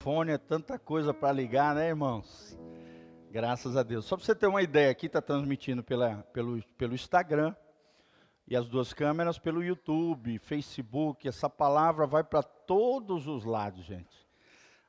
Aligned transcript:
Fone 0.00 0.30
é 0.30 0.38
tanta 0.38 0.78
coisa 0.78 1.12
para 1.12 1.32
ligar, 1.32 1.74
né, 1.74 1.88
irmãos? 1.88 2.56
Graças 3.32 3.76
a 3.76 3.82
Deus. 3.82 4.04
Só 4.04 4.16
para 4.16 4.24
você 4.24 4.34
ter 4.34 4.46
uma 4.46 4.62
ideia, 4.62 4.92
aqui 4.92 5.06
está 5.06 5.20
transmitindo 5.20 5.82
pela, 5.82 6.22
pelo, 6.32 6.62
pelo 6.78 6.94
Instagram 6.94 7.52
e 8.46 8.54
as 8.54 8.68
duas 8.68 8.92
câmeras 8.92 9.40
pelo 9.40 9.62
YouTube, 9.62 10.38
Facebook. 10.38 11.26
Essa 11.26 11.50
palavra 11.50 12.06
vai 12.06 12.22
para 12.22 12.44
todos 12.44 13.26
os 13.26 13.44
lados, 13.44 13.84
gente. 13.84 14.24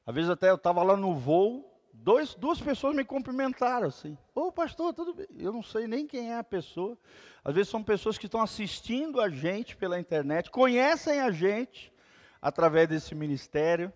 Às 0.05 0.13
vezes 0.13 0.29
até 0.29 0.51
eu 0.51 0.55
estava 0.55 0.83
lá 0.83 0.95
no 0.95 1.15
voo, 1.15 1.65
dois, 1.91 2.35
duas 2.35 2.61
pessoas 2.61 2.95
me 2.95 3.03
cumprimentaram 3.03 3.87
assim. 3.87 4.15
Ô 4.35 4.41
oh, 4.41 4.51
pastor, 4.51 4.93
tudo 4.93 5.15
bem? 5.15 5.27
Eu 5.39 5.51
não 5.51 5.63
sei 5.63 5.87
nem 5.87 6.05
quem 6.05 6.31
é 6.31 6.37
a 6.37 6.43
pessoa. 6.43 6.95
Às 7.43 7.55
vezes 7.55 7.69
são 7.69 7.83
pessoas 7.83 8.15
que 8.19 8.27
estão 8.27 8.43
assistindo 8.43 9.19
a 9.19 9.27
gente 9.27 9.75
pela 9.75 9.99
internet, 9.99 10.51
conhecem 10.51 11.19
a 11.19 11.31
gente 11.31 11.91
através 12.39 12.87
desse 12.87 13.15
ministério. 13.15 13.91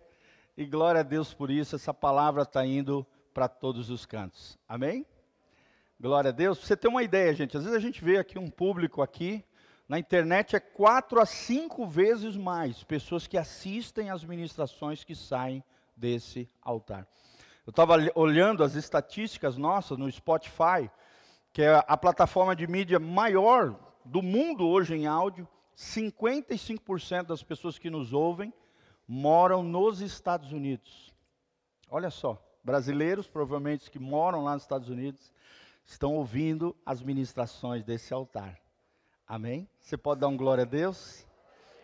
E 0.56 0.66
glória 0.68 1.02
a 1.02 1.04
Deus 1.04 1.34
por 1.34 1.50
isso, 1.50 1.76
essa 1.76 1.92
palavra 1.92 2.44
está 2.44 2.64
indo 2.64 3.04
para 3.34 3.48
todos 3.48 3.90
os 3.90 4.06
cantos. 4.06 4.56
Amém? 4.70 5.04
Glória 6.00 6.30
a 6.30 6.32
Deus. 6.32 6.60
Você 6.60 6.78
ter 6.78 6.88
uma 6.88 7.02
ideia, 7.02 7.34
gente, 7.34 7.58
às 7.58 7.64
vezes 7.64 7.76
a 7.76 7.82
gente 7.82 8.06
vê 8.06 8.20
aqui 8.20 8.38
um 8.38 8.52
público 8.52 9.02
aqui, 9.02 9.44
na 9.90 9.98
internet 9.98 10.56
é 10.56 10.60
quatro 10.60 11.20
a 11.20 11.26
cinco 11.26 11.88
vezes 11.88 12.38
mais 12.38 12.84
pessoas 12.84 13.26
que 13.26 13.36
assistem 13.36 14.12
às 14.12 14.24
ministrações 14.24 15.04
que 15.04 15.16
saem 15.16 15.64
desse 15.98 16.48
altar. 16.62 17.08
Eu 17.66 17.72
estava 17.72 17.96
olhando 18.14 18.64
as 18.64 18.76
estatísticas 18.76 19.58
nossas 19.58 19.98
no 19.98 20.12
Spotify, 20.12 20.88
que 21.52 21.64
é 21.64 21.84
a 21.88 21.98
plataforma 21.98 22.56
de 22.56 22.68
mídia 22.68 23.00
maior 23.00 23.76
do 24.06 24.22
mundo 24.22 24.68
hoje 24.68 24.94
em 24.94 25.08
áudio. 25.08 25.48
55% 25.76 27.24
das 27.24 27.42
pessoas 27.42 27.80
que 27.80 27.90
nos 27.90 28.14
ouvem 28.14 28.54
moram 29.14 29.62
nos 29.62 30.02
Estados 30.02 30.52
Unidos. 30.52 31.14
Olha 31.88 32.10
só, 32.10 32.44
brasileiros, 32.64 33.28
provavelmente 33.28 33.92
que 33.92 34.00
moram 34.00 34.44
lá 34.44 34.56
nos 34.56 34.64
Estados 34.64 34.90
Unidos, 34.90 35.32
estão 35.86 36.16
ouvindo 36.16 36.76
as 36.84 37.00
ministrações 37.00 37.84
desse 37.84 38.12
altar. 38.12 38.60
Amém? 39.28 39.70
Você 39.80 39.96
pode 39.96 40.22
dar 40.22 40.30
um 40.30 40.36
glória 40.36 40.64
a 40.64 40.66
Deus? 40.66 41.28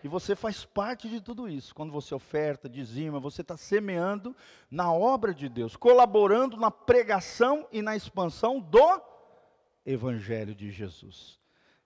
E 0.03 0.07
você 0.07 0.35
faz 0.35 0.65
parte 0.65 1.07
de 1.07 1.21
tudo 1.21 1.47
isso. 1.47 1.75
Quando 1.75 1.91
você 1.91 2.15
oferta, 2.15 2.67
dizima, 2.67 3.19
você 3.19 3.41
está 3.41 3.55
semeando 3.55 4.35
na 4.71 4.91
obra 4.91 5.31
de 5.31 5.47
Deus, 5.47 5.75
colaborando 5.75 6.57
na 6.57 6.71
pregação 6.71 7.67
e 7.71 7.79
na 7.79 7.95
expansão 7.95 8.59
do 8.59 9.01
Evangelho 9.85 10.55
de 10.55 10.71
Jesus. 10.71 11.37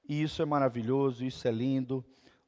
E 0.08 0.22
isso 0.24 0.42
é 0.42 0.46
maravilhoso, 0.46 1.26
isso 1.26 1.46
é 1.46 1.52
lindo. 1.52 2.04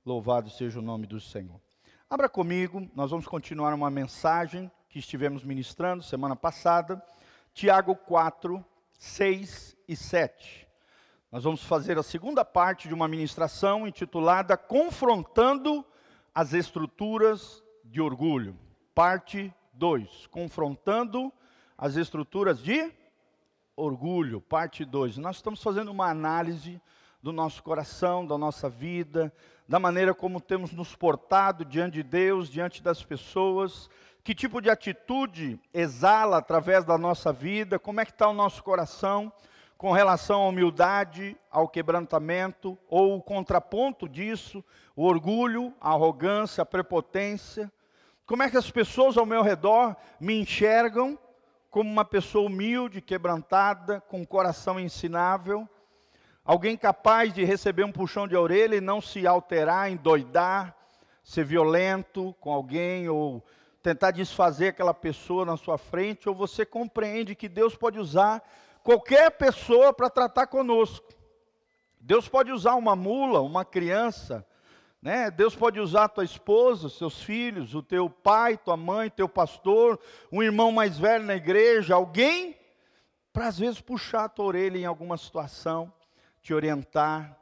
Louvado 0.05 0.49
seja 0.49 0.79
o 0.79 0.83
nome 0.83 1.05
do 1.05 1.19
Senhor. 1.19 1.64
Abra 2.07 2.29
comigo, 2.29 2.87
nós 2.93 3.09
vamos 3.09 3.25
continuar 3.25 3.73
uma 3.73 3.89
mensagem 3.89 4.71
que 4.89 4.99
estivemos 4.99 5.43
ministrando 5.43 6.03
semana 6.03 6.35
passada, 6.35 7.03
Tiago 7.51 7.95
4, 7.95 8.63
6 8.93 9.75
e 9.87 9.95
7. 9.95 10.67
Nós 11.31 11.43
vamos 11.43 11.63
fazer 11.63 11.97
a 11.97 12.03
segunda 12.03 12.45
parte 12.45 12.87
de 12.87 12.93
uma 12.93 13.07
ministração 13.07 13.87
intitulada 13.87 14.55
Confrontando 14.55 15.83
as 16.33 16.53
Estruturas 16.53 17.63
de 17.83 17.99
Orgulho. 17.99 18.55
Parte 18.93 19.51
2. 19.73 20.27
Confrontando 20.27 21.33
as 21.75 21.95
estruturas 21.95 22.61
de 22.61 22.93
orgulho. 23.75 24.39
Parte 24.41 24.85
2. 24.85 25.17
Nós 25.17 25.37
estamos 25.37 25.61
fazendo 25.61 25.89
uma 25.89 26.07
análise 26.11 26.79
do 27.19 27.31
nosso 27.31 27.63
coração, 27.63 28.27
da 28.27 28.37
nossa 28.37 28.69
vida, 28.69 29.33
da 29.67 29.80
maneira 29.80 30.13
como 30.13 30.39
temos 30.39 30.71
nos 30.71 30.95
portado 30.95 31.66
diante 31.66 31.95
de 31.95 32.03
Deus, 32.03 32.49
diante 32.49 32.83
das 32.83 33.03
pessoas, 33.03 33.89
que 34.23 34.35
tipo 34.35 34.61
de 34.61 34.69
atitude 34.69 35.59
exala 35.73 36.38
através 36.38 36.83
da 36.83 36.97
nossa 36.97 37.33
vida, 37.33 37.80
como 37.80 37.99
é 37.99 38.05
que 38.05 38.11
está 38.11 38.27
o 38.27 38.33
nosso 38.33 38.63
coração 38.63 39.31
com 39.77 39.91
relação 39.91 40.44
à 40.44 40.47
humildade, 40.47 41.38
ao 41.52 41.67
quebrantamento, 41.67 42.77
ou 42.89 43.17
o 43.17 43.22
contraponto 43.22 44.07
disso, 44.07 44.63
o 44.95 45.03
orgulho, 45.03 45.73
a 45.81 45.91
arrogância, 45.91 46.62
a 46.62 46.66
prepotência. 46.66 47.72
Como 48.25 48.41
é 48.41 48.50
que 48.50 48.57
as 48.57 48.72
pessoas 48.72 49.18
ao 49.18 49.25
meu 49.25 49.41
redor 49.41 49.95
me 50.19 50.39
enxergam 50.39 51.19
como 51.69 51.89
uma 51.89 52.06
pessoa 52.06 52.47
humilde, 52.47 53.01
quebrantada, 53.01 54.00
com 54.01 54.25
coração 54.25 54.79
ensinável? 54.79 55.68
Alguém 56.45 56.78
capaz 56.78 57.33
de 57.33 57.44
receber 57.44 57.83
um 57.83 57.91
puxão 57.91 58.28
de 58.28 58.35
orelha 58.35 58.75
e 58.75 58.81
não 58.81 59.01
se 59.01 59.25
alterar, 59.25 59.91
endoidar, 59.91 60.78
ser 61.23 61.44
violento 61.44 62.35
com 62.39 62.51
alguém 62.51 63.09
ou 63.09 63.44
tentar 63.81 64.11
desfazer 64.11 64.67
aquela 64.67 64.94
pessoa 64.94 65.44
na 65.44 65.57
sua 65.57 65.79
frente, 65.79 66.29
ou 66.29 66.35
você 66.35 66.63
compreende 66.63 67.33
que 67.33 67.50
Deus 67.50 67.75
pode 67.75 67.97
usar 67.97 68.47
qualquer 68.83 69.31
pessoa 69.31 69.91
para 69.91 70.07
tratar 70.07 70.45
conosco. 70.45 71.11
Deus 72.00 72.29
pode 72.29 72.51
usar 72.51 72.75
uma 72.75 72.95
mula, 72.95 73.41
uma 73.41 73.66
criança, 73.66 74.45
né? 75.01 75.31
Deus 75.31 75.56
pode 75.56 75.79
usar 75.79 76.09
tua 76.09 76.23
esposa, 76.23 76.89
seus 76.89 77.23
filhos, 77.23 77.73
o 77.73 77.81
teu 77.81 78.07
pai, 78.07 78.56
tua 78.56 78.77
mãe, 78.77 79.09
teu 79.09 79.27
pastor, 79.27 80.00
um 80.31 80.44
irmão 80.44 80.72
mais 80.72 81.00
velho 81.00 81.23
na 81.23 81.35
igreja, 81.35 81.95
alguém 81.95 82.56
para 83.33 83.47
às 83.47 83.57
vezes 83.57 83.81
puxar 83.81 84.25
a 84.25 84.29
tua 84.29 84.45
orelha 84.45 84.77
em 84.77 84.85
alguma 84.85 85.17
situação 85.17 85.91
te 86.45 86.53
orientar. 86.53 87.35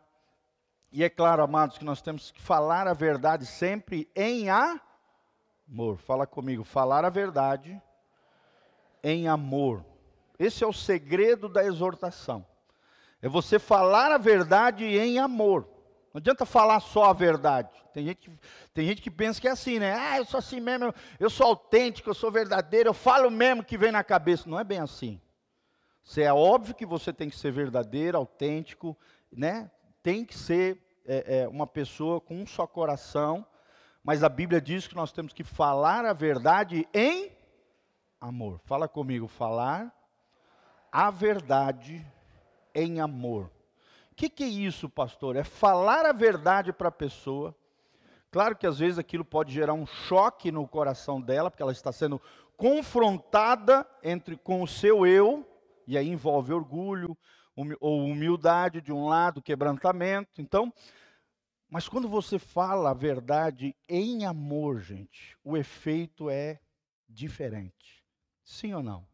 E 0.89 1.03
é 1.03 1.09
claro, 1.09 1.43
amados, 1.43 1.77
que 1.77 1.83
nós 1.83 2.01
temos 2.01 2.31
que 2.31 2.41
falar 2.41 2.87
a 2.87 2.93
verdade 2.93 3.45
sempre 3.45 4.09
em 4.15 4.49
amor. 4.49 5.97
Fala 5.97 6.25
comigo, 6.25 6.63
falar 6.63 7.03
a 7.03 7.09
verdade 7.09 7.81
em 9.03 9.27
amor. 9.27 9.83
Esse 10.39 10.63
é 10.63 10.67
o 10.67 10.71
segredo 10.71 11.49
da 11.49 11.65
exortação. 11.65 12.45
É 13.21 13.27
você 13.27 13.59
falar 13.59 14.09
a 14.13 14.17
verdade 14.17 14.85
em 14.85 15.19
amor. 15.19 15.67
Não 16.13 16.19
adianta 16.19 16.45
falar 16.45 16.79
só 16.79 17.05
a 17.05 17.13
verdade. 17.13 17.71
Tem 17.93 18.05
gente, 18.05 18.31
tem 18.73 18.87
gente 18.87 19.01
que 19.01 19.11
pensa 19.11 19.41
que 19.41 19.49
é 19.49 19.51
assim, 19.51 19.79
né? 19.79 19.93
Ah, 19.93 20.17
eu 20.17 20.25
sou 20.25 20.37
assim 20.37 20.61
mesmo, 20.61 20.93
eu 21.19 21.29
sou 21.29 21.47
autêntico, 21.47 22.09
eu 22.09 22.13
sou 22.13 22.31
verdadeiro, 22.31 22.87
eu 22.87 22.93
falo 22.93 23.29
mesmo 23.29 23.65
que 23.65 23.77
vem 23.77 23.91
na 23.91 24.03
cabeça. 24.03 24.49
Não 24.49 24.57
é 24.57 24.63
bem 24.63 24.79
assim. 24.79 25.19
Você 26.03 26.23
é 26.23 26.33
óbvio 26.33 26.75
que 26.75 26.85
você 26.85 27.13
tem 27.13 27.29
que 27.29 27.37
ser 27.37 27.51
verdadeiro, 27.51 28.17
autêntico, 28.17 28.97
né? 29.31 29.71
Tem 30.01 30.25
que 30.25 30.37
ser 30.37 30.83
é, 31.05 31.39
é, 31.39 31.47
uma 31.47 31.65
pessoa 31.65 32.19
com 32.19 32.35
um 32.35 32.45
só 32.45 32.67
coração, 32.67 33.45
mas 34.03 34.21
a 34.21 34.27
Bíblia 34.27 34.59
diz 34.59 34.85
que 34.85 34.95
nós 34.95 35.13
temos 35.13 35.31
que 35.31 35.45
falar 35.45 36.03
a 36.03 36.11
verdade 36.11 36.87
em 36.93 37.31
amor. 38.19 38.59
Fala 38.65 38.87
comigo, 38.87 39.27
falar 39.27 39.93
a 40.91 41.09
verdade 41.09 42.05
em 42.75 42.99
amor. 42.99 43.49
O 44.11 44.15
que, 44.15 44.29
que 44.29 44.43
é 44.43 44.47
isso, 44.47 44.89
pastor? 44.89 45.37
É 45.37 45.43
falar 45.43 46.05
a 46.05 46.11
verdade 46.11 46.73
para 46.73 46.89
a 46.89 46.91
pessoa. 46.91 47.55
Claro 48.29 48.57
que 48.57 48.67
às 48.67 48.77
vezes 48.77 48.99
aquilo 48.99 49.23
pode 49.23 49.53
gerar 49.53 49.73
um 49.73 49.85
choque 49.85 50.51
no 50.51 50.67
coração 50.67 51.21
dela, 51.21 51.49
porque 51.49 51.63
ela 51.63 51.71
está 51.71 51.93
sendo 51.93 52.21
confrontada 52.57 53.87
entre 54.03 54.35
com 54.35 54.61
o 54.61 54.67
seu 54.67 55.05
eu 55.07 55.47
e 55.87 55.97
aí 55.97 56.09
envolve 56.09 56.53
orgulho 56.53 57.17
ou 57.79 58.05
humildade 58.05 58.81
de 58.81 58.91
um 58.91 59.05
lado, 59.05 59.41
quebrantamento. 59.41 60.41
Então, 60.41 60.73
mas 61.69 61.87
quando 61.87 62.07
você 62.07 62.37
fala 62.39 62.91
a 62.91 62.93
verdade 62.93 63.75
em 63.87 64.25
amor, 64.25 64.79
gente, 64.79 65.37
o 65.43 65.57
efeito 65.57 66.29
é 66.29 66.59
diferente. 67.07 68.03
Sim 68.43 68.73
ou 68.73 68.83
não? 68.83 69.07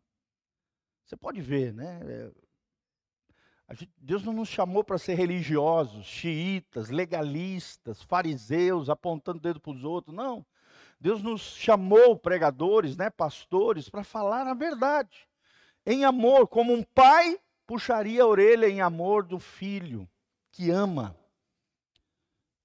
Você 1.06 1.16
pode 1.16 1.42
ver, 1.42 1.74
né? 1.74 2.00
É, 3.68 3.74
gente, 3.76 3.92
Deus 3.98 4.24
não 4.24 4.34
nos 4.34 4.50
chamou 4.50 4.84
para 4.84 4.98
ser 4.98 5.16
religiosos, 5.16 6.06
xiitas, 6.06 6.90
legalistas, 6.90 8.02
fariseus, 8.02 8.90
apontando 8.90 9.40
o 9.40 9.42
dedo 9.42 9.60
para 9.60 9.72
os 9.72 9.84
outros. 9.84 10.16
Não. 10.16 10.46
Deus 11.00 11.24
nos 11.24 11.42
chamou, 11.42 12.18
pregadores, 12.18 12.98
né, 12.98 13.10
pastores, 13.10 13.90
para 13.90 14.04
falar 14.04 14.48
a 14.48 14.54
verdade 14.54 15.29
em 15.86 16.06
amor, 16.06 16.48
como 16.48 16.74
um 16.74 16.84
pai 16.84 17.40
puxaria 17.66 18.24
a 18.24 18.28
orelha 18.28 18.68
em 18.68 18.82
amor 18.82 19.24
do 19.24 19.40
filho 19.40 20.10
que 20.52 20.70
ama. 20.72 21.16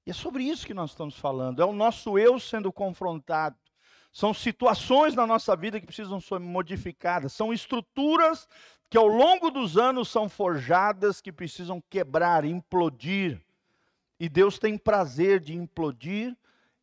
E 0.06 0.11
é 0.11 0.14
sobre 0.14 0.44
isso 0.44 0.66
que 0.66 0.75
nós 0.75 0.90
estamos 0.90 1.16
falando, 1.16 1.62
é 1.62 1.64
o 1.64 1.72
nosso 1.72 2.19
eu 2.19 2.38
sendo 2.38 2.72
confrontado. 2.72 3.56
São 4.12 4.32
situações 4.32 5.14
na 5.14 5.26
nossa 5.26 5.56
vida 5.56 5.81
que 5.81 5.87
precisam 5.87 6.20
ser 6.20 6.38
modificadas, 6.38 7.32
são 7.32 7.52
estruturas 7.52 8.46
que 8.88 8.96
ao 8.96 9.08
longo 9.08 9.50
dos 9.50 9.76
anos 9.76 10.08
são 10.08 10.28
forjadas, 10.28 11.20
que 11.20 11.32
precisam 11.32 11.82
quebrar, 11.90 12.44
implodir. 12.44 13.40
E 14.20 14.28
Deus 14.28 14.58
tem 14.58 14.78
prazer 14.78 15.40
de 15.40 15.52
implodir 15.52 16.37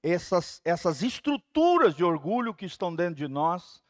essas, 0.04 0.60
essas 0.66 1.02
estruturas 1.02 1.96
de 1.96 2.04
orgulho 2.04 2.54
que 2.54 2.66
estão 2.66 2.94
dentro 2.94 3.16
de 3.16 3.28
nós 3.28 3.82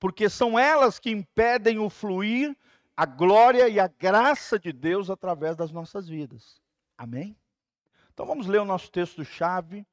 porque 0.00 0.30
são 0.30 0.58
elas 0.58 0.98
que 0.98 1.10
impedem 1.10 1.78
o 1.78 1.90
fluir, 1.90 2.56
a 2.96 3.04
glória 3.04 3.68
e 3.68 3.78
a 3.78 3.86
graça 3.86 4.58
de 4.58 4.72
Deus 4.72 5.10
através 5.10 5.54
das 5.54 5.70
nossas 5.70 6.08
vidas. 6.08 6.60
Amém? 6.96 7.36
Então 8.12 8.26
vamos 8.26 8.46
ler 8.46 8.58
o 8.58 8.64
nosso 8.64 8.90
texto-chave, 8.90 9.86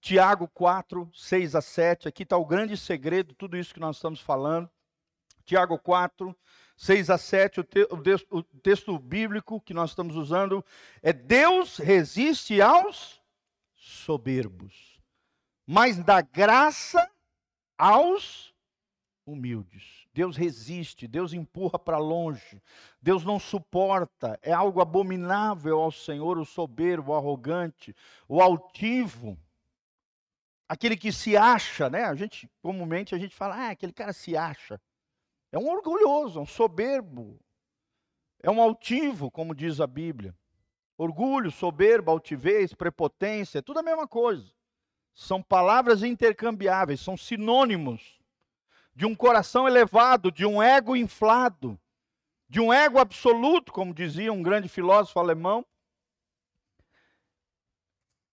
Tiago 0.00 0.48
4, 0.48 1.08
6 1.14 1.54
a 1.54 1.62
7. 1.62 2.08
Aqui 2.08 2.24
está 2.24 2.36
o 2.36 2.44
grande 2.44 2.76
segredo, 2.76 3.34
tudo 3.34 3.56
isso 3.56 3.72
que 3.72 3.80
nós 3.80 3.96
estamos 3.96 4.20
falando. 4.20 4.68
Tiago 5.44 5.78
4, 5.78 6.36
6 6.76 7.10
a 7.10 7.18
7, 7.18 7.60
o, 7.60 7.64
te, 7.64 7.82
o, 8.30 8.38
o 8.38 8.42
texto 8.42 8.98
bíblico 8.98 9.60
que 9.60 9.74
nós 9.74 9.90
estamos 9.90 10.16
usando 10.16 10.64
é: 11.02 11.12
Deus 11.12 11.78
resiste 11.78 12.60
aos 12.60 13.22
soberbos, 13.74 15.00
mas 15.66 15.98
dá 15.98 16.20
graça 16.20 17.10
aos 17.78 18.53
humildes. 19.26 20.06
Deus 20.12 20.36
resiste, 20.36 21.08
Deus 21.08 21.32
empurra 21.32 21.78
para 21.78 21.98
longe, 21.98 22.62
Deus 23.00 23.24
não 23.24 23.38
suporta, 23.38 24.38
é 24.42 24.52
algo 24.52 24.80
abominável 24.80 25.80
ao 25.80 25.90
Senhor 25.90 26.38
o 26.38 26.44
soberbo, 26.44 27.12
o 27.12 27.14
arrogante, 27.16 27.94
o 28.28 28.40
altivo, 28.40 29.38
aquele 30.68 30.96
que 30.96 31.10
se 31.12 31.36
acha, 31.36 31.88
né? 31.88 32.04
A 32.04 32.14
gente, 32.14 32.50
comumente, 32.62 33.14
a 33.14 33.18
gente 33.18 33.34
fala, 33.34 33.56
ah, 33.56 33.70
aquele 33.70 33.92
cara 33.92 34.12
se 34.12 34.36
acha. 34.36 34.80
É 35.50 35.58
um 35.58 35.68
orgulhoso, 35.68 36.38
é 36.38 36.42
um 36.42 36.46
soberbo, 36.46 37.38
é 38.42 38.50
um 38.50 38.60
altivo, 38.60 39.30
como 39.30 39.54
diz 39.54 39.80
a 39.80 39.86
Bíblia. 39.86 40.34
Orgulho, 40.96 41.50
soberba, 41.50 42.12
altivez, 42.12 42.72
prepotência, 42.72 43.58
é 43.58 43.62
tudo 43.62 43.80
a 43.80 43.82
mesma 43.82 44.06
coisa. 44.06 44.52
São 45.12 45.42
palavras 45.42 46.02
intercambiáveis, 46.02 47.00
são 47.00 47.16
sinônimos 47.16 48.20
de 48.94 49.04
um 49.04 49.14
coração 49.14 49.66
elevado, 49.66 50.30
de 50.30 50.46
um 50.46 50.62
ego 50.62 50.94
inflado, 50.94 51.78
de 52.48 52.60
um 52.60 52.72
ego 52.72 52.98
absoluto, 52.98 53.72
como 53.72 53.92
dizia 53.92 54.32
um 54.32 54.42
grande 54.42 54.68
filósofo 54.68 55.18
alemão. 55.18 55.64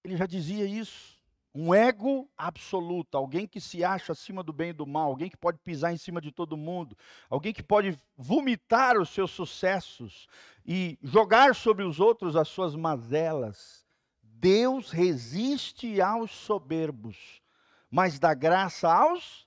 Ele 0.04 0.16
já 0.16 0.25
dizia 0.25 0.66
isso. 0.66 1.19
Um 1.54 1.74
ego 1.74 2.30
absoluto, 2.38 3.18
alguém 3.18 3.46
que 3.46 3.60
se 3.60 3.84
acha 3.84 4.13
acima 4.13 4.42
do 4.42 4.54
bem 4.54 4.69
e 4.69 4.74
do 4.74 4.88
mal, 4.88 5.10
alguém 5.10 5.30
que 5.30 5.36
pode 5.36 5.58
pisar 5.60 5.92
em 5.92 5.98
cima 5.98 6.22
de 6.22 6.31
todo 6.31 6.56
mundo, 6.56 6.98
alguém 7.30 7.52
que 7.52 7.62
pode 7.62 8.00
vomitar 8.16 8.98
os 8.98 9.10
seus 9.10 9.31
sucessos 9.31 10.28
e 10.66 10.98
jogar 11.04 11.54
sobre 11.54 11.84
os 11.84 12.00
outros 12.00 12.38
as 12.38 12.48
suas 12.48 12.74
mazelas. 12.74 13.86
Deus 14.22 14.92
resiste 14.92 16.00
aos 16.00 16.31
soberbos, 16.31 17.42
mas 17.90 18.18
dá 18.18 18.34
graça 18.34 18.90
aos 18.90 19.46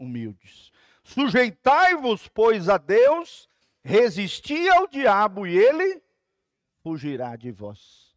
humildes. 0.00 0.72
Sujeitai-vos, 1.04 2.26
pois, 2.28 2.68
a 2.68 2.78
Deus, 2.78 3.48
resisti 3.82 4.68
ao 4.70 4.88
diabo 4.88 5.46
e 5.46 5.56
ele 5.56 6.02
fugirá 6.82 7.36
de 7.36 7.52
vós. 7.52 8.10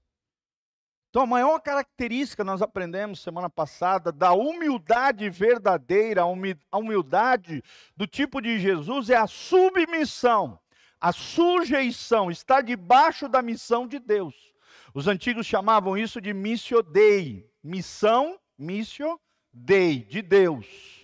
Então, 1.10 1.24
a 1.24 1.28
maior 1.28 1.60
característica 1.60 2.44
nós 2.44 2.62
aprendemos 2.62 3.20
semana 3.20 3.50
passada 3.50 4.12
da 4.12 4.34
humildade 4.34 5.30
verdadeira, 5.30 6.24
a 6.72 6.78
humildade 6.78 7.64
do 7.96 8.08
tipo 8.08 8.42
de 8.42 8.58
Jesus 8.58 9.12
é 9.12 9.16
a 9.16 9.28
submissão, 9.28 10.60
a 11.00 11.12
sujeição, 11.12 12.32
estar 12.32 12.62
debaixo 12.62 13.30
da 13.30 13.44
missão 13.44 13.88
de 13.88 14.00
Deus. 14.00 14.34
Os 14.92 15.08
antigos 15.08 15.46
chamavam 15.46 15.96
isso 15.96 16.20
de 16.20 16.34
missio 16.34 16.82
dei, 16.82 17.48
missão, 17.64 18.40
missio 18.58 19.20
dei, 19.52 20.00
de 20.06 20.22
Deus 20.22 21.03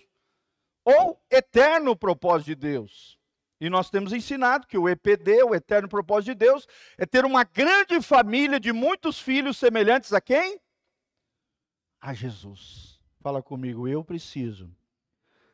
ou 0.90 1.20
eterno 1.30 1.94
propósito 1.94 2.46
de 2.46 2.54
Deus. 2.54 3.18
E 3.60 3.68
nós 3.68 3.90
temos 3.90 4.12
ensinado 4.12 4.66
que 4.66 4.78
o 4.78 4.88
EPD, 4.88 5.42
o 5.44 5.54
eterno 5.54 5.88
propósito 5.88 6.30
de 6.30 6.34
Deus, 6.34 6.66
é 6.96 7.04
ter 7.04 7.24
uma 7.24 7.44
grande 7.44 8.00
família 8.00 8.58
de 8.58 8.72
muitos 8.72 9.20
filhos 9.20 9.58
semelhantes 9.58 10.12
a 10.12 10.20
quem? 10.20 10.58
A 12.00 12.14
Jesus. 12.14 12.98
Fala 13.20 13.42
comigo, 13.42 13.86
eu 13.86 14.02
preciso 14.02 14.74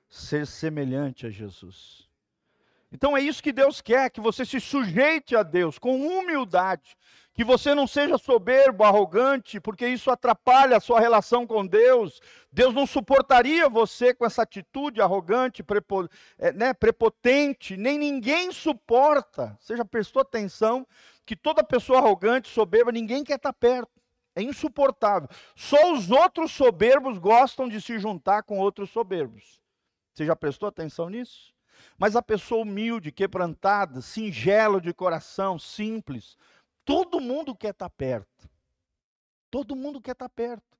ser 0.08 0.46
semelhante 0.46 1.26
a 1.26 1.30
Jesus. 1.30 2.05
Então 2.96 3.14
é 3.14 3.20
isso 3.20 3.42
que 3.42 3.52
Deus 3.52 3.82
quer, 3.82 4.08
que 4.08 4.22
você 4.22 4.42
se 4.42 4.58
sujeite 4.58 5.36
a 5.36 5.42
Deus 5.42 5.78
com 5.78 6.00
humildade, 6.00 6.96
que 7.34 7.44
você 7.44 7.74
não 7.74 7.86
seja 7.86 8.16
soberbo, 8.16 8.84
arrogante, 8.84 9.60
porque 9.60 9.86
isso 9.86 10.10
atrapalha 10.10 10.78
a 10.78 10.80
sua 10.80 10.98
relação 10.98 11.46
com 11.46 11.66
Deus. 11.66 12.22
Deus 12.50 12.72
não 12.72 12.86
suportaria 12.86 13.68
você 13.68 14.14
com 14.14 14.24
essa 14.24 14.40
atitude 14.40 15.02
arrogante, 15.02 15.62
prepo, 15.62 16.08
é, 16.38 16.54
né, 16.54 16.72
prepotente, 16.72 17.76
nem 17.76 17.98
ninguém 17.98 18.50
suporta. 18.50 19.58
Você 19.60 19.76
já 19.76 19.84
prestou 19.84 20.22
atenção 20.22 20.86
que 21.26 21.36
toda 21.36 21.62
pessoa 21.62 21.98
arrogante, 21.98 22.48
soberba, 22.48 22.90
ninguém 22.90 23.22
quer 23.22 23.36
estar 23.36 23.52
perto. 23.52 23.92
É 24.34 24.40
insuportável. 24.40 25.28
Só 25.54 25.92
os 25.92 26.10
outros 26.10 26.50
soberbos 26.50 27.18
gostam 27.18 27.68
de 27.68 27.78
se 27.78 27.98
juntar 27.98 28.42
com 28.42 28.58
outros 28.58 28.88
soberbos. 28.88 29.60
Você 30.14 30.24
já 30.24 30.34
prestou 30.34 30.66
atenção 30.66 31.10
nisso? 31.10 31.54
Mas 31.98 32.14
a 32.14 32.22
pessoa 32.22 32.62
humilde, 32.62 33.10
quebrantada, 33.10 34.00
singela 34.00 34.80
de 34.80 34.92
coração, 34.92 35.58
simples, 35.58 36.36
Todo 36.86 37.20
mundo 37.20 37.52
quer 37.52 37.70
estar 37.70 37.90
perto. 37.90 38.48
Todo 39.50 39.74
mundo 39.74 40.00
quer 40.00 40.12
estar 40.12 40.28
perto. 40.28 40.78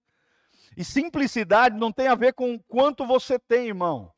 E 0.76 0.84
simplicidade 0.84 1.76
não 1.76 1.90
tem 1.90 2.06
a 2.06 2.14
ver 2.14 2.32
com 2.32 2.58
quanto 2.60 3.04
você 3.04 3.40
tem, 3.40 3.66
irmão. 3.66 4.14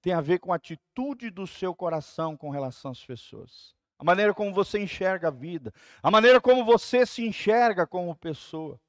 Tem 0.00 0.14
a 0.14 0.20
ver 0.22 0.38
com 0.38 0.50
a 0.50 0.56
atitude 0.56 1.28
do 1.28 1.46
seu 1.46 1.74
coração 1.74 2.36
com 2.38 2.48
relação 2.48 2.90
às 2.90 3.04
pessoas. 3.04 3.74
A 3.98 4.04
maneira 4.04 4.32
como 4.32 4.52
você 4.52 4.78
enxerga 4.78 5.28
a 5.28 5.30
vida. 5.30 5.74
A 6.02 6.10
maneira 6.10 6.40
como 6.40 6.64
você 6.64 7.04
se 7.04 7.22
enxerga 7.26 7.86
como 7.86 8.16
pessoa. 8.16 8.80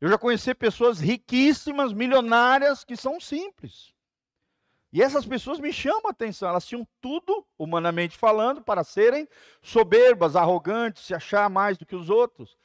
Eu 0.00 0.10
já 0.10 0.18
conheci 0.18 0.54
pessoas 0.54 1.00
riquíssimas, 1.00 1.94
milionárias, 1.94 2.84
que 2.84 2.96
são 2.96 3.18
simples. 3.18 3.94
E 4.92 5.02
essas 5.02 5.26
pessoas 5.26 5.60
me 5.60 5.72
chamam 5.72 6.06
a 6.06 6.10
atenção, 6.10 6.48
elas 6.48 6.66
tinham 6.66 6.86
tudo, 7.00 7.46
humanamente 7.58 8.16
falando, 8.16 8.62
para 8.62 8.82
serem 8.82 9.28
soberbas, 9.60 10.34
arrogantes, 10.34 11.04
se 11.04 11.14
achar 11.14 11.50
mais 11.50 11.76
do 11.76 11.84
que 11.84 11.94
os 11.94 12.08
outros. 12.08 12.56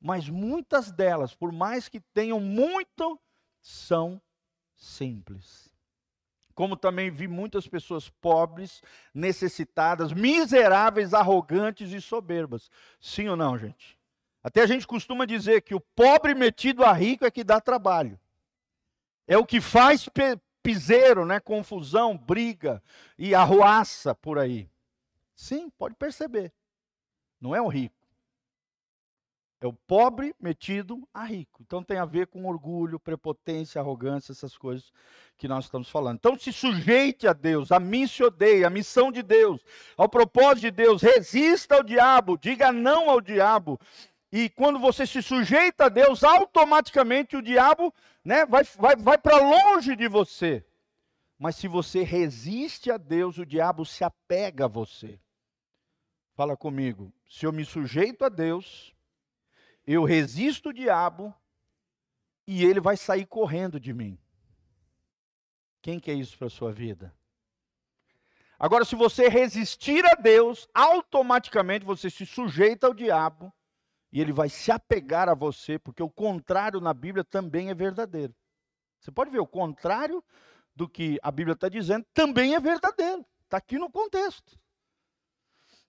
Mas 0.00 0.28
muitas 0.28 0.90
delas, 0.90 1.34
por 1.34 1.52
mais 1.52 1.88
que 1.88 2.00
tenham 2.00 2.40
muito, 2.40 3.20
são 3.60 4.20
simples. 4.74 5.70
Como 6.54 6.76
também 6.76 7.10
vi 7.10 7.28
muitas 7.28 7.68
pessoas 7.68 8.08
pobres, 8.08 8.80
necessitadas, 9.12 10.14
miseráveis, 10.14 11.12
arrogantes 11.12 11.92
e 11.92 12.00
soberbas. 12.00 12.70
Sim 12.98 13.28
ou 13.28 13.36
não, 13.36 13.58
gente? 13.58 13.98
Até 14.42 14.62
a 14.62 14.66
gente 14.66 14.86
costuma 14.86 15.26
dizer 15.26 15.60
que 15.60 15.74
o 15.74 15.80
pobre 15.80 16.34
metido 16.34 16.84
a 16.84 16.92
rico 16.92 17.26
é 17.26 17.30
que 17.30 17.44
dá 17.44 17.60
trabalho. 17.60 18.18
É 19.26 19.36
o 19.36 19.44
que 19.44 19.60
faz 19.60 20.08
piseiro, 20.66 21.24
né? 21.24 21.38
confusão, 21.38 22.16
briga 22.16 22.82
e 23.16 23.36
arruaça 23.36 24.16
por 24.16 24.36
aí. 24.36 24.68
Sim, 25.32 25.70
pode 25.70 25.94
perceber. 25.94 26.52
Não 27.40 27.54
é 27.54 27.62
o 27.62 27.68
rico. 27.68 27.94
É 29.60 29.66
o 29.66 29.72
pobre 29.72 30.34
metido 30.40 31.08
a 31.14 31.24
rico. 31.24 31.62
Então 31.64 31.84
tem 31.84 31.98
a 31.98 32.04
ver 32.04 32.26
com 32.26 32.46
orgulho, 32.46 32.98
prepotência, 32.98 33.80
arrogância, 33.80 34.32
essas 34.32 34.56
coisas 34.56 34.92
que 35.38 35.46
nós 35.46 35.66
estamos 35.66 35.88
falando. 35.88 36.16
Então 36.16 36.36
se 36.36 36.52
sujeite 36.52 37.28
a 37.28 37.32
Deus, 37.32 37.70
a 37.70 37.78
mim 37.78 38.06
se 38.06 38.24
odeia, 38.24 38.66
a 38.66 38.70
missão 38.70 39.12
de 39.12 39.22
Deus, 39.22 39.64
ao 39.96 40.08
propósito 40.08 40.62
de 40.62 40.70
Deus, 40.72 41.00
resista 41.00 41.76
ao 41.76 41.84
diabo, 41.84 42.36
diga 42.36 42.72
não 42.72 43.08
ao 43.08 43.20
diabo. 43.20 43.78
E 44.32 44.50
quando 44.50 44.78
você 44.80 45.06
se 45.06 45.22
sujeita 45.22 45.86
a 45.86 45.88
Deus, 45.88 46.24
automaticamente 46.24 47.36
o 47.36 47.42
diabo 47.42 47.94
né, 48.26 48.44
vai, 48.44 48.64
vai, 48.64 48.96
vai 48.96 49.16
para 49.16 49.38
longe 49.38 49.94
de 49.94 50.08
você. 50.08 50.66
Mas 51.38 51.54
se 51.54 51.68
você 51.68 52.02
resiste 52.02 52.90
a 52.90 52.96
Deus, 52.96 53.38
o 53.38 53.46
diabo 53.46 53.84
se 53.84 54.02
apega 54.02 54.64
a 54.64 54.68
você. 54.68 55.20
Fala 56.34 56.56
comigo. 56.56 57.12
Se 57.28 57.46
eu 57.46 57.52
me 57.52 57.64
sujeito 57.64 58.24
a 58.24 58.28
Deus, 58.28 58.92
eu 59.86 60.02
resisto 60.02 60.70
o 60.70 60.72
diabo 60.72 61.32
e 62.48 62.64
ele 62.64 62.80
vai 62.80 62.96
sair 62.96 63.26
correndo 63.26 63.78
de 63.78 63.94
mim. 63.94 64.18
Quem 65.80 66.00
quer 66.00 66.14
isso 66.14 66.36
para 66.36 66.48
a 66.48 66.50
sua 66.50 66.72
vida? 66.72 67.14
Agora, 68.58 68.84
se 68.84 68.96
você 68.96 69.28
resistir 69.28 70.04
a 70.04 70.14
Deus, 70.14 70.68
automaticamente 70.74 71.84
você 71.84 72.10
se 72.10 72.26
sujeita 72.26 72.88
ao 72.88 72.94
diabo 72.94 73.52
e 74.16 74.20
ele 74.22 74.32
vai 74.32 74.48
se 74.48 74.72
apegar 74.72 75.28
a 75.28 75.34
você, 75.34 75.78
porque 75.78 76.02
o 76.02 76.08
contrário 76.08 76.80
na 76.80 76.94
Bíblia 76.94 77.22
também 77.22 77.68
é 77.68 77.74
verdadeiro. 77.74 78.34
Você 78.98 79.10
pode 79.10 79.30
ver, 79.30 79.40
o 79.40 79.46
contrário 79.46 80.24
do 80.74 80.88
que 80.88 81.18
a 81.22 81.30
Bíblia 81.30 81.52
está 81.52 81.68
dizendo 81.68 82.06
também 82.14 82.54
é 82.54 82.58
verdadeiro. 82.58 83.26
Está 83.44 83.58
aqui 83.58 83.78
no 83.78 83.90
contexto. 83.90 84.58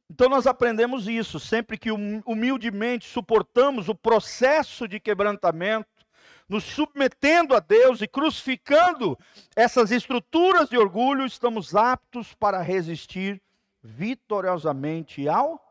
Então 0.09 0.27
nós 0.27 0.45
aprendemos 0.45 1.07
isso, 1.07 1.39
sempre 1.39 1.77
que 1.77 1.89
hum, 1.89 2.21
humildemente 2.25 3.07
suportamos 3.07 3.87
o 3.87 3.95
processo 3.95 4.89
de 4.89 4.99
quebrantamento, 4.99 6.05
nos 6.49 6.65
submetendo 6.65 7.55
a 7.55 7.61
Deus 7.61 8.01
e 8.01 8.09
crucificando 8.09 9.17
essas 9.55 9.89
estruturas 9.89 10.67
de 10.67 10.77
orgulho, 10.77 11.25
estamos 11.25 11.73
aptos 11.73 12.33
para 12.33 12.61
resistir 12.61 13.41
vitoriosamente 13.81 15.29
ao 15.29 15.65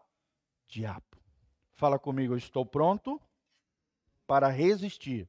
diabo. 0.67 1.06
Fala 1.77 1.99
comigo, 1.99 2.33
eu 2.33 2.39
estou 2.39 2.65
pronto 2.65 3.21
para 4.27 4.49
resistir 4.49 5.29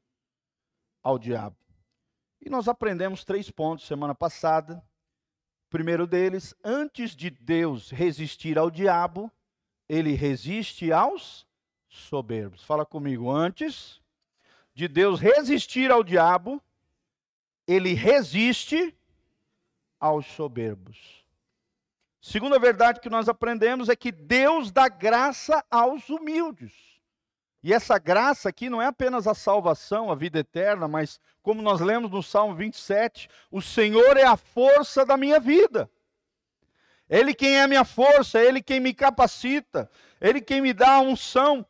ao 1.04 1.20
diabo. 1.20 1.58
E 2.42 2.50
nós 2.50 2.70
aprendemos 2.70 3.25
três 3.25 3.51
pontos 3.51 3.86
semana 3.86 4.16
passada. 4.16 4.82
O 5.66 5.70
primeiro 5.70 6.08
deles, 6.08 6.56
antes 6.63 7.13
de 7.13 7.30
Deus 7.30 7.92
resistir 7.92 8.58
ao 8.58 8.72
diabo, 8.72 9.30
ele 9.89 10.13
resiste 10.13 10.89
aos 10.92 11.46
soberbos. 11.89 12.63
Fala 12.63 12.86
comigo, 12.86 13.30
antes 13.30 14.01
de 14.74 14.88
Deus 14.88 15.20
resistir 15.20 15.92
ao 15.92 16.01
diabo, 16.01 16.62
ele 17.68 17.94
resiste 17.94 18.98
aos 20.00 20.25
soberbos. 20.27 21.17
Segunda 22.22 22.58
verdade 22.60 23.00
que 23.00 23.10
nós 23.10 23.30
aprendemos 23.30 23.90
é 23.90 23.96
que 23.96 24.12
Deus 24.12 24.72
dá 24.72 24.88
graça 24.90 25.64
aos 25.70 26.10
humildes. 26.10 26.74
E 27.64 27.74
essa 27.74 27.98
graça 27.98 28.50
aqui 28.50 28.70
não 28.70 28.82
é 28.82 28.88
apenas 28.88 29.28
a 29.28 29.34
salvação, 29.34 30.12
a 30.12 30.16
vida 30.16 30.40
eterna, 30.40 30.88
mas 30.88 31.20
como 31.42 31.62
nós 31.62 31.80
lemos 31.80 32.12
no 32.12 32.24
Salmo 32.24 32.56
27, 32.56 33.30
o 33.52 33.62
Senhor 33.62 34.18
é 34.18 34.24
a 34.24 34.38
força 34.38 35.06
da 35.06 35.18
minha 35.18 35.40
vida. 35.40 35.90
Ele 37.10 37.34
quem 37.34 37.58
é 37.58 37.64
a 37.64 37.68
minha 37.68 37.86
força, 37.86 38.40
ele 38.40 38.62
quem 38.62 38.80
me 38.80 38.94
capacita, 38.94 39.90
ele 40.20 40.42
quem 40.42 40.62
me 40.62 40.74
dá 40.74 40.96
a 40.96 41.00
unção. 41.00 41.66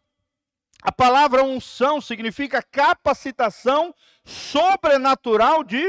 A 0.81 0.91
palavra 0.91 1.43
unção 1.43 1.99
significa 2.01 2.63
capacitação 2.63 3.93
sobrenatural 4.23 5.63
de 5.63 5.83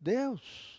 Deus 0.00 0.71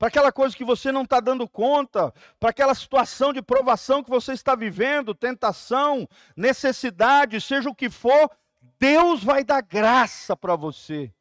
para 0.00 0.08
aquela 0.08 0.32
coisa 0.32 0.56
que 0.56 0.64
você 0.64 0.90
não 0.90 1.02
está 1.02 1.20
dando 1.20 1.46
conta, 1.46 2.10
para 2.38 2.48
aquela 2.48 2.74
situação 2.74 3.34
de 3.34 3.42
provação 3.42 4.02
que 4.02 4.08
você 4.08 4.32
está 4.32 4.54
vivendo, 4.54 5.14
tentação, 5.14 6.08
necessidade, 6.34 7.38
seja 7.38 7.68
o 7.68 7.74
que 7.74 7.90
for, 7.90 8.30
Deus 8.78 9.22
vai 9.22 9.44
dar 9.44 9.60
graça 9.60 10.34
para 10.34 10.56
você, 10.56 11.12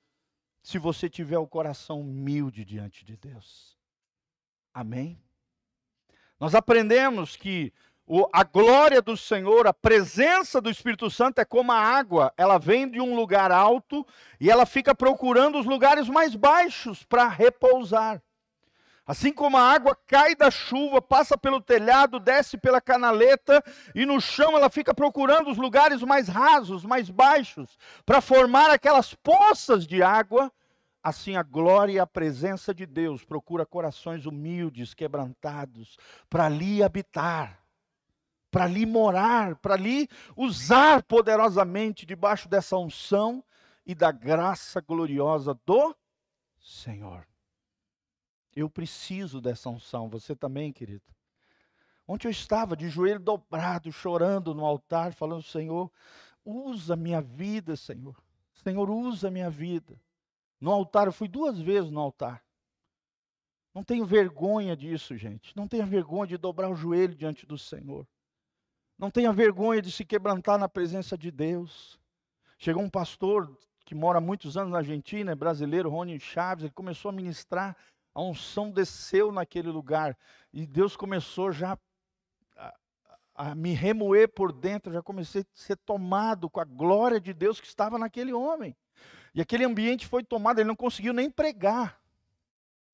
se 0.63 0.79
você 0.79 1.09
tiver 1.09 1.37
o 1.37 1.45
coração 1.45 1.99
humilde 1.99 2.63
diante 2.63 3.03
de 3.03 3.17
Deus. 3.17 3.77
Amém? 4.73 5.21
Nós 6.39 6.55
aprendemos 6.55 7.35
que 7.35 7.73
a 8.31 8.45
glória 8.45 9.01
do 9.01 9.17
Senhor, 9.17 9.67
a 9.67 9.73
presença 9.73 10.61
do 10.61 10.69
Espírito 10.69 11.11
Santo 11.11 11.39
é 11.39 11.43
como 11.43 11.73
a 11.73 11.77
água, 11.77 12.33
ela 12.37 12.57
vem 12.57 12.89
de 12.89 13.01
um 13.01 13.13
lugar 13.13 13.51
alto 13.51 14.07
e 14.39 14.49
ela 14.49 14.65
fica 14.65 14.95
procurando 14.95 15.59
os 15.59 15.65
lugares 15.65 16.07
mais 16.07 16.33
baixos 16.33 17.03
para 17.03 17.27
repousar. 17.27 18.23
Assim 19.09 19.33
como 19.33 19.57
a 19.57 19.63
água 19.63 19.97
cai 20.05 20.35
da 20.35 20.51
chuva, 20.51 21.01
passa 21.01 21.35
pelo 21.35 21.59
telhado, 21.59 22.19
desce 22.19 22.59
pela 22.59 22.79
canaleta 22.79 23.59
e 23.95 24.05
no 24.05 24.21
chão 24.21 24.55
ela 24.55 24.69
fica 24.69 24.93
procurando 24.93 25.49
os 25.49 25.57
lugares 25.57 26.03
mais 26.03 26.27
rasos, 26.27 26.85
mais 26.85 27.09
baixos, 27.09 27.75
para 28.05 28.21
formar 28.21 28.69
aquelas 28.69 29.15
poças 29.15 29.87
de 29.87 30.03
água, 30.03 30.53
assim 31.01 31.35
a 31.35 31.41
glória 31.41 31.93
e 31.93 31.99
a 31.99 32.05
presença 32.05 32.71
de 32.71 32.85
Deus 32.85 33.25
procura 33.25 33.65
corações 33.65 34.27
humildes, 34.27 34.93
quebrantados, 34.93 35.97
para 36.29 36.45
ali 36.45 36.83
habitar, 36.83 37.63
para 38.51 38.65
ali 38.65 38.85
morar, 38.85 39.55
para 39.55 39.73
ali 39.73 40.07
usar 40.37 41.01
poderosamente 41.01 42.05
debaixo 42.05 42.47
dessa 42.47 42.77
unção 42.77 43.43
e 43.87 43.95
da 43.95 44.11
graça 44.11 44.79
gloriosa 44.79 45.59
do 45.65 45.95
Senhor. 46.59 47.25
Eu 48.55 48.69
preciso 48.69 49.39
dessa 49.39 49.69
unção. 49.69 50.09
Você 50.09 50.35
também, 50.35 50.71
querido. 50.71 51.03
Ontem 52.07 52.27
eu 52.27 52.31
estava 52.31 52.75
de 52.75 52.89
joelho 52.89 53.19
dobrado, 53.19 53.91
chorando 53.91 54.53
no 54.53 54.65
altar, 54.65 55.13
falando: 55.13 55.43
Senhor, 55.43 55.91
usa 56.43 56.95
minha 56.95 57.21
vida, 57.21 57.75
Senhor. 57.75 58.15
Senhor, 58.53 58.89
usa 58.89 59.29
minha 59.29 59.49
vida. 59.49 59.99
No 60.59 60.71
altar, 60.71 61.07
eu 61.07 61.13
fui 61.13 61.27
duas 61.27 61.59
vezes 61.59 61.89
no 61.89 61.99
altar. 61.99 62.43
Não 63.73 63.83
tenho 63.83 64.05
vergonha 64.05 64.75
disso, 64.75 65.15
gente. 65.15 65.55
Não 65.55 65.67
tenha 65.67 65.85
vergonha 65.85 66.27
de 66.27 66.37
dobrar 66.37 66.69
o 66.69 66.75
joelho 66.75 67.15
diante 67.15 67.45
do 67.45 67.57
Senhor. 67.57 68.07
Não 68.97 69.09
tenha 69.09 69.31
vergonha 69.31 69.81
de 69.81 69.91
se 69.91 70.03
quebrantar 70.03 70.57
na 70.57 70.67
presença 70.67 71.17
de 71.17 71.31
Deus. 71.31 71.97
Chegou 72.57 72.83
um 72.83 72.89
pastor 72.89 73.57
que 73.85 73.95
mora 73.95 74.17
há 74.17 74.21
muitos 74.21 74.57
anos 74.57 74.71
na 74.71 74.79
Argentina, 74.79 75.31
é 75.31 75.35
brasileiro, 75.35 75.89
Rony 75.89 76.19
Chaves, 76.19 76.65
ele 76.65 76.73
começou 76.73 77.09
a 77.09 77.13
ministrar 77.13 77.75
a 78.13 78.21
unção 78.21 78.71
desceu 78.71 79.31
naquele 79.31 79.69
lugar 79.69 80.17
e 80.51 80.65
Deus 80.65 80.95
começou 80.95 81.51
já 81.51 81.77
a, 82.57 82.73
a, 83.35 83.55
me 83.55 83.73
remoer 83.73 84.27
por 84.27 84.51
dentro, 84.51 84.91
já 84.91 85.01
comecei 85.01 85.41
a 85.41 85.45
ser 85.53 85.77
tomado 85.77 86.49
com 86.49 86.59
a 86.59 86.65
glória 86.65 87.19
de 87.19 87.33
Deus 87.33 87.59
que 87.59 87.67
estava 87.67 87.97
naquele 87.97 88.33
homem. 88.33 88.75
E 89.33 89.41
aquele 89.41 89.63
ambiente 89.63 90.07
foi 90.07 90.23
tomado, 90.23 90.59
ele 90.59 90.67
não 90.67 90.75
conseguiu 90.75 91.13
nem 91.13 91.29
pregar. 91.29 91.99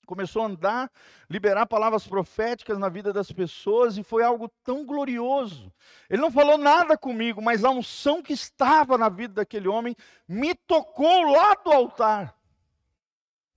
Começou 0.06 0.44
a 0.44 0.46
andar, 0.46 0.92
liberar 1.28 1.66
palavras 1.66 2.08
proféticas 2.08 2.78
na 2.78 2.90
vida 2.90 3.12
das 3.12 3.32
pessoas 3.32 3.98
e 3.98 4.04
foi 4.04 4.24
algo 4.24 4.50
tão 4.64 4.86
glorioso. 4.86 5.74
Ele 6.10 6.22
não 6.22 6.32
falou 6.32 6.58
nada 6.58 6.96
comigo, 6.96 7.42
mas 7.42 7.64
a 7.64 7.72
unção 7.72 8.22
que 8.22 8.34
estava 8.34 8.98
na 8.98 9.10
vida 9.10 9.36
daquele 9.36 9.68
homem 9.68 9.96
me 10.28 10.54
tocou 10.54 11.24
lá 11.32 11.56
do 11.56 11.72
altar. 11.72 12.35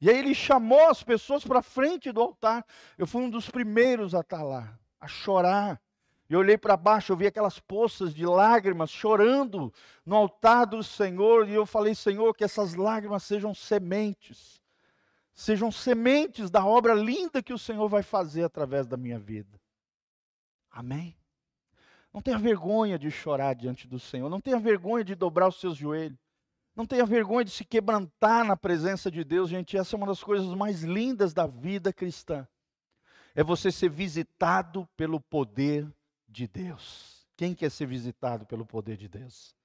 E 0.00 0.08
aí 0.08 0.18
ele 0.18 0.34
chamou 0.34 0.88
as 0.88 1.02
pessoas 1.02 1.44
para 1.44 1.60
frente 1.60 2.12
do 2.12 2.20
altar. 2.20 2.64
Eu 2.96 3.06
fui 3.06 3.22
um 3.22 3.30
dos 3.30 3.50
primeiros 3.50 4.14
a 4.14 4.20
estar 4.20 4.42
lá, 4.42 4.78
a 5.00 5.08
chorar. 5.08 5.80
Eu 6.28 6.40
olhei 6.40 6.58
para 6.58 6.76
baixo, 6.76 7.10
eu 7.10 7.16
vi 7.16 7.26
aquelas 7.26 7.58
poças 7.58 8.14
de 8.14 8.26
lágrimas 8.26 8.90
chorando 8.90 9.72
no 10.04 10.14
altar 10.14 10.66
do 10.66 10.82
Senhor, 10.82 11.48
e 11.48 11.54
eu 11.54 11.64
falei: 11.64 11.94
Senhor, 11.94 12.34
que 12.34 12.44
essas 12.44 12.74
lágrimas 12.74 13.22
sejam 13.22 13.54
sementes, 13.54 14.60
sejam 15.34 15.72
sementes 15.72 16.50
da 16.50 16.64
obra 16.64 16.92
linda 16.92 17.42
que 17.42 17.52
o 17.52 17.58
Senhor 17.58 17.88
vai 17.88 18.02
fazer 18.02 18.44
através 18.44 18.86
da 18.86 18.96
minha 18.96 19.18
vida. 19.18 19.58
Amém? 20.70 21.16
Não 22.12 22.20
tenha 22.20 22.38
vergonha 22.38 22.98
de 22.98 23.10
chorar 23.10 23.54
diante 23.54 23.88
do 23.88 23.98
Senhor, 23.98 24.28
não 24.28 24.40
tenha 24.40 24.58
vergonha 24.58 25.04
de 25.04 25.14
dobrar 25.14 25.48
os 25.48 25.58
seus 25.58 25.76
joelhos. 25.76 26.27
Não 26.78 26.86
tenha 26.86 27.04
vergonha 27.04 27.44
de 27.44 27.50
se 27.50 27.64
quebrantar 27.64 28.44
na 28.44 28.56
presença 28.56 29.10
de 29.10 29.24
Deus, 29.24 29.50
gente. 29.50 29.76
Essa 29.76 29.96
é 29.96 29.98
uma 29.98 30.06
das 30.06 30.22
coisas 30.22 30.46
mais 30.54 30.84
lindas 30.84 31.34
da 31.34 31.44
vida 31.44 31.92
cristã. 31.92 32.46
É 33.34 33.42
você 33.42 33.72
ser 33.72 33.90
visitado 33.90 34.88
pelo 34.96 35.20
poder 35.20 35.92
de 36.28 36.46
Deus. 36.46 37.26
Quem 37.36 37.52
quer 37.52 37.72
ser 37.72 37.86
visitado 37.86 38.46
pelo 38.46 38.64
poder 38.64 38.96
de 38.96 39.08
Deus? 39.08 39.56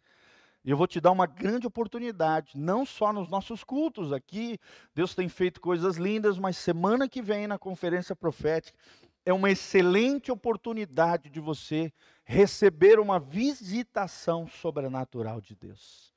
E 0.66 0.72
eu 0.72 0.76
vou 0.76 0.88
te 0.88 1.00
dar 1.00 1.12
uma 1.12 1.28
grande 1.28 1.68
oportunidade, 1.68 2.58
não 2.58 2.84
só 2.84 3.14
nos 3.14 3.30
nossos 3.30 3.64
cultos 3.64 4.12
aqui, 4.12 4.58
Deus 4.96 5.14
tem 5.14 5.30
feito 5.30 5.62
coisas 5.62 5.98
lindas, 5.98 6.40
mas 6.40 6.58
semana 6.58 7.08
que 7.08 7.22
vem 7.22 7.46
na 7.46 7.60
conferência 7.60 8.16
profética 8.16 8.76
é 9.24 9.32
uma 9.32 9.52
excelente 9.52 10.32
oportunidade 10.32 11.30
de 11.30 11.40
você 11.40 11.94
receber 12.26 13.00
uma 13.00 13.20
visitação 13.20 14.48
sobrenatural 14.48 15.40
de 15.40 15.56
Deus. 15.56 16.13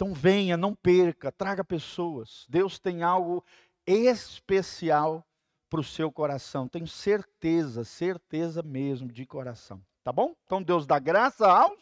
Então 0.00 0.14
venha, 0.14 0.56
não 0.56 0.74
perca, 0.74 1.30
traga 1.30 1.62
pessoas. 1.62 2.46
Deus 2.48 2.78
tem 2.78 3.02
algo 3.02 3.44
especial 3.86 5.22
para 5.68 5.80
o 5.80 5.84
seu 5.84 6.10
coração. 6.10 6.66
Tenho 6.66 6.86
certeza, 6.86 7.84
certeza 7.84 8.62
mesmo 8.62 9.12
de 9.12 9.26
coração. 9.26 9.84
Tá 10.02 10.10
bom? 10.10 10.34
Então 10.46 10.62
Deus 10.62 10.86
dá 10.86 10.98
graça 10.98 11.46
aos 11.46 11.78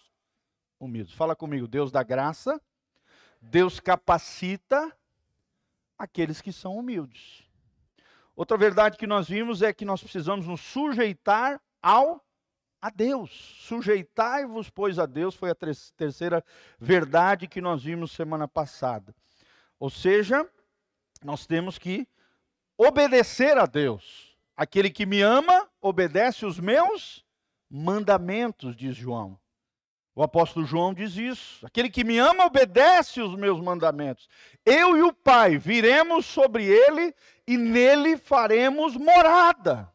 humildes. 0.80 1.14
Fala 1.14 1.37
comigo, 1.37 1.68
Deus 1.68 1.92
dá 1.92 2.02
graça, 2.02 2.60
Deus 3.40 3.78
capacita 3.78 4.92
aqueles 5.96 6.40
que 6.40 6.52
são 6.52 6.76
humildes. 6.76 7.44
Outra 8.34 8.58
verdade 8.58 8.98
que 8.98 9.06
nós 9.06 9.28
vimos 9.28 9.62
é 9.62 9.72
que 9.72 9.84
nós 9.84 10.02
precisamos 10.02 10.44
nos 10.44 10.60
sujeitar 10.60 11.62
ao 11.80 12.20
a 12.80 12.90
Deus. 12.90 13.30
Sujeitai-vos, 13.61 14.70
pois, 14.70 14.99
a 14.99 15.06
Deus, 15.06 15.35
foi 15.35 15.50
a 15.50 15.56
terceira 15.97 16.44
verdade 16.78 17.49
que 17.49 17.61
nós 17.61 17.82
vimos 17.82 18.12
semana 18.12 18.47
passada. 18.47 19.14
Ou 19.78 19.90
seja, 19.90 20.49
nós 21.23 21.47
temos 21.47 21.78
que 21.78 22.06
obedecer 22.76 23.58
a 23.58 23.66
Deus. 23.66 24.37
Aquele 24.56 24.90
que 24.90 25.06
me 25.06 25.20
ama, 25.20 25.68
obedece 25.80 26.44
os 26.44 26.58
meus 26.58 27.25
mandamentos, 27.70 28.75
diz 28.75 28.97
João. 28.97 29.38
O 30.14 30.23
apóstolo 30.23 30.66
João 30.66 30.92
diz 30.92 31.16
isso. 31.16 31.64
Aquele 31.64 31.88
que 31.88 32.02
me 32.02 32.18
ama, 32.18 32.47
obedece 32.47 33.20
os 33.20 33.37
meus 33.37 33.61
mandamentos. 33.61 34.28
Eu 34.66 34.97
e 34.97 35.02
o 35.02 35.12
Pai 35.12 35.56
viremos 35.58 36.26
sobre 36.26 36.64
ele 36.64 37.14
e 37.47 37.56
nele 37.56 38.16
faremos 38.16 38.97
morada. 38.97 39.88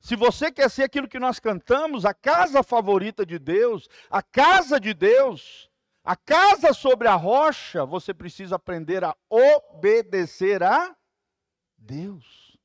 Se 0.00 0.16
você 0.16 0.50
quer 0.50 0.70
ser 0.70 0.84
aquilo 0.84 1.06
que 1.06 1.18
nós 1.18 1.38
cantamos, 1.38 2.06
a 2.06 2.14
casa 2.14 2.62
favorita 2.62 3.24
de 3.24 3.38
Deus, 3.38 3.86
a 4.10 4.22
casa 4.22 4.80
de 4.80 4.94
Deus, 4.94 5.70
a 6.02 6.16
casa 6.16 6.72
sobre 6.72 7.06
a 7.06 7.14
rocha, 7.14 7.84
você 7.84 8.14
precisa 8.14 8.56
aprender 8.56 9.04
a 9.04 9.14
obedecer 9.28 10.62
a 10.62 10.96
Deus. 11.76 12.58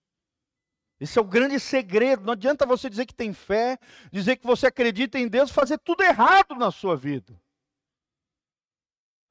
Esse 0.98 1.20
é 1.20 1.22
o 1.22 1.25
grande 1.25 1.60
segredo. 1.60 2.24
Não 2.24 2.34
adianta 2.34 2.65
você 2.65 2.89
dizer 2.89 3.06
que 3.06 3.13
tem 3.13 3.34
fé, 3.34 3.77
dizer 4.12 4.38
que 4.38 4.48
você 4.48 4.68
acredita 4.68 5.20
em 5.20 5.27
Deus, 5.27 5.51
fazer 5.51 5.77
tudo 5.80 6.04
errado 6.04 6.56
na 6.56 6.72
sua 6.72 6.96
vida. 6.96 7.38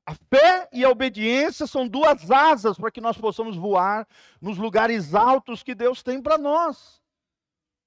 A 0.07 0.15
fé 0.15 0.69
e 0.71 0.85
a 0.85 0.91
obediência 0.91 1.67
são 1.67 1.89
duas 1.89 2.31
asas 2.31 2.77
para 2.77 2.91
que 2.91 3.01
nós 3.01 3.17
possamos 3.17 3.57
voar 3.57 4.07
nos 4.43 4.59
lugares 4.59 5.15
altos 5.15 5.63
que 5.63 5.75
Deus 5.75 6.03
tem 6.03 6.21
para 6.21 6.37
nós. 6.37 7.03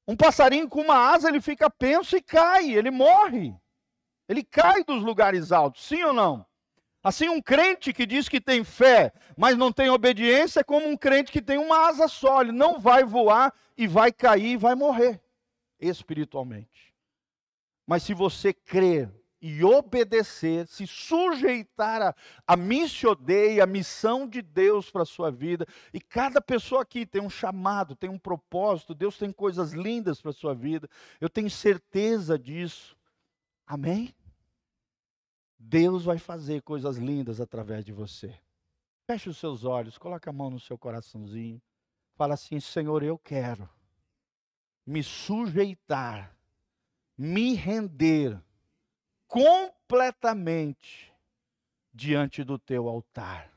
Um 0.08 0.16
passarinho 0.16 0.70
com 0.70 0.82
uma 0.82 1.12
asa, 1.12 1.28
ele 1.28 1.42
fica 1.42 1.70
penso 1.70 2.16
e 2.16 2.22
cai, 2.22 2.72
ele 2.72 2.90
morre. 2.90 3.54
Ele 4.30 4.44
cai 4.44 4.84
dos 4.84 5.04
lugares 5.04 5.52
altos, 5.52 5.84
sim 5.84 6.04
ou 6.04 6.14
não? 6.14 6.46
Assim, 7.04 7.30
um 7.30 7.42
crente 7.42 7.94
que 7.94 8.06
diz 8.06 8.28
que 8.28 8.42
tem 8.42 8.64
fé, 8.64 9.14
mas 9.38 9.58
não 9.58 9.72
tem 9.72 9.90
obediência, 9.90 10.62
é 10.62 10.64
como 10.64 10.88
um 10.88 10.98
crente 10.98 11.32
que 11.32 11.42
tem 11.42 11.58
uma 11.58 11.88
asa 11.88 12.08
só, 12.08 12.42
ele 12.42 12.52
não 12.52 12.80
vai 12.80 13.04
voar 13.04 13.54
e 13.78 13.88
vai 13.88 14.12
cair 14.12 14.54
e 14.54 14.58
vai 14.58 14.76
morrer 14.76 15.22
espiritualmente. 15.80 16.94
Mas 17.86 18.04
se 18.04 18.14
você 18.14 18.52
crer 18.52 19.10
e 19.42 19.64
obedecer, 19.64 20.68
se 20.68 20.88
sujeitar 20.88 22.02
a, 22.02 22.16
a 22.46 22.56
missio 22.56 23.16
Dei, 23.16 23.62
a 23.62 23.66
missão 23.66 24.28
de 24.28 24.42
Deus 24.42 24.90
para 24.90 25.04
a 25.04 25.06
sua 25.06 25.32
vida, 25.32 25.66
e 25.94 26.00
cada 26.00 26.42
pessoa 26.42 26.82
aqui 26.82 27.06
tem 27.06 27.22
um 27.22 27.30
chamado, 27.30 27.96
tem 27.96 28.10
um 28.10 28.18
propósito, 28.18 28.96
Deus 28.96 29.18
tem 29.18 29.32
coisas 29.32 29.74
lindas 29.74 30.22
para 30.22 30.32
a 30.32 30.34
sua 30.34 30.54
vida, 30.54 30.90
eu 31.22 31.30
tenho 31.30 31.50
certeza 31.50 32.38
disso. 32.38 32.98
Amém? 33.66 34.14
Deus 35.60 36.06
vai 36.06 36.18
fazer 36.18 36.62
coisas 36.62 36.98
lindas 36.98 37.42
através 37.42 37.84
de 37.84 37.92
você. 37.92 38.34
Feche 39.06 39.30
os 39.30 39.38
seus 39.38 39.64
olhos, 39.64 39.98
coloque 39.98 40.30
a 40.30 40.34
mão 40.34 40.50
no 40.50 40.60
seu 40.60 40.78
coraçãozinho. 40.78 41.62
Fala 42.16 42.34
assim: 42.34 42.60
Senhor, 42.60 43.04
eu 43.04 43.18
quero 43.18 43.70
me 44.86 45.04
sujeitar, 45.04 46.36
me 47.18 47.54
render 47.54 48.42
completamente 49.28 51.14
diante 51.94 52.44
do 52.44 52.58
teu 52.58 52.88
altar. 52.88 53.52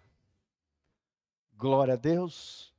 Glória 1.56 1.94
a 1.94 1.96
Deus. 1.96 2.74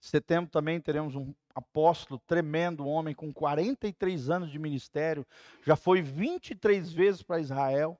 Setembro 0.00 0.50
também 0.50 0.80
teremos 0.80 1.14
um 1.14 1.34
apóstolo 1.54 2.20
tremendo, 2.26 2.84
um 2.84 2.88
homem 2.88 3.14
com 3.14 3.32
43 3.32 4.30
anos 4.30 4.50
de 4.50 4.58
ministério, 4.58 5.26
já 5.64 5.76
foi 5.76 6.00
23 6.00 6.92
vezes 6.92 7.22
para 7.22 7.40
Israel. 7.40 7.98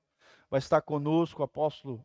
Vai 0.48 0.58
estar 0.58 0.80
conosco 0.80 1.42
o 1.42 1.44
apóstolo 1.44 2.04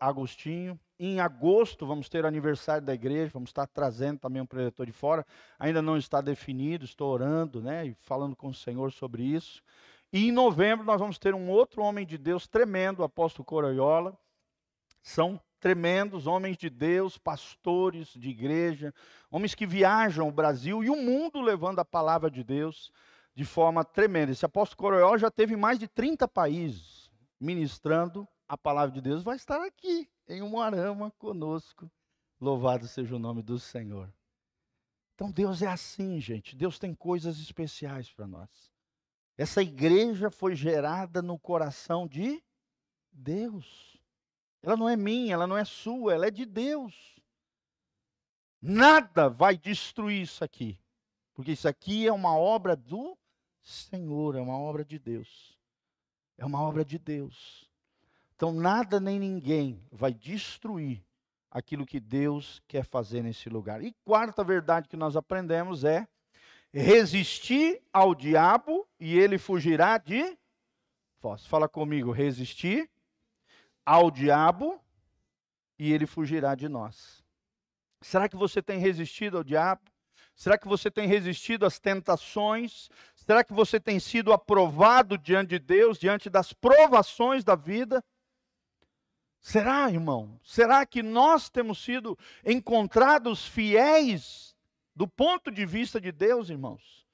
Agostinho. 0.00 0.80
Em 0.98 1.20
agosto 1.20 1.86
vamos 1.86 2.08
ter 2.08 2.24
o 2.24 2.28
aniversário 2.28 2.84
da 2.84 2.94
igreja, 2.94 3.30
vamos 3.32 3.50
estar 3.50 3.66
trazendo 3.66 4.18
também 4.18 4.42
um 4.42 4.46
preletor 4.46 4.86
de 4.86 4.92
fora. 4.92 5.26
Ainda 5.58 5.82
não 5.82 5.96
está 5.96 6.20
definido, 6.20 6.84
estou 6.84 7.12
orando, 7.12 7.60
né, 7.60 7.86
e 7.86 7.94
falando 8.00 8.34
com 8.34 8.48
o 8.48 8.54
Senhor 8.54 8.90
sobre 8.92 9.22
isso. 9.22 9.62
E 10.12 10.28
em 10.28 10.32
novembro 10.32 10.84
nós 10.84 11.00
vamos 11.00 11.18
ter 11.18 11.34
um 11.34 11.48
outro 11.48 11.82
homem 11.82 12.04
de 12.04 12.18
Deus 12.18 12.46
tremendo, 12.46 13.00
o 13.00 13.04
apóstolo 13.04 13.44
Coroiola. 13.44 14.18
São 15.02 15.40
tremendos 15.58 16.26
homens 16.26 16.56
de 16.56 16.68
Deus, 16.68 17.16
pastores 17.16 18.08
de 18.08 18.28
igreja, 18.28 18.92
homens 19.30 19.54
que 19.54 19.66
viajam 19.66 20.28
o 20.28 20.32
Brasil 20.32 20.82
e 20.82 20.90
o 20.90 20.96
mundo 20.96 21.40
levando 21.40 21.78
a 21.78 21.84
palavra 21.84 22.30
de 22.30 22.44
Deus 22.44 22.92
de 23.34 23.44
forma 23.44 23.84
tremenda. 23.84 24.32
Esse 24.32 24.44
apóstolo 24.44 24.78
Coroiola 24.78 25.18
já 25.18 25.30
teve 25.30 25.56
mais 25.56 25.78
de 25.78 25.88
30 25.88 26.28
países 26.28 27.10
ministrando 27.40 28.28
a 28.46 28.56
palavra 28.56 28.92
de 28.92 29.00
Deus, 29.00 29.22
vai 29.22 29.36
estar 29.36 29.64
aqui 29.64 30.08
em 30.28 30.42
Umuarama 30.42 31.10
conosco. 31.12 31.90
Louvado 32.40 32.86
seja 32.86 33.16
o 33.16 33.18
nome 33.18 33.42
do 33.42 33.58
Senhor. 33.58 34.12
Então 35.14 35.30
Deus 35.30 35.62
é 35.62 35.68
assim, 35.68 36.20
gente. 36.20 36.56
Deus 36.56 36.78
tem 36.78 36.94
coisas 36.94 37.38
especiais 37.38 38.10
para 38.10 38.26
nós. 38.26 38.71
Essa 39.36 39.62
igreja 39.62 40.30
foi 40.30 40.54
gerada 40.54 41.22
no 41.22 41.38
coração 41.38 42.06
de 42.06 42.42
Deus. 43.10 43.98
Ela 44.62 44.76
não 44.76 44.88
é 44.88 44.96
minha, 44.96 45.34
ela 45.34 45.46
não 45.46 45.56
é 45.56 45.64
sua, 45.64 46.14
ela 46.14 46.26
é 46.26 46.30
de 46.30 46.44
Deus. 46.44 47.20
Nada 48.60 49.28
vai 49.28 49.56
destruir 49.56 50.22
isso 50.22 50.44
aqui, 50.44 50.78
porque 51.34 51.52
isso 51.52 51.66
aqui 51.66 52.06
é 52.06 52.12
uma 52.12 52.36
obra 52.36 52.76
do 52.76 53.18
Senhor, 53.60 54.36
é 54.36 54.40
uma 54.40 54.56
obra 54.56 54.84
de 54.84 54.98
Deus. 54.98 55.58
É 56.38 56.44
uma 56.44 56.60
obra 56.60 56.84
de 56.84 56.98
Deus. 56.98 57.68
Então, 58.34 58.52
nada 58.52 58.98
nem 58.98 59.18
ninguém 59.18 59.84
vai 59.90 60.12
destruir 60.12 61.04
aquilo 61.50 61.86
que 61.86 62.00
Deus 62.00 62.60
quer 62.66 62.84
fazer 62.84 63.22
nesse 63.22 63.48
lugar. 63.48 63.82
E 63.82 63.92
quarta 64.04 64.42
verdade 64.42 64.88
que 64.88 64.96
nós 64.96 65.16
aprendemos 65.16 65.84
é 65.84 66.08
resistir 66.72 67.82
ao 67.92 68.14
diabo 68.14 68.88
e 68.98 69.18
ele 69.18 69.38
fugirá 69.38 69.98
de 69.98 70.38
vós. 71.20 71.46
Fala 71.46 71.68
comigo, 71.68 72.10
resistir 72.10 72.90
ao 73.84 74.10
diabo 74.10 74.80
e 75.78 75.92
ele 75.92 76.06
fugirá 76.06 76.54
de 76.54 76.68
nós. 76.68 77.22
Será 78.00 78.28
que 78.28 78.36
você 78.36 78.62
tem 78.62 78.78
resistido 78.78 79.36
ao 79.36 79.44
diabo? 79.44 79.82
Será 80.34 80.56
que 80.56 80.66
você 80.66 80.90
tem 80.90 81.06
resistido 81.06 81.66
às 81.66 81.78
tentações? 81.78 82.88
Será 83.14 83.44
que 83.44 83.52
você 83.52 83.78
tem 83.78 84.00
sido 84.00 84.32
aprovado 84.32 85.18
diante 85.18 85.50
de 85.50 85.58
Deus, 85.58 85.98
diante 85.98 86.30
das 86.30 86.52
provações 86.52 87.44
da 87.44 87.54
vida? 87.54 88.02
Será, 89.40 89.90
irmão? 89.90 90.40
Será 90.42 90.86
que 90.86 91.02
nós 91.02 91.50
temos 91.50 91.84
sido 91.84 92.18
encontrados 92.44 93.44
fiéis 93.44 94.51
do 94.94 95.08
ponto 95.08 95.50
de 95.50 95.64
vista 95.64 96.00
de 96.00 96.12
Deus, 96.12 96.50
irmãos. 96.50 97.06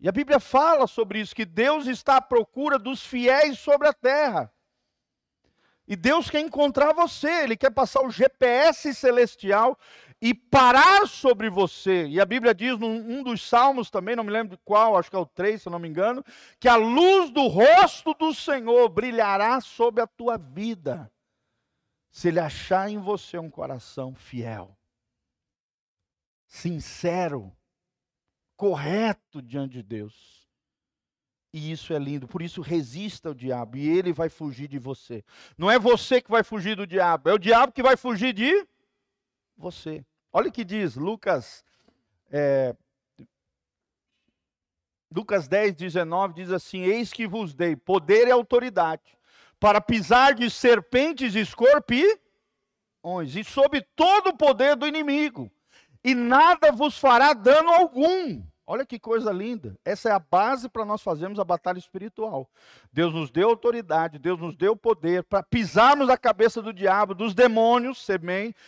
E 0.00 0.08
a 0.08 0.12
Bíblia 0.12 0.38
fala 0.38 0.86
sobre 0.86 1.20
isso, 1.20 1.34
que 1.34 1.44
Deus 1.44 1.86
está 1.86 2.16
à 2.16 2.20
procura 2.20 2.78
dos 2.78 3.04
fiéis 3.04 3.58
sobre 3.58 3.88
a 3.88 3.92
terra. 3.92 4.52
E 5.86 5.96
Deus 5.96 6.28
quer 6.28 6.40
encontrar 6.40 6.92
você, 6.92 7.44
Ele 7.44 7.56
quer 7.56 7.70
passar 7.70 8.04
o 8.04 8.10
GPS 8.10 8.94
celestial 8.94 9.76
e 10.20 10.34
parar 10.34 11.08
sobre 11.08 11.48
você. 11.48 12.06
E 12.06 12.20
a 12.20 12.26
Bíblia 12.26 12.54
diz 12.54 12.78
num 12.78 13.18
um 13.18 13.22
dos 13.22 13.48
salmos 13.48 13.90
também, 13.90 14.14
não 14.14 14.22
me 14.22 14.30
lembro 14.30 14.56
de 14.56 14.62
qual, 14.64 14.96
acho 14.96 15.08
que 15.08 15.16
é 15.16 15.18
o 15.18 15.26
3, 15.26 15.62
se 15.62 15.70
não 15.70 15.78
me 15.78 15.88
engano, 15.88 16.22
que 16.60 16.68
a 16.68 16.76
luz 16.76 17.30
do 17.30 17.46
rosto 17.46 18.12
do 18.14 18.34
Senhor 18.34 18.88
brilhará 18.88 19.60
sobre 19.60 20.02
a 20.02 20.06
tua 20.06 20.36
vida, 20.36 21.10
se 22.10 22.28
Ele 22.28 22.38
achar 22.38 22.90
em 22.90 22.98
você 22.98 23.38
um 23.38 23.50
coração 23.50 24.14
fiel 24.14 24.77
sincero, 26.48 27.54
correto 28.56 29.40
diante 29.40 29.74
de 29.74 29.82
Deus. 29.82 30.48
E 31.52 31.70
isso 31.70 31.94
é 31.94 31.98
lindo, 31.98 32.26
por 32.26 32.42
isso 32.42 32.60
resista 32.60 33.28
ao 33.28 33.34
diabo 33.34 33.76
e 33.76 33.88
ele 33.88 34.12
vai 34.12 34.28
fugir 34.28 34.68
de 34.68 34.78
você. 34.78 35.24
Não 35.56 35.70
é 35.70 35.78
você 35.78 36.20
que 36.20 36.30
vai 36.30 36.42
fugir 36.42 36.76
do 36.76 36.86
diabo, 36.86 37.30
é 37.30 37.32
o 37.32 37.38
diabo 37.38 37.72
que 37.72 37.82
vai 37.82 37.96
fugir 37.96 38.32
de 38.34 38.66
você. 39.56 40.04
Olha 40.32 40.48
o 40.48 40.52
que 40.52 40.64
diz 40.64 40.94
Lucas, 40.94 41.64
é, 42.30 42.76
Lucas 45.14 45.48
10, 45.48 45.74
19 45.74 46.34
diz 46.34 46.50
assim: 46.50 46.82
Eis 46.82 47.12
que 47.12 47.26
vos 47.26 47.54
dei 47.54 47.74
poder 47.74 48.28
e 48.28 48.30
autoridade 48.30 49.16
para 49.58 49.80
pisar 49.80 50.34
de 50.34 50.50
serpentes 50.50 51.34
e 51.34 51.40
escorpiões 51.40 52.20
e 53.34 53.42
sobre 53.42 53.80
todo 53.96 54.28
o 54.28 54.36
poder 54.36 54.76
do 54.76 54.86
inimigo 54.86 55.50
e 56.02 56.14
nada 56.14 56.72
vos 56.72 56.98
fará 56.98 57.32
dano 57.32 57.70
algum. 57.70 58.42
Olha 58.70 58.84
que 58.84 58.98
coisa 58.98 59.32
linda. 59.32 59.74
Essa 59.82 60.10
é 60.10 60.12
a 60.12 60.18
base 60.18 60.68
para 60.68 60.84
nós 60.84 61.00
fazermos 61.00 61.40
a 61.40 61.44
batalha 61.44 61.78
espiritual. 61.78 62.50
Deus 62.92 63.14
nos 63.14 63.30
deu 63.30 63.48
autoridade, 63.48 64.18
Deus 64.18 64.38
nos 64.38 64.54
deu 64.54 64.76
poder 64.76 65.24
para 65.24 65.42
pisarmos 65.42 66.10
a 66.10 66.18
cabeça 66.18 66.60
do 66.60 66.70
diabo, 66.70 67.14
dos 67.14 67.32
demônios, 67.32 68.06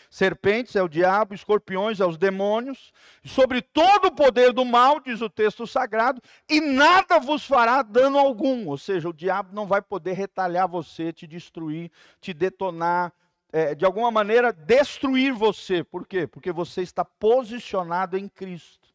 serpentes 0.08 0.74
é 0.74 0.82
o 0.82 0.88
diabo, 0.88 1.34
escorpiões 1.34 2.00
é 2.00 2.06
os 2.06 2.16
demônios, 2.16 2.94
sobre 3.22 3.60
todo 3.60 4.06
o 4.06 4.14
poder 4.14 4.54
do 4.54 4.64
mal, 4.64 5.00
diz 5.00 5.20
o 5.20 5.28
texto 5.28 5.66
sagrado, 5.66 6.22
e 6.48 6.62
nada 6.62 7.18
vos 7.18 7.44
fará 7.44 7.82
dano 7.82 8.18
algum. 8.18 8.68
Ou 8.68 8.78
seja, 8.78 9.06
o 9.06 9.12
diabo 9.12 9.54
não 9.54 9.66
vai 9.66 9.82
poder 9.82 10.14
retalhar 10.14 10.66
você, 10.66 11.12
te 11.12 11.26
destruir, 11.26 11.92
te 12.22 12.32
detonar, 12.32 13.12
é, 13.52 13.74
de 13.74 13.84
alguma 13.84 14.10
maneira, 14.10 14.52
destruir 14.52 15.32
você. 15.32 15.82
Por 15.82 16.06
quê? 16.06 16.26
Porque 16.26 16.52
você 16.52 16.82
está 16.82 17.04
posicionado 17.04 18.16
em 18.16 18.28
Cristo, 18.28 18.88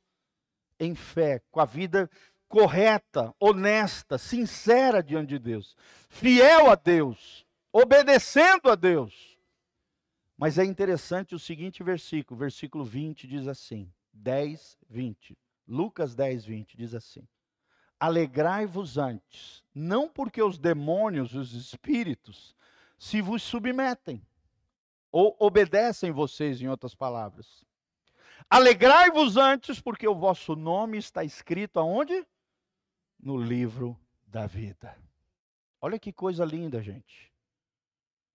em 0.80 0.96
fé, 0.96 1.42
com 1.52 1.60
a 1.60 1.66
vida 1.66 2.10
correta, 2.48 3.34
honesta, 3.40 4.18
sincera 4.18 5.04
diante 5.04 5.30
de 5.30 5.40
Deus, 5.40 5.76
fiel 6.08 6.70
a 6.70 6.76
Deus, 6.76 7.46
obedecendo 7.72 8.70
a 8.70 8.76
Deus. 8.76 9.38
Mas 10.38 10.58
é 10.58 10.66
interessante 10.66 11.34
o 11.34 11.40
seguinte 11.40 11.84
versículo, 11.84 12.40
versículo 12.40 12.84
20 12.84 13.28
diz 13.28 13.48
assim, 13.48 13.92
10, 14.14 14.78
20. 14.90 15.38
Lucas 15.68 16.14
10, 16.14 16.46
20 16.46 16.78
diz 16.78 16.94
assim: 16.94 17.28
Alegrai-vos 18.00 18.98
antes, 18.98 19.64
não 19.74 20.08
porque 20.08 20.42
os 20.42 20.58
demônios, 20.58 21.34
os 21.34 21.54
espíritos, 21.54 22.56
se 22.98 23.22
vos 23.22 23.42
submetem, 23.42 24.22
ou 25.18 25.34
obedecem 25.40 26.12
vocês, 26.12 26.62
em 26.62 26.68
outras 26.68 26.94
palavras. 26.94 27.64
Alegrai-vos 28.50 29.38
antes, 29.38 29.80
porque 29.80 30.06
o 30.06 30.14
vosso 30.14 30.58
nome 30.58 30.98
está 30.98 31.24
escrito 31.24 31.80
aonde? 31.80 32.28
No 33.18 33.38
livro 33.38 33.98
da 34.28 34.46
vida. 34.46 34.94
Olha 35.80 35.98
que 35.98 36.12
coisa 36.12 36.44
linda, 36.44 36.84
gente. 36.84 37.32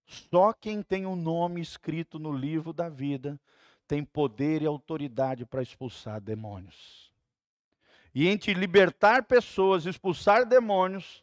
Só 0.06 0.54
quem 0.54 0.82
tem 0.82 1.04
o 1.04 1.10
um 1.10 1.16
nome 1.16 1.60
escrito 1.60 2.18
no 2.18 2.32
livro 2.32 2.72
da 2.72 2.88
vida 2.88 3.38
tem 3.86 4.02
poder 4.02 4.62
e 4.62 4.66
autoridade 4.66 5.44
para 5.44 5.60
expulsar 5.60 6.18
demônios. 6.18 7.12
E 8.14 8.26
entre 8.26 8.54
libertar 8.54 9.24
pessoas, 9.24 9.84
expulsar 9.84 10.46
demônios 10.46 11.22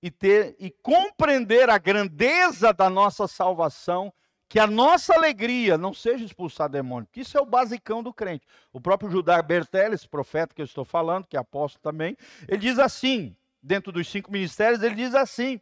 e 0.00 0.10
ter 0.10 0.56
e 0.58 0.70
compreender 0.70 1.68
a 1.68 1.76
grandeza 1.76 2.72
da 2.72 2.88
nossa 2.88 3.28
salvação, 3.28 4.10
que 4.54 4.60
a 4.60 4.68
nossa 4.68 5.12
alegria 5.12 5.76
não 5.76 5.92
seja 5.92 6.24
expulsar 6.24 6.68
demônio, 6.68 7.08
que 7.10 7.22
isso 7.22 7.36
é 7.36 7.40
o 7.40 7.44
basicão 7.44 8.04
do 8.04 8.14
crente. 8.14 8.46
O 8.72 8.80
próprio 8.80 9.10
Judá 9.10 9.42
Bertelli, 9.42 9.96
esse 9.96 10.06
profeta 10.08 10.54
que 10.54 10.62
eu 10.62 10.64
estou 10.64 10.84
falando, 10.84 11.26
que 11.26 11.36
é 11.36 11.40
apóstolo 11.40 11.82
também, 11.82 12.16
ele 12.46 12.58
diz 12.58 12.78
assim, 12.78 13.36
dentro 13.60 13.90
dos 13.90 14.06
cinco 14.06 14.30
ministérios, 14.30 14.80
ele 14.80 14.94
diz 14.94 15.12
assim, 15.12 15.60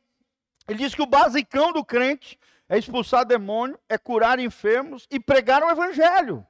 ele 0.68 0.78
diz 0.78 0.94
que 0.94 1.00
o 1.00 1.06
basicão 1.06 1.72
do 1.72 1.82
crente 1.82 2.38
é 2.68 2.76
expulsar 2.76 3.24
demônio, 3.24 3.80
é 3.88 3.96
curar 3.96 4.38
enfermos 4.38 5.06
e 5.10 5.18
pregar 5.18 5.62
o 5.62 5.70
evangelho. 5.70 6.46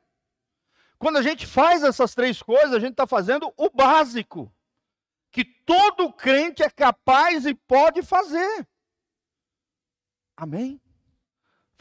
Quando 0.99 1.19
a 1.19 1.23
gente 1.23 1.47
faz 1.47 1.85
essas 1.85 2.13
três 2.13 2.43
coisas, 2.43 2.73
a 2.73 2.81
gente 2.81 2.95
está 2.95 3.07
fazendo 3.07 3.55
o 3.57 3.71
básico, 3.71 4.53
que 5.31 5.45
todo 5.45 6.13
crente 6.13 6.61
é 6.61 6.69
capaz 6.69 7.47
e 7.47 7.55
pode 7.55 8.03
fazer. 8.03 8.67
Amém? 10.37 10.82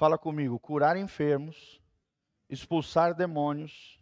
Fala 0.02 0.18
comigo: 0.18 0.58
curar 0.58 0.98
enfermos, 0.98 1.80
expulsar 2.50 3.14
demônios 3.14 4.00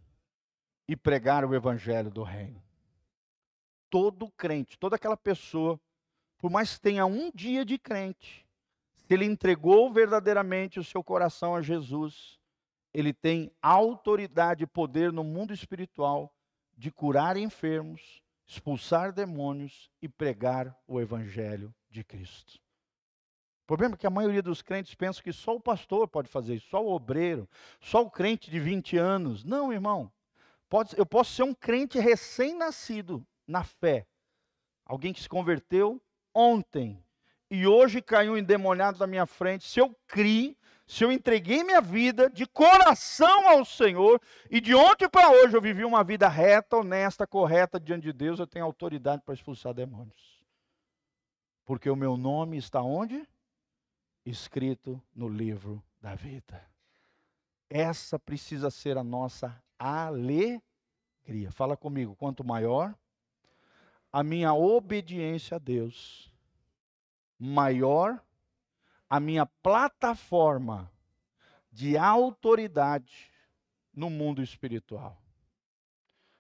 e 0.88 0.96
pregar 0.96 1.44
o 1.44 1.54
evangelho 1.54 2.10
do 2.10 2.24
reino. 2.24 2.64
Todo 3.90 4.32
crente, 4.32 4.80
toda 4.80 4.96
aquela 4.96 5.18
pessoa, 5.18 5.78
por 6.38 6.50
mais 6.50 6.76
que 6.76 6.80
tenha 6.80 7.06
um 7.06 7.30
dia 7.36 7.66
de 7.66 7.78
crente, 7.78 8.48
se 8.94 9.14
ele 9.14 9.26
entregou 9.26 9.92
verdadeiramente 9.92 10.80
o 10.80 10.86
seu 10.86 11.04
coração 11.04 11.54
a 11.54 11.62
Jesus, 11.62 12.40
ele 12.94 13.12
tem 13.12 13.52
autoridade 13.62 14.64
e 14.64 14.68
poder 14.68 15.12
no 15.12 15.26
mundo 15.26 15.54
espiritual 15.54 16.34
de 16.78 16.90
curar 16.92 17.36
enfermos, 17.36 18.24
expulsar 18.48 19.12
demônios 19.12 19.92
e 20.02 20.08
pregar 20.08 20.74
o 20.88 21.02
evangelho 21.02 21.76
de 21.90 22.06
Cristo. 22.06 22.58
O 23.70 23.78
problema 23.78 23.94
é 23.94 23.98
que 24.00 24.08
a 24.08 24.10
maioria 24.10 24.42
dos 24.42 24.64
crentes 24.64 24.96
pensa 24.96 25.22
que 25.22 25.32
só 25.32 25.56
o 25.56 25.60
pastor 25.60 26.08
pode 26.08 26.28
fazer 26.28 26.56
isso, 26.56 26.70
só 26.72 26.84
o 26.84 26.92
obreiro, 26.92 27.48
só 27.80 28.02
o 28.02 28.10
crente 28.10 28.50
de 28.50 28.60
20 28.60 28.98
anos. 28.98 29.44
Não, 29.44 29.72
irmão. 29.72 30.12
Pode, 30.68 30.98
eu 30.98 31.06
posso 31.06 31.34
ser 31.34 31.44
um 31.44 31.54
crente 31.54 32.00
recém-nascido 32.00 33.24
na 33.46 33.64
fé. 33.64 34.08
Alguém 34.84 35.14
que 35.14 35.22
se 35.22 35.30
converteu 35.30 36.02
ontem 36.34 37.00
e 37.48 37.68
hoje 37.68 38.02
caiu 38.02 38.36
endemoniado 38.36 38.98
na 38.98 39.06
minha 39.06 39.28
frente. 39.28 39.66
Se 39.66 39.80
eu 39.80 39.96
criei, 40.08 40.58
se 40.88 41.04
eu 41.04 41.12
entreguei 41.12 41.64
minha 41.64 41.80
vida 41.80 42.28
de 42.28 42.48
coração 42.48 43.50
ao 43.50 43.64
Senhor 43.64 44.20
e 44.50 44.60
de 44.60 44.74
ontem 44.74 45.08
para 45.08 45.30
hoje 45.30 45.56
eu 45.56 45.62
vivi 45.62 45.86
uma 45.86 46.04
vida 46.04 46.28
reta, 46.28 46.78
honesta, 46.78 47.28
correta 47.28 47.80
diante 47.80 48.06
de 48.06 48.14
Deus, 48.14 48.40
eu 48.40 48.48
tenho 48.48 48.66
autoridade 48.66 49.22
para 49.24 49.36
expulsar 49.36 49.76
demônios. 49.76 50.44
Porque 51.66 51.88
o 51.88 51.96
meu 51.96 52.18
nome 52.18 52.58
está 52.58 52.82
onde? 52.82 53.28
Escrito 54.26 55.02
no 55.16 55.28
livro 55.28 55.84
da 56.02 56.16
vida. 56.16 56.66
Essa 57.70 58.18
precisa 58.18 58.70
ser 58.72 58.98
a 58.98 59.04
nossa 59.04 59.62
alegria. 59.78 60.62
Fala 61.52 61.78
comigo, 61.78 62.16
quanto 62.16 62.44
maior 62.44 62.96
a 64.12 64.24
minha 64.24 64.54
obediência 64.54 65.56
a 65.56 65.60
Deus, 65.60 66.34
maior 67.38 68.24
a 69.10 69.20
minha 69.20 69.46
plataforma 69.46 70.92
de 71.72 71.98
autoridade 71.98 73.32
no 73.94 74.10
mundo 74.10 74.42
espiritual. 74.42 75.22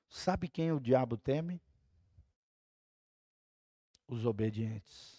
Sabe 0.10 0.48
quem 0.48 0.72
o 0.72 0.80
diabo 0.80 1.15
teme? 1.18 1.62
Os 4.08 4.26
obedientes. 4.26 5.19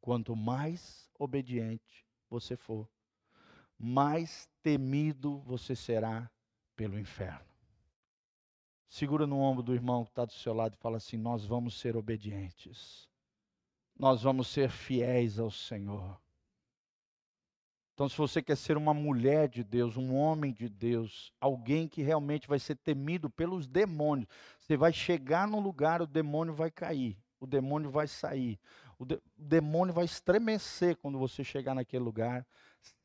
Quanto 0.00 0.34
mais 0.34 1.10
obediente 1.18 2.06
você 2.28 2.56
for, 2.56 2.88
mais 3.78 4.48
temido 4.62 5.40
você 5.40 5.76
será 5.76 6.30
pelo 6.74 6.98
inferno. 6.98 7.50
Segura 8.88 9.26
no 9.26 9.38
ombro 9.38 9.62
do 9.62 9.74
irmão 9.74 10.04
que 10.04 10.10
está 10.10 10.24
do 10.24 10.32
seu 10.32 10.52
lado 10.52 10.74
e 10.74 10.82
fala 10.82 10.96
assim: 10.96 11.16
Nós 11.16 11.44
vamos 11.44 11.78
ser 11.78 11.96
obedientes, 11.96 13.08
nós 13.96 14.22
vamos 14.22 14.48
ser 14.48 14.70
fiéis 14.70 15.38
ao 15.38 15.50
Senhor. 15.50 16.20
Então, 17.94 18.08
se 18.08 18.16
você 18.16 18.40
quer 18.40 18.56
ser 18.56 18.78
uma 18.78 18.94
mulher 18.94 19.46
de 19.46 19.62
Deus, 19.62 19.98
um 19.98 20.14
homem 20.14 20.54
de 20.54 20.70
Deus, 20.70 21.34
alguém 21.38 21.86
que 21.86 22.00
realmente 22.00 22.48
vai 22.48 22.58
ser 22.58 22.74
temido 22.76 23.28
pelos 23.28 23.66
demônios, 23.66 24.26
você 24.58 24.74
vai 24.74 24.90
chegar 24.90 25.46
num 25.46 25.60
lugar, 25.60 26.00
o 26.00 26.06
demônio 26.06 26.54
vai 26.54 26.70
cair, 26.70 27.18
o 27.38 27.46
demônio 27.46 27.90
vai 27.90 28.08
sair, 28.08 28.58
o, 29.00 29.06
de, 29.06 29.14
o 29.14 29.22
demônio 29.38 29.94
vai 29.94 30.04
estremecer 30.04 30.94
quando 30.96 31.18
você 31.18 31.42
chegar 31.42 31.74
naquele 31.74 32.04
lugar. 32.04 32.46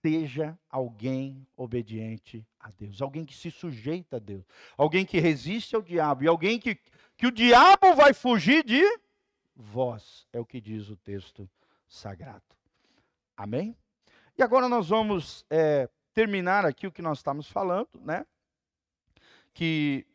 Seja 0.02 0.60
alguém 0.70 1.48
obediente 1.56 2.46
a 2.60 2.70
Deus, 2.70 3.02
alguém 3.02 3.26
que 3.26 3.34
se 3.34 3.50
sujeita 3.50 4.18
a 4.18 4.20
Deus, 4.20 4.44
alguém 4.78 5.06
que 5.06 5.20
resiste 5.20 5.74
ao 5.74 5.82
diabo 5.82 6.24
e 6.24 6.28
alguém 6.28 6.60
que, 6.60 6.78
que 7.16 7.26
o 7.26 7.32
diabo 7.32 7.96
vai 7.96 8.14
fugir 8.14 8.64
de 8.64 8.84
vós, 9.56 10.28
é 10.34 10.40
o 10.40 10.46
que 10.46 10.60
diz 10.60 10.90
o 10.90 10.98
texto 10.98 11.50
sagrado. 11.88 12.44
Amém? 13.38 13.76
E 14.38 14.44
agora 14.44 14.68
nós 14.68 14.90
vamos 14.90 15.46
é, 15.50 15.90
terminar 16.14 16.66
aqui 16.66 16.88
o 16.88 16.92
que 16.92 17.02
nós 17.02 17.20
estamos 17.20 17.50
falando, 17.50 17.90
né? 18.02 18.26
Que 19.54 20.06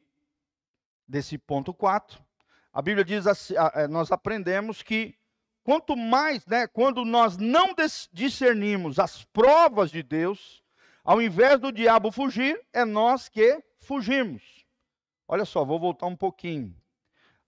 desse 1.09 1.38
ponto 1.38 1.73
4, 1.73 2.23
a 2.71 2.83
Bíblia 2.83 3.05
diz 3.05 3.27
assim, 3.27 3.55
é, 3.75 3.88
nós 3.88 4.12
aprendemos 4.12 4.83
que 4.83 5.19
Quanto 5.62 5.96
mais, 5.96 6.46
né, 6.46 6.66
quando 6.66 7.05
nós 7.05 7.37
não 7.37 7.75
discernimos 8.12 8.99
as 8.99 9.25
provas 9.25 9.90
de 9.90 10.03
Deus, 10.03 10.62
ao 11.05 11.20
invés 11.20 11.59
do 11.61 11.70
diabo 11.70 12.11
fugir, 12.11 12.61
é 12.73 12.85
nós 12.85 13.29
que 13.29 13.62
fugimos. 13.79 14.42
Olha 15.29 15.44
só, 15.44 15.64
vou 15.64 15.79
voltar 15.79 16.07
um 16.07 16.16
pouquinho. 16.16 16.75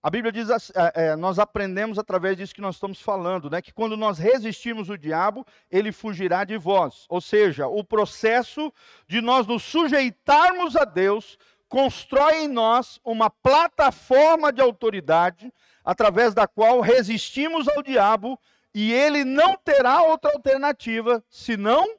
A 0.03 0.11
Bíblia 0.11 0.33
diz, 0.33 0.51
é, 0.51 0.93
é, 0.95 1.17
nós 1.17 1.39
aprendemos 1.39 1.97
através 1.97 2.37
disso 2.37 2.55
que 2.55 2.61
nós 2.61 2.75
estamos 2.75 3.01
falando, 3.01 3.49
né, 3.49 3.63
que 3.63 3.73
quando 3.73 3.97
nós 3.97 4.19
resistimos 4.19 4.91
o 4.91 4.99
diabo, 4.99 5.47
ele 5.71 5.93
fugirá 5.93 6.43
de 6.45 6.59
vós. 6.59 7.07
Ou 7.09 7.21
seja, 7.21 7.69
o 7.69 7.85
processo 7.85 8.73
de 9.07 9.21
nós 9.21 9.47
nos 9.47 9.63
sujeitarmos 9.63 10.75
a 10.75 10.85
Deus 10.85 11.39
constrói 11.69 12.45
em 12.45 12.49
nós 12.49 13.01
uma 13.05 13.31
plataforma 13.31 14.53
de 14.53 14.61
autoridade 14.61 15.53
através 15.85 16.35
da 16.35 16.47
qual 16.47 16.81
resistimos 16.81 17.69
ao 17.69 17.83
diabo 17.83 18.39
e 18.75 18.93
ele 18.93 19.25
não 19.25 19.57
terá 19.57 20.03
outra 20.03 20.33
alternativa 20.33 21.25
senão 21.29 21.99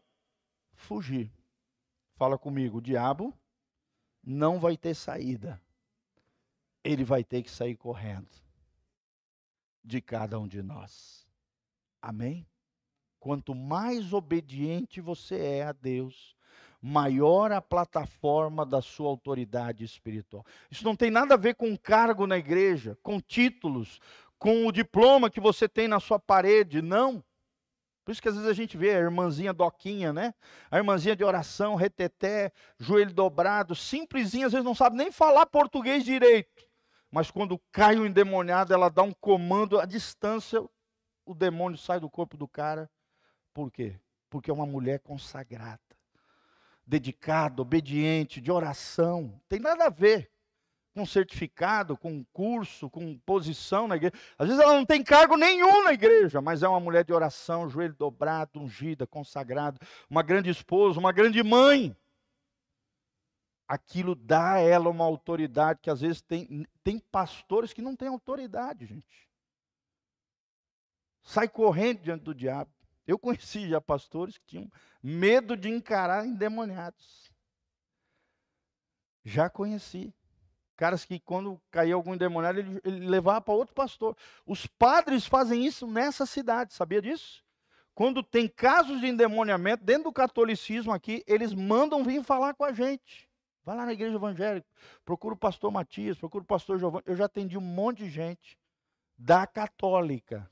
fugir. 0.74 1.32
Fala 2.16 2.38
comigo, 2.38 2.78
o 2.78 2.82
diabo 2.82 3.34
não 4.24 4.60
vai 4.60 4.78
ter 4.78 4.96
saída. 4.96 5.62
Ele 6.84 7.04
vai 7.04 7.24
ter 7.24 7.44
que 7.44 7.52
sair 7.52 7.76
correndo 7.76 8.30
de 9.84 10.02
cada 10.02 10.40
um 10.40 10.48
de 10.48 10.62
nós. 10.62 11.28
Amém? 12.02 12.48
Quanto 13.20 13.56
mais 13.56 14.14
obediente 14.14 15.00
você 15.00 15.38
é 15.38 15.64
a 15.64 15.72
Deus, 15.72 16.33
maior 16.84 17.50
a 17.54 17.62
plataforma 17.62 18.66
da 18.66 18.82
sua 18.82 19.08
autoridade 19.08 19.86
espiritual. 19.86 20.46
Isso 20.70 20.84
não 20.84 20.98
tem 20.98 21.10
nada 21.10 21.36
a 21.36 21.38
ver 21.38 21.56
com 21.56 21.78
cargo 21.78 22.28
na 22.28 22.38
igreja, 22.38 22.98
com 23.02 23.22
títulos, 23.22 24.02
com 24.38 24.68
o 24.68 24.72
diploma 24.72 25.30
que 25.30 25.40
você 25.40 25.70
tem 25.70 25.88
na 25.88 26.02
sua 26.02 26.20
parede, 26.20 26.82
não. 26.82 27.24
Por 28.04 28.12
isso 28.12 28.22
que 28.22 28.28
às 28.28 28.36
vezes 28.36 28.50
a 28.50 28.54
gente 28.54 28.76
vê 28.76 28.90
a 28.90 29.00
irmãzinha 29.00 29.54
doquinha, 29.54 30.12
né? 30.12 30.34
A 30.70 30.76
irmãzinha 30.76 31.16
de 31.16 31.24
oração, 31.24 31.76
reteté, 31.76 32.52
joelho 32.78 33.14
dobrado, 33.14 33.74
simplesinha, 33.74 34.48
às 34.48 34.52
vezes 34.52 34.66
não 34.66 34.76
sabe 34.76 34.98
nem 34.98 35.10
falar 35.10 35.46
português 35.46 36.04
direito. 36.04 36.68
Mas 37.10 37.32
quando 37.32 37.62
cai 37.72 37.96
o 37.98 38.06
endemoniado, 38.06 38.74
ela 38.74 38.90
dá 38.90 39.04
um 39.04 39.14
comando 39.14 39.80
à 39.80 39.86
distância, 39.86 40.62
o 41.26 41.34
demônio 41.34 41.78
sai 41.78 42.02
do 42.02 42.10
corpo 42.10 42.36
do 42.36 42.48
cara. 42.48 42.92
Por 43.54 43.72
quê? 43.72 43.98
Porque 44.30 44.52
é 44.52 44.54
uma 44.54 44.66
mulher 44.66 45.00
consagrada 45.00 45.80
dedicado, 46.86 47.62
obediente, 47.62 48.42
de 48.42 48.52
oração. 48.52 49.40
Tem 49.48 49.60
nada 49.60 49.86
a 49.86 49.90
ver 49.90 50.34
com 50.94 51.06
certificado, 51.06 51.98
com 51.98 52.24
curso, 52.26 52.90
com 52.90 53.18
posição 53.20 53.88
na 53.88 53.96
igreja. 53.96 54.14
Às 54.38 54.48
vezes 54.48 54.62
ela 54.62 54.74
não 54.74 54.86
tem 54.86 55.04
cargo 55.04 55.36
nenhum 55.36 55.84
na 55.84 55.94
igreja, 55.94 56.40
mas 56.40 56.62
é 56.62 56.68
uma 56.68 56.80
mulher 56.80 57.04
de 57.04 57.12
oração, 57.12 57.68
joelho 57.68 57.96
dobrado, 57.96 58.62
ungida, 58.62 59.08
consagrada, 59.08 59.80
uma 60.10 60.22
grande 60.22 60.50
esposa, 60.50 61.00
uma 61.00 61.12
grande 61.12 61.42
mãe. 61.42 61.96
Aquilo 63.68 64.14
dá 64.14 64.54
a 64.54 64.60
ela 64.60 64.90
uma 64.90 65.06
autoridade 65.06 65.80
que 65.82 65.90
às 65.90 66.02
vezes 66.02 66.22
tem, 66.22 66.68
tem 66.84 67.00
pastores 67.00 67.74
que 67.74 67.82
não 67.82 67.96
têm 67.96 68.08
autoridade, 68.08 68.86
gente. 68.86 69.28
Sai 71.24 71.48
correndo 71.48 72.02
diante 72.02 72.24
do 72.24 72.36
diabo. 72.36 72.70
Eu 73.06 73.20
conheci 73.20 73.68
já 73.68 73.82
pastores 73.82 74.38
que 74.38 74.46
tinham 74.46 74.72
medo 75.02 75.58
de 75.58 75.70
encarar 75.70 76.26
endemoniados. 76.26 77.32
Já 79.24 79.50
conheci. 79.50 80.14
Caras 80.76 81.06
que 81.06 81.20
quando 81.20 81.62
caía 81.70 81.94
algum 81.94 82.14
endemoniado, 82.14 82.60
ele, 82.60 82.82
ele 82.84 83.08
levava 83.08 83.42
para 83.42 83.54
outro 83.54 83.76
pastor. 83.76 84.18
Os 84.46 84.66
padres 84.66 85.26
fazem 85.26 85.66
isso 85.66 85.86
nessa 85.86 86.26
cidade, 86.26 86.74
sabia 86.74 87.02
disso? 87.02 87.44
Quando 87.94 88.24
tem 88.24 88.48
casos 88.48 89.00
de 89.00 89.08
endemoniamento 89.08 89.84
dentro 89.84 90.06
do 90.06 90.14
catolicismo 90.14 90.92
aqui, 90.92 91.24
eles 91.28 91.54
mandam 91.54 92.04
vir 92.04 92.24
falar 92.24 92.56
com 92.56 92.64
a 92.64 92.74
gente. 92.74 93.30
Vai 93.64 93.78
lá 93.78 93.86
na 93.86 93.94
igreja 93.94 94.16
evangélica, 94.16 94.68
procura 95.06 95.36
o 95.36 95.38
pastor 95.38 95.72
Matias, 95.72 96.18
procura 96.18 96.44
o 96.44 96.48
pastor 96.48 96.80
Giovanni. 96.80 97.04
Eu 97.06 97.16
já 97.16 97.26
atendi 97.26 97.58
um 97.58 97.62
monte 97.62 98.00
de 98.00 98.10
gente 98.10 98.58
da 99.18 99.46
católica 99.46 100.50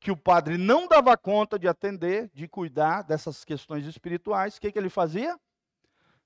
que 0.00 0.10
o 0.10 0.16
padre 0.16 0.56
não 0.56 0.86
dava 0.86 1.16
conta 1.16 1.58
de 1.58 1.66
atender, 1.66 2.30
de 2.32 2.46
cuidar 2.46 3.02
dessas 3.02 3.44
questões 3.44 3.84
espirituais. 3.86 4.56
O 4.56 4.60
que, 4.60 4.70
que 4.70 4.78
ele 4.78 4.88
fazia? 4.88 5.38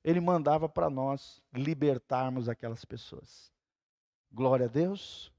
Ele 0.05 0.21
mandava 0.21 0.69
para 0.69 0.91
nós 0.91 1.41
libertarmos 1.53 2.49
aquelas 2.49 2.85
pessoas. 2.85 3.51
Glória 4.31 4.67
a 4.67 4.69
Deus. 4.69 5.33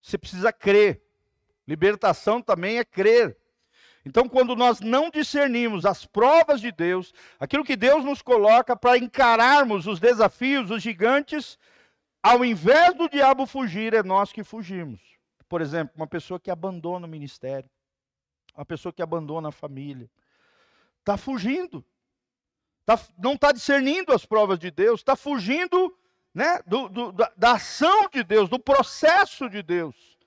Você 0.00 0.18
precisa 0.18 0.52
crer. 0.52 1.02
Libertação 1.66 2.42
também 2.42 2.78
é 2.78 2.84
crer. 2.84 3.36
Então, 4.06 4.28
quando 4.28 4.54
nós 4.54 4.80
não 4.80 5.08
discernimos 5.08 5.86
as 5.86 6.04
provas 6.04 6.60
de 6.60 6.70
Deus, 6.70 7.14
aquilo 7.40 7.64
que 7.64 7.74
Deus 7.74 8.04
nos 8.04 8.20
coloca 8.20 8.76
para 8.76 8.98
encararmos 8.98 9.86
os 9.86 9.98
desafios, 9.98 10.70
os 10.70 10.82
gigantes, 10.82 11.58
ao 12.22 12.44
invés 12.44 12.94
do 12.94 13.08
diabo 13.08 13.46
fugir, 13.46 13.94
é 13.94 14.02
nós 14.02 14.30
que 14.30 14.44
fugimos. 14.44 15.13
Por 15.48 15.60
exemplo, 15.60 15.94
uma 15.96 16.06
pessoa 16.06 16.40
que 16.40 16.50
abandona 16.50 17.06
o 17.06 17.10
ministério, 17.10 17.68
uma 18.54 18.64
pessoa 18.64 18.92
que 18.92 19.02
abandona 19.02 19.48
a 19.48 19.52
família, 19.52 20.10
está 21.00 21.16
fugindo, 21.16 21.84
tá, 22.84 22.98
não 23.18 23.34
está 23.34 23.52
discernindo 23.52 24.12
as 24.12 24.24
provas 24.24 24.58
de 24.58 24.70
Deus, 24.70 25.00
está 25.00 25.16
fugindo 25.16 25.96
né, 26.32 26.60
do, 26.66 26.88
do, 26.88 27.12
da, 27.12 27.32
da 27.36 27.52
ação 27.52 28.08
de 28.12 28.24
Deus, 28.24 28.48
do 28.48 28.58
processo 28.58 29.48
de 29.48 29.62
Deus. 29.62 30.18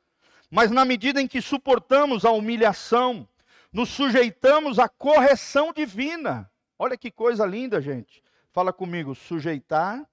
Mas 0.50 0.72
na 0.72 0.86
medida 0.86 1.22
em 1.22 1.28
que 1.28 1.42
suportamos 1.42 2.24
a 2.24 2.32
humilhação, 2.32 3.28
nos 3.72 3.90
sujeitamos 3.90 4.80
à 4.80 4.88
correção 4.88 5.74
divina. 5.74 6.50
Olha 6.80 6.98
que 6.98 7.12
coisa 7.12 7.46
linda, 7.46 7.82
gente. 7.82 8.24
Fala 8.52 8.72
comigo, 8.72 9.14
sujeitar 9.14 10.08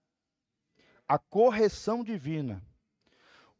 a 1.06 1.18
correção 1.18 2.02
divina. 2.02 2.62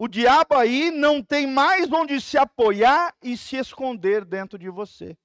O 0.04 0.08
diabo 0.08 0.54
aí 0.54 0.90
não 0.90 1.22
tem 1.22 1.46
mais 1.46 1.90
onde 1.90 2.20
se 2.20 2.36
apoiar 2.36 3.16
e 3.22 3.38
se 3.38 3.56
esconder 3.56 4.22
dentro 4.22 4.58
de 4.58 4.68
você. 4.68 5.16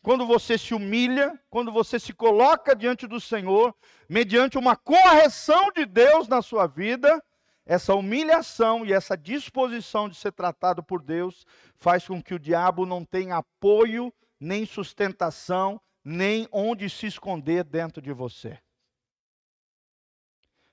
Quando 0.00 0.24
você 0.24 0.56
se 0.56 0.72
humilha, 0.72 1.36
quando 1.50 1.72
você 1.72 1.98
se 1.98 2.12
coloca 2.12 2.76
diante 2.76 3.08
do 3.08 3.18
Senhor, 3.18 3.74
mediante 4.08 4.56
uma 4.56 4.76
correção 4.76 5.72
de 5.72 5.84
Deus 5.84 6.28
na 6.28 6.40
sua 6.40 6.68
vida, 6.68 7.20
essa 7.66 7.92
humilhação 7.92 8.86
e 8.86 8.92
essa 8.92 9.16
disposição 9.16 10.08
de 10.08 10.14
ser 10.14 10.30
tratado 10.30 10.80
por 10.80 11.02
Deus 11.02 11.44
faz 11.74 12.06
com 12.06 12.22
que 12.22 12.34
o 12.34 12.38
diabo 12.38 12.86
não 12.86 13.04
tenha 13.04 13.38
apoio, 13.38 14.14
nem 14.38 14.64
sustentação, 14.64 15.80
nem 16.04 16.46
onde 16.52 16.88
se 16.88 17.06
esconder 17.06 17.64
dentro 17.64 18.00
de 18.00 18.12
você. 18.12 18.60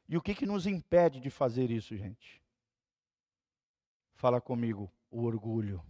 E 0.08 0.16
o 0.16 0.22
que, 0.22 0.36
que 0.36 0.46
nos 0.46 0.68
impede 0.68 1.20
de 1.20 1.32
fazer 1.32 1.72
isso, 1.72 1.98
gente? 1.98 2.45
Fala 4.26 4.42
comigo, 4.42 4.92
o 5.12 5.22
orgulho. 5.22 5.86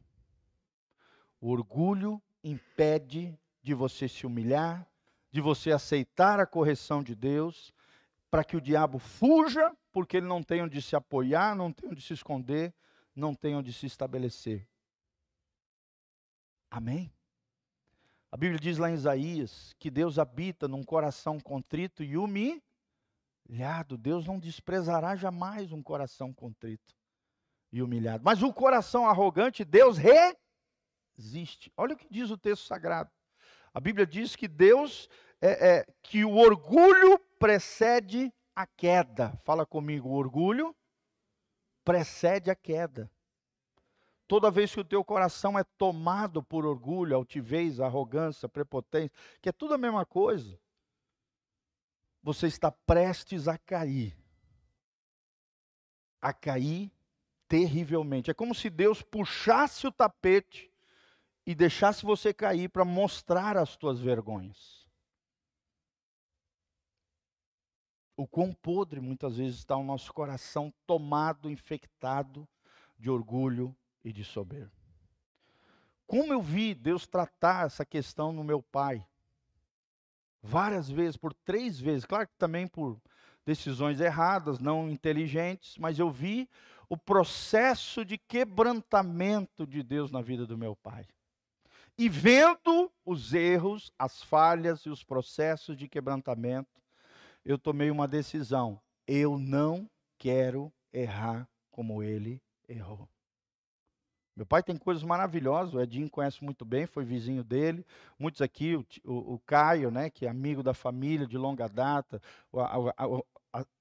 O 1.40 1.52
orgulho 1.52 2.22
impede 2.44 3.40
de 3.64 3.74
você 3.74 4.10
se 4.10 4.26
humilhar, 4.26 4.86
de 5.32 5.40
você 5.40 5.72
aceitar 5.72 6.42
a 6.42 6.46
correção 6.46 7.02
de 7.02 7.16
Deus, 7.16 7.74
para 8.30 8.44
que 8.44 8.58
o 8.58 8.62
diabo 8.62 9.00
fuja 9.00 9.74
porque 9.90 10.18
ele 10.18 10.28
não 10.28 10.44
tem 10.44 10.62
onde 10.62 10.82
se 10.82 10.98
apoiar, 10.98 11.56
não 11.56 11.72
tem 11.72 11.90
onde 11.90 12.02
se 12.02 12.12
esconder, 12.12 12.74
não 13.16 13.34
tem 13.34 13.56
onde 13.56 13.72
se 13.72 13.86
estabelecer. 13.86 14.68
Amém? 16.70 17.10
A 18.30 18.36
Bíblia 18.36 18.60
diz 18.60 18.78
lá 18.78 18.92
em 18.92 18.96
Isaías 18.96 19.74
que 19.80 19.90
Deus 19.90 20.20
habita 20.20 20.68
num 20.68 20.84
coração 20.84 21.40
contrito 21.40 22.04
e 22.04 22.18
humilhado. 22.18 23.98
Deus 23.98 24.28
não 24.28 24.38
desprezará 24.38 25.16
jamais 25.16 25.72
um 25.72 25.82
coração 25.82 26.34
contrito 26.34 26.94
e 27.76 27.82
humilhado. 27.82 28.24
Mas 28.24 28.42
o 28.42 28.54
coração 28.54 29.06
arrogante, 29.06 29.66
Deus 29.66 29.98
resiste. 29.98 31.70
Olha 31.76 31.94
o 31.94 31.98
que 31.98 32.08
diz 32.10 32.30
o 32.30 32.38
texto 32.38 32.66
sagrado. 32.66 33.12
A 33.74 33.82
Bíblia 33.82 34.08
diz 34.08 34.34
que 34.34 34.48
Deus, 34.48 35.10
é, 35.42 35.80
é 35.80 35.86
que 36.02 36.24
o 36.24 36.38
orgulho 36.38 37.20
precede 37.38 38.34
a 38.56 38.66
queda. 38.66 39.38
Fala 39.44 39.66
comigo, 39.66 40.08
o 40.08 40.14
orgulho 40.14 40.74
precede 41.84 42.50
a 42.50 42.56
queda. 42.56 43.12
Toda 44.26 44.50
vez 44.50 44.74
que 44.74 44.80
o 44.80 44.86
teu 44.86 45.04
coração 45.04 45.60
é 45.60 45.64
tomado 45.78 46.42
por 46.42 46.66
orgulho, 46.66 47.14
altivez, 47.14 47.82
arrogância, 47.82 48.48
prepotência, 48.48 49.12
que 49.42 49.50
é 49.50 49.52
tudo 49.52 49.74
a 49.74 49.78
mesma 49.78 50.06
coisa, 50.06 50.58
você 52.24 52.48
está 52.48 52.72
prestes 52.72 53.50
a 53.50 53.58
cair. 53.58 54.18
A 56.22 56.32
cair 56.32 56.95
terrivelmente. 57.48 58.32
É 58.32 58.34
como 58.34 58.54
se 58.56 58.70
Deus 58.70 59.02
puxasse 59.02 59.88
o 59.88 59.92
tapete 59.92 60.72
e 61.46 61.54
deixasse 61.54 62.04
você 62.04 62.34
cair 62.34 62.70
para 62.70 62.86
mostrar 62.86 63.58
as 63.58 63.76
tuas 63.76 64.00
vergonhas. 64.00 64.86
o 68.18 68.26
quão 68.26 68.54
podre 68.54 69.02
muitas 69.02 69.38
vezes 69.38 69.60
está 69.60 69.76
o 69.76 69.84
nosso 69.84 70.14
coração 70.14 70.74
tomado, 70.88 71.50
infectado 71.50 72.48
de 72.98 73.10
orgulho 73.10 73.76
e 74.04 74.14
de 74.14 74.24
soberba. 74.24 74.72
Como 76.08 76.32
eu 76.32 76.42
vi 76.42 76.74
Deus 76.74 77.08
tratar 77.08 77.66
essa 77.66 77.84
questão 77.84 78.32
no 78.32 78.44
meu 78.44 78.62
pai, 78.62 79.06
várias 80.42 80.90
vezes, 80.90 81.18
por 81.18 81.34
três 81.34 81.80
vezes, 81.80 82.06
claro 82.06 82.28
que 82.28 82.38
também 82.38 82.68
por 82.68 83.02
decisões 83.46 84.00
erradas, 84.00 84.60
não 84.60 84.90
inteligentes, 84.90 85.78
mas 85.78 86.00
eu 86.00 86.10
vi 86.10 86.50
o 86.90 86.98
processo 86.98 88.04
de 88.06 88.18
quebrantamento 88.18 89.66
de 89.66 89.82
Deus 89.84 90.12
na 90.12 90.22
vida 90.22 90.46
do 90.46 90.58
meu 90.58 90.76
pai. 90.76 91.08
E 91.98 92.10
vendo 92.10 92.92
os 93.06 93.34
erros, 93.34 93.92
as 93.98 94.22
falhas 94.22 94.82
e 94.82 94.90
os 94.90 95.04
processos 95.04 95.78
de 95.78 95.88
quebrantamento, 95.88 96.82
eu 97.44 97.58
tomei 97.58 97.90
uma 97.90 98.08
decisão. 98.08 98.82
Eu 99.08 99.38
não 99.38 99.90
quero 100.18 100.74
errar 100.92 101.48
como 101.72 102.04
ele 102.04 102.42
errou. 102.68 103.08
Meu 104.36 104.46
pai 104.46 104.62
tem 104.62 104.76
coisas 104.76 105.02
maravilhosas, 105.02 105.74
o 105.74 105.80
Edinho 105.80 106.10
conhece 106.10 106.44
muito 106.44 106.66
bem, 106.66 106.86
foi 106.86 107.06
vizinho 107.06 107.42
dele. 107.42 107.86
Muitos 108.20 108.42
aqui, 108.42 108.76
o, 108.76 108.86
o, 109.06 109.36
o 109.36 109.40
Caio, 109.40 109.90
né, 109.90 110.10
que 110.10 110.26
é 110.26 110.30
amigo 110.30 110.62
da 110.62 110.74
família 110.74 111.26
de 111.26 111.38
longa 111.38 111.70
data, 111.70 112.22
a, 112.54 113.06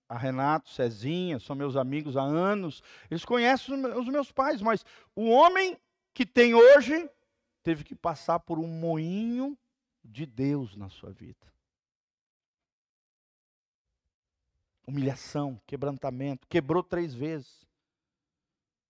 a, 0.08 0.16
Renato, 0.16 0.70
Cezinha, 0.70 1.38
são 1.38 1.54
meus 1.56 1.76
amigos 1.76 2.16
há 2.16 2.22
anos. 2.22 2.82
Eles 3.10 3.24
conhecem 3.24 3.74
os 3.86 4.08
meus 4.08 4.30
pais, 4.30 4.60
mas 4.60 4.84
o 5.14 5.30
homem 5.30 5.78
que 6.12 6.24
tem 6.24 6.54
hoje 6.54 7.08
teve 7.62 7.84
que 7.84 7.94
passar 7.94 8.40
por 8.40 8.58
um 8.58 8.66
moinho 8.66 9.56
de 10.04 10.26
Deus 10.26 10.76
na 10.76 10.88
sua 10.88 11.10
vida. 11.10 11.54
humilhação, 14.86 15.60
quebrantamento, 15.66 16.46
quebrou 16.46 16.82
três 16.82 17.14
vezes. 17.14 17.64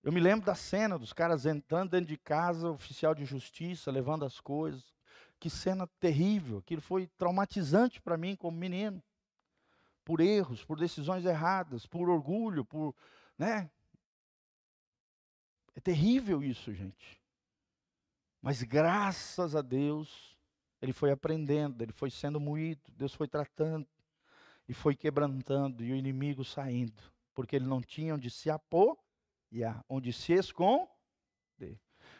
Eu 0.02 0.12
me 0.12 0.20
lembro 0.20 0.44
da 0.44 0.54
cena 0.54 0.98
dos 0.98 1.12
caras 1.12 1.46
entrando 1.46 1.90
dentro 1.90 2.06
de 2.06 2.18
casa, 2.18 2.70
oficial 2.70 3.14
de 3.14 3.24
justiça, 3.24 3.90
levando 3.90 4.24
as 4.24 4.38
coisas. 4.40 4.92
Que 5.40 5.48
cena 5.48 5.86
terrível, 5.98 6.58
aquilo 6.58 6.82
foi 6.82 7.06
traumatizante 7.18 8.00
para 8.00 8.16
mim 8.16 8.36
como 8.36 8.56
menino. 8.56 9.02
Por 10.04 10.20
erros, 10.20 10.64
por 10.64 10.78
decisões 10.78 11.24
erradas, 11.24 11.86
por 11.86 12.08
orgulho, 12.08 12.64
por, 12.64 12.94
né? 13.38 13.70
É 15.74 15.80
terrível 15.80 16.42
isso, 16.42 16.72
gente. 16.72 17.20
Mas 18.40 18.62
graças 18.62 19.56
a 19.56 19.62
Deus, 19.62 20.38
ele 20.80 20.92
foi 20.92 21.10
aprendendo, 21.10 21.82
ele 21.82 21.92
foi 21.92 22.10
sendo 22.10 22.38
moído, 22.38 22.92
Deus 22.92 23.14
foi 23.14 23.26
tratando 23.26 23.88
e 24.68 24.74
foi 24.74 24.94
quebrantando 24.94 25.82
e 25.82 25.90
o 25.92 25.96
inimigo 25.96 26.44
saindo, 26.44 27.02
porque 27.34 27.56
ele 27.56 27.66
não 27.66 27.80
tinha 27.80 28.14
onde 28.14 28.30
se 28.30 28.50
apoiar, 28.50 29.82
onde 29.88 30.12
se 30.12 30.34
esconder. 30.34 30.90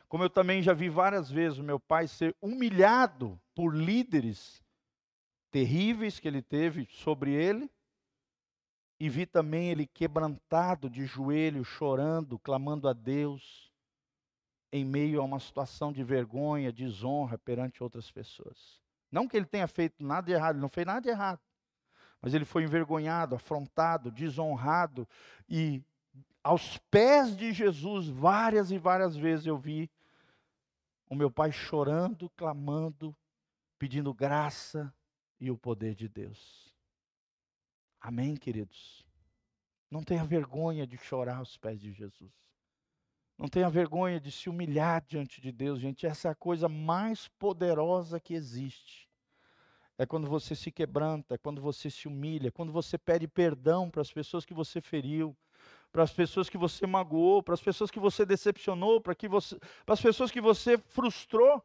Como 0.09 0.25
eu 0.25 0.31
também 0.31 0.63
já 0.63 0.73
vi 0.73 0.89
várias 0.89 1.31
vezes 1.31 1.59
o 1.59 1.63
meu 1.63 1.79
pai 1.79 2.09
ser 2.09 2.35
humilhado 2.41 3.39
por 3.55 3.75
líderes 3.77 4.64
terríveis 5.55 6.19
que 6.19 6.27
ele 6.27 6.43
teve 6.43 6.85
sobre 6.91 7.33
ele, 7.33 7.71
e 8.99 9.09
vi 9.09 9.25
também 9.25 9.71
ele 9.71 9.87
quebrantado 9.87 10.91
de 10.91 11.07
joelho, 11.07 11.63
chorando, 11.65 12.41
clamando 12.41 12.89
a 12.89 12.93
Deus, 12.93 13.71
em 14.73 14.85
meio 14.85 15.21
a 15.21 15.25
uma 15.25 15.39
situação 15.39 15.93
de 15.93 16.03
vergonha, 16.03 16.73
desonra 16.73 17.39
perante 17.39 17.85
outras 17.85 18.11
pessoas. 18.11 18.83
Não 19.13 19.29
que 19.29 19.37
ele 19.37 19.47
tenha 19.47 19.69
feito 19.69 20.05
nada 20.05 20.27
de 20.27 20.33
errado, 20.33 20.57
ele 20.57 20.63
não 20.63 20.69
fez 20.69 20.85
nada 20.85 21.01
de 21.01 21.09
errado. 21.09 21.41
Mas 22.21 22.35
ele 22.35 22.45
foi 22.45 22.65
envergonhado, 22.65 23.37
afrontado, 23.37 24.11
desonrado 24.11 25.07
e 25.49 25.81
aos 26.43 26.79
pés 26.91 27.37
de 27.37 27.53
Jesus, 27.53 28.09
várias 28.09 28.73
e 28.73 28.77
várias 28.79 29.15
vezes 29.15 29.47
eu 29.47 29.57
vi 29.57 29.89
o 31.09 31.15
meu 31.15 31.31
pai 31.31 31.53
chorando, 31.53 32.29
clamando, 32.31 33.15
pedindo 33.79 34.13
graça 34.13 34.93
e 35.41 35.51
o 35.51 35.57
poder 35.57 35.95
de 35.95 36.09
Deus. 36.09 36.75
Amém, 38.01 38.37
queridos? 38.37 39.05
Não 39.91 40.03
tenha 40.03 40.25
vergonha 40.25 40.87
de 40.87 40.97
chorar 40.97 41.39
aos 41.39 41.57
pés 41.57 41.81
de 41.81 41.93
Jesus. 41.93 42.33
Não 43.37 43.49
tenha 43.49 43.69
vergonha 43.69 44.21
de 44.21 44.31
se 44.31 44.49
humilhar 44.49 45.03
diante 45.07 45.41
de 45.41 45.51
Deus, 45.51 45.81
gente. 45.81 46.07
Essa 46.07 46.29
é 46.29 46.31
a 46.31 46.35
coisa 46.35 46.69
mais 46.69 47.29
poderosa 47.39 48.21
que 48.21 48.35
existe. 48.35 49.09
É 49.97 50.05
quando 50.05 50.29
você 50.29 50.55
se 50.55 50.71
quebranta, 50.71 51.39
quando 51.39 51.61
você 51.61 51.89
se 51.91 52.09
humilha, 52.09 52.51
quando 52.51 52.73
você 52.73 52.99
pede 52.99 53.29
perdão 53.29 53.91
para 53.91 54.03
as 54.03 54.13
pessoas 54.13 54.45
que 54.45 54.55
você 54.55 54.81
feriu, 54.81 55.37
para 55.93 56.03
as 56.03 56.13
pessoas 56.13 56.49
que 56.49 56.59
você 56.59 56.87
magoou, 56.87 57.43
para 57.43 57.55
as 57.55 57.63
pessoas 57.63 57.91
que 57.91 58.01
você 58.01 58.27
decepcionou, 58.27 59.01
para 59.01 59.15
que 59.15 59.29
você, 59.29 59.57
para 59.87 59.95
as 59.95 60.01
pessoas 60.01 60.31
que 60.31 60.41
você 60.41 60.77
frustrou. 60.77 61.63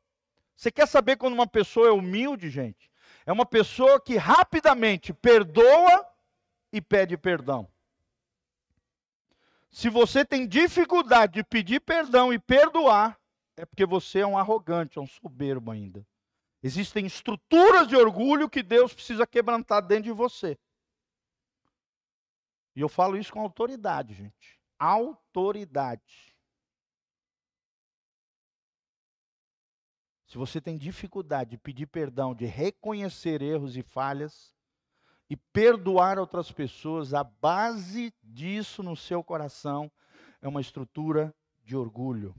Você 0.55 0.71
quer 0.71 0.87
saber 0.87 1.17
quando 1.17 1.33
uma 1.33 1.47
pessoa 1.47 1.87
é 1.87 1.91
humilde, 1.91 2.49
gente? 2.49 2.91
É 3.29 3.31
uma 3.31 3.45
pessoa 3.45 4.01
que 4.01 4.17
rapidamente 4.17 5.13
perdoa 5.13 6.03
e 6.73 6.81
pede 6.81 7.15
perdão. 7.15 7.71
Se 9.69 9.87
você 9.87 10.25
tem 10.25 10.47
dificuldade 10.47 11.33
de 11.33 11.43
pedir 11.43 11.79
perdão 11.79 12.33
e 12.33 12.39
perdoar, 12.39 13.19
é 13.55 13.67
porque 13.67 13.85
você 13.85 14.21
é 14.21 14.25
um 14.25 14.35
arrogante, 14.35 14.97
é 14.97 15.01
um 15.01 15.05
soberbo 15.05 15.69
ainda. 15.69 16.03
Existem 16.63 17.05
estruturas 17.05 17.87
de 17.87 17.95
orgulho 17.95 18.49
que 18.49 18.63
Deus 18.63 18.95
precisa 18.95 19.27
quebrantar 19.27 19.85
dentro 19.85 20.05
de 20.05 20.11
você. 20.11 20.57
E 22.75 22.81
eu 22.81 22.89
falo 22.89 23.15
isso 23.15 23.31
com 23.31 23.41
autoridade, 23.41 24.15
gente. 24.15 24.59
Autoridade. 24.79 26.35
Se 30.29 30.37
você 30.37 30.61
tem 30.61 30.77
dificuldade 30.77 31.49
de 31.49 31.57
pedir 31.57 31.87
perdão, 31.87 32.35
de 32.35 32.45
reconhecer 32.45 33.41
erros 33.41 33.75
e 33.75 33.81
falhas, 33.81 34.53
e 35.27 35.35
perdoar 35.35 36.19
outras 36.19 36.51
pessoas, 36.51 37.15
a 37.15 37.23
base 37.23 38.13
disso 38.21 38.83
no 38.83 38.95
seu 38.95 39.23
coração 39.23 39.91
é 40.39 40.47
uma 40.47 40.61
estrutura 40.61 41.33
de 41.65 41.75
orgulho. 41.75 42.35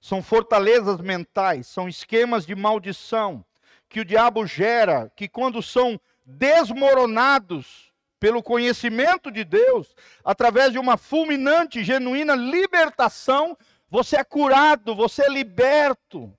São 0.00 0.20
fortalezas 0.20 1.00
mentais, 1.00 1.68
são 1.68 1.88
esquemas 1.88 2.44
de 2.44 2.56
maldição 2.56 3.44
que 3.88 4.00
o 4.00 4.04
diabo 4.04 4.44
gera, 4.44 5.08
que 5.14 5.28
quando 5.28 5.62
são 5.62 6.00
desmoronados 6.26 7.92
pelo 8.18 8.42
conhecimento 8.42 9.30
de 9.30 9.44
Deus, 9.44 9.94
através 10.24 10.72
de 10.72 10.78
uma 10.78 10.96
fulminante, 10.96 11.84
genuína 11.84 12.34
libertação, 12.34 13.56
você 13.88 14.16
é 14.16 14.24
curado, 14.24 14.92
você 14.92 15.22
é 15.22 15.28
liberto. 15.28 16.36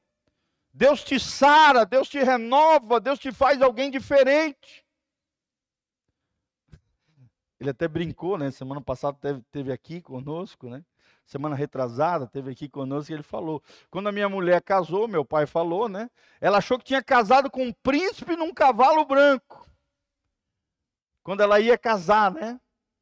Deus 0.73 1.03
te 1.03 1.19
sara, 1.19 1.85
Deus 1.85 2.09
te 2.09 2.17
renova, 2.17 2.99
Deus 2.99 3.19
te 3.19 3.31
faz 3.31 3.61
alguém 3.61 3.91
diferente. 3.91 4.83
Ele 7.59 7.69
até 7.69 7.87
brincou, 7.87 8.37
né? 8.37 8.49
Semana 8.49 8.81
passada 8.81 9.17
teve, 9.21 9.41
teve 9.51 9.71
aqui 9.71 10.01
conosco, 10.01 10.67
né? 10.67 10.83
Semana 11.25 11.55
retrasada 11.55 12.27
teve 12.27 12.51
aqui 12.51 12.67
conosco 12.67 13.11
e 13.11 13.15
ele 13.15 13.23
falou. 13.23 13.63
Quando 13.89 14.09
a 14.09 14.11
minha 14.11 14.27
mulher 14.27 14.61
casou, 14.61 15.07
meu 15.07 15.23
pai 15.23 15.45
falou, 15.45 15.87
né? 15.87 16.09
Ela 16.41 16.57
achou 16.57 16.77
que 16.77 16.85
tinha 16.85 17.03
casado 17.03 17.49
com 17.49 17.63
um 17.63 17.71
príncipe 17.71 18.35
num 18.35 18.53
cavalo 18.53 19.05
branco. 19.05 19.65
Quando 21.21 21.41
ela 21.41 21.59
ia 21.59 21.77
casar, 21.77 22.31
né? 22.31 22.59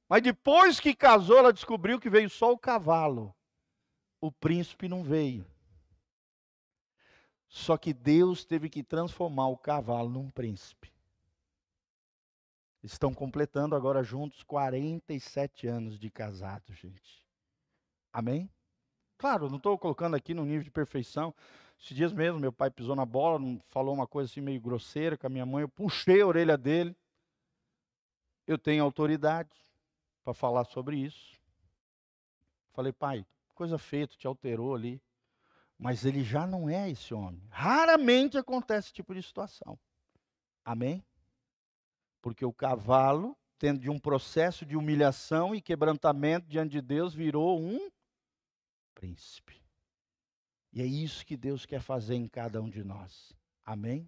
Mas 0.07 0.21
depois 0.21 0.79
que 0.79 0.93
casou, 0.93 1.39
ela 1.39 1.53
descobriu 1.53 1.99
que 1.99 2.09
veio 2.09 2.29
só 2.29 2.51
o 2.51 2.59
cavalo. 2.59 3.33
O 4.19 4.31
príncipe 4.31 4.87
não 4.87 5.03
veio. 5.03 5.45
Só 7.51 7.77
que 7.77 7.93
Deus 7.93 8.45
teve 8.45 8.69
que 8.69 8.81
transformar 8.81 9.49
o 9.49 9.57
cavalo 9.57 10.09
num 10.09 10.29
príncipe. 10.29 10.89
Estão 12.81 13.13
completando 13.13 13.75
agora 13.75 14.01
juntos 14.01 14.41
47 14.41 15.67
anos 15.67 15.99
de 15.99 16.09
casado, 16.09 16.73
gente. 16.73 17.27
Amém? 18.11 18.49
Claro, 19.17 19.49
não 19.49 19.57
estou 19.57 19.77
colocando 19.77 20.15
aqui 20.15 20.33
no 20.33 20.45
nível 20.45 20.63
de 20.63 20.71
perfeição. 20.71 21.35
Esses 21.77 21.95
dias 21.95 22.13
mesmo, 22.13 22.39
meu 22.39 22.53
pai 22.53 22.71
pisou 22.71 22.95
na 22.95 23.05
bola, 23.05 23.37
falou 23.67 23.93
uma 23.93 24.07
coisa 24.07 24.31
assim 24.31 24.39
meio 24.39 24.61
grosseira 24.61 25.17
com 25.17 25.27
a 25.27 25.29
minha 25.29 25.45
mãe. 25.45 25.63
Eu 25.63 25.69
puxei 25.69 26.21
a 26.21 26.27
orelha 26.27 26.57
dele. 26.57 26.95
Eu 28.47 28.57
tenho 28.57 28.81
autoridade 28.81 29.51
para 30.23 30.33
falar 30.33 30.63
sobre 30.63 30.95
isso. 30.95 31.37
Falei, 32.71 32.93
pai, 32.93 33.25
coisa 33.53 33.77
feia, 33.77 34.07
tu 34.07 34.17
te 34.17 34.25
alterou 34.25 34.73
ali. 34.73 35.01
Mas 35.81 36.05
ele 36.05 36.23
já 36.23 36.45
não 36.45 36.69
é 36.69 36.91
esse 36.91 37.11
homem. 37.11 37.43
Raramente 37.49 38.37
acontece 38.37 38.89
esse 38.89 38.93
tipo 38.93 39.15
de 39.15 39.23
situação. 39.23 39.79
Amém? 40.63 41.03
Porque 42.21 42.45
o 42.45 42.53
cavalo, 42.53 43.35
tendo 43.57 43.79
de 43.79 43.89
um 43.89 43.97
processo 43.97 44.63
de 44.63 44.77
humilhação 44.77 45.55
e 45.55 45.61
quebrantamento 45.61 46.47
diante 46.47 46.73
de 46.73 46.81
Deus, 46.81 47.15
virou 47.15 47.59
um 47.59 47.89
príncipe. 48.93 49.59
E 50.71 50.83
é 50.83 50.85
isso 50.85 51.25
que 51.25 51.35
Deus 51.35 51.65
quer 51.65 51.81
fazer 51.81 52.13
em 52.13 52.27
cada 52.27 52.61
um 52.61 52.69
de 52.69 52.83
nós. 52.83 53.33
Amém? 53.65 54.07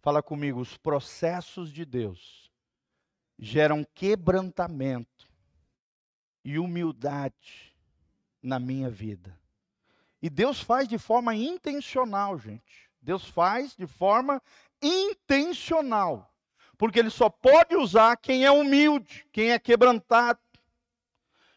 Fala 0.00 0.22
comigo, 0.22 0.58
os 0.58 0.78
processos 0.78 1.70
de 1.70 1.84
Deus 1.84 2.50
geram 3.38 3.84
quebrantamento 3.94 5.28
e 6.42 6.58
humildade 6.58 7.76
na 8.42 8.58
minha 8.58 8.88
vida. 8.88 9.38
E 10.24 10.30
Deus 10.30 10.58
faz 10.58 10.88
de 10.88 10.96
forma 10.96 11.34
intencional, 11.34 12.38
gente. 12.38 12.88
Deus 12.98 13.28
faz 13.28 13.76
de 13.76 13.86
forma 13.86 14.40
intencional 14.80 16.34
porque 16.78 16.98
ele 16.98 17.10
só 17.10 17.28
pode 17.28 17.76
usar 17.76 18.16
quem 18.16 18.42
é 18.42 18.50
humilde, 18.50 19.26
quem 19.30 19.50
é 19.50 19.58
quebrantado, 19.58 20.40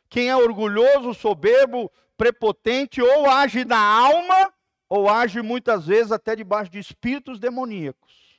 quem 0.09 0.27
é 0.27 0.35
orgulhoso, 0.35 1.13
soberbo, 1.13 1.89
prepotente, 2.17 3.01
ou 3.01 3.29
age 3.29 3.63
na 3.63 3.79
alma, 3.79 4.53
ou 4.89 5.09
age 5.09 5.41
muitas 5.41 5.87
vezes 5.87 6.11
até 6.11 6.35
debaixo 6.35 6.69
de 6.69 6.79
espíritos 6.79 7.39
demoníacos. 7.39 8.37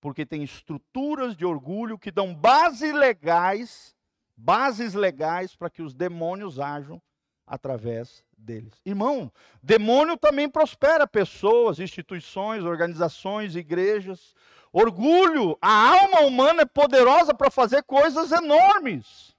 Porque 0.00 0.24
tem 0.24 0.44
estruturas 0.44 1.36
de 1.36 1.44
orgulho 1.44 1.98
que 1.98 2.12
dão 2.12 2.32
bases 2.32 2.92
legais, 2.92 3.96
bases 4.36 4.94
legais 4.94 5.56
para 5.56 5.68
que 5.68 5.82
os 5.82 5.92
demônios 5.92 6.60
ajam 6.60 7.02
através 7.44 8.24
deles. 8.38 8.72
Irmão, 8.84 9.30
demônio 9.62 10.16
também 10.16 10.48
prospera 10.48 11.06
pessoas, 11.06 11.78
instituições, 11.78 12.64
organizações, 12.64 13.56
igrejas. 13.56 14.34
Orgulho, 14.72 15.58
a 15.60 16.00
alma 16.00 16.20
humana 16.20 16.62
é 16.62 16.66
poderosa 16.66 17.34
para 17.34 17.50
fazer 17.50 17.82
coisas 17.82 18.30
enormes. 18.32 19.36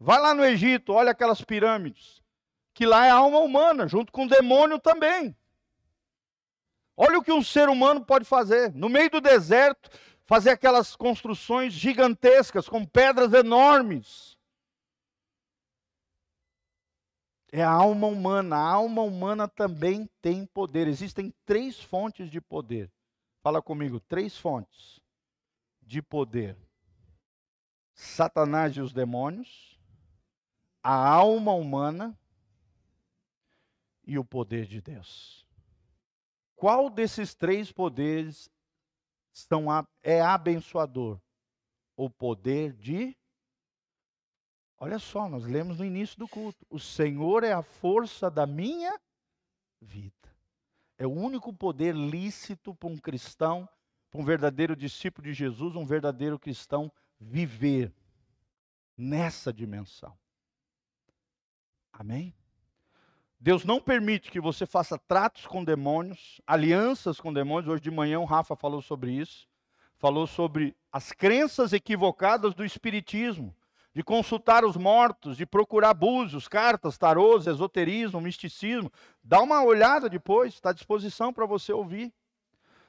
Vai 0.00 0.20
lá 0.20 0.34
no 0.34 0.44
Egito, 0.44 0.92
olha 0.92 1.10
aquelas 1.10 1.40
pirâmides, 1.42 2.22
que 2.72 2.86
lá 2.86 3.06
é 3.06 3.10
a 3.10 3.16
alma 3.16 3.38
humana, 3.38 3.88
junto 3.88 4.12
com 4.12 4.24
o 4.24 4.28
demônio 4.28 4.78
também. 4.78 5.36
Olha 6.96 7.18
o 7.18 7.22
que 7.22 7.32
um 7.32 7.42
ser 7.42 7.68
humano 7.68 8.04
pode 8.04 8.24
fazer. 8.24 8.74
No 8.74 8.88
meio 8.88 9.10
do 9.10 9.20
deserto, 9.20 9.90
fazer 10.26 10.50
aquelas 10.50 10.96
construções 10.96 11.72
gigantescas, 11.72 12.68
com 12.68 12.84
pedras 12.84 13.32
enormes. 13.32 14.27
É 17.50 17.62
a 17.62 17.70
alma 17.70 18.06
humana. 18.06 18.56
A 18.56 18.72
alma 18.72 19.02
humana 19.02 19.48
também 19.48 20.08
tem 20.20 20.46
poder. 20.46 20.86
Existem 20.86 21.32
três 21.44 21.80
fontes 21.80 22.30
de 22.30 22.40
poder. 22.40 22.90
Fala 23.42 23.62
comigo, 23.62 24.00
três 24.00 24.36
fontes 24.36 25.00
de 25.82 26.02
poder: 26.02 26.56
Satanás 27.94 28.76
e 28.76 28.80
os 28.80 28.92
demônios, 28.92 29.78
a 30.82 30.94
alma 30.94 31.52
humana 31.52 32.18
e 34.06 34.18
o 34.18 34.24
poder 34.24 34.66
de 34.66 34.80
Deus. 34.80 35.46
Qual 36.56 36.90
desses 36.90 37.34
três 37.34 37.70
poderes 37.70 38.50
são, 39.32 39.66
é 40.02 40.20
abençoador? 40.20 41.20
O 41.96 42.10
poder 42.10 42.72
de. 42.72 43.16
Olha 44.80 44.98
só, 44.98 45.28
nós 45.28 45.44
lemos 45.44 45.78
no 45.78 45.84
início 45.84 46.18
do 46.18 46.28
culto: 46.28 46.64
O 46.70 46.78
Senhor 46.78 47.42
é 47.42 47.52
a 47.52 47.62
força 47.62 48.30
da 48.30 48.46
minha 48.46 48.98
vida. 49.80 50.14
É 50.96 51.06
o 51.06 51.12
único 51.12 51.52
poder 51.52 51.94
lícito 51.94 52.74
para 52.74 52.88
um 52.88 52.96
cristão, 52.96 53.68
para 54.10 54.20
um 54.20 54.24
verdadeiro 54.24 54.76
discípulo 54.76 55.26
de 55.26 55.34
Jesus, 55.34 55.76
um 55.76 55.84
verdadeiro 55.84 56.38
cristão 56.38 56.90
viver 57.20 57.92
nessa 58.96 59.52
dimensão. 59.52 60.16
Amém? 61.92 62.34
Deus 63.40 63.64
não 63.64 63.80
permite 63.80 64.30
que 64.30 64.40
você 64.40 64.66
faça 64.66 64.98
tratos 64.98 65.46
com 65.46 65.62
demônios, 65.64 66.40
alianças 66.46 67.20
com 67.20 67.32
demônios. 67.32 67.68
Hoje 67.68 67.82
de 67.82 67.90
manhã 67.90 68.18
o 68.18 68.24
Rafa 68.24 68.56
falou 68.56 68.82
sobre 68.82 69.12
isso. 69.12 69.48
Falou 69.96 70.26
sobre 70.26 70.76
as 70.92 71.12
crenças 71.12 71.72
equivocadas 71.72 72.54
do 72.54 72.64
espiritismo, 72.64 73.54
de 73.98 74.04
consultar 74.04 74.64
os 74.64 74.76
mortos, 74.76 75.36
de 75.36 75.44
procurar 75.44 75.92
búzios, 75.92 76.46
cartas, 76.46 76.96
tarôs, 76.96 77.48
esoterismo, 77.48 78.20
misticismo. 78.20 78.92
Dá 79.24 79.40
uma 79.40 79.60
olhada 79.64 80.08
depois, 80.08 80.54
está 80.54 80.70
à 80.70 80.72
disposição 80.72 81.32
para 81.32 81.44
você 81.44 81.72
ouvir. 81.72 82.14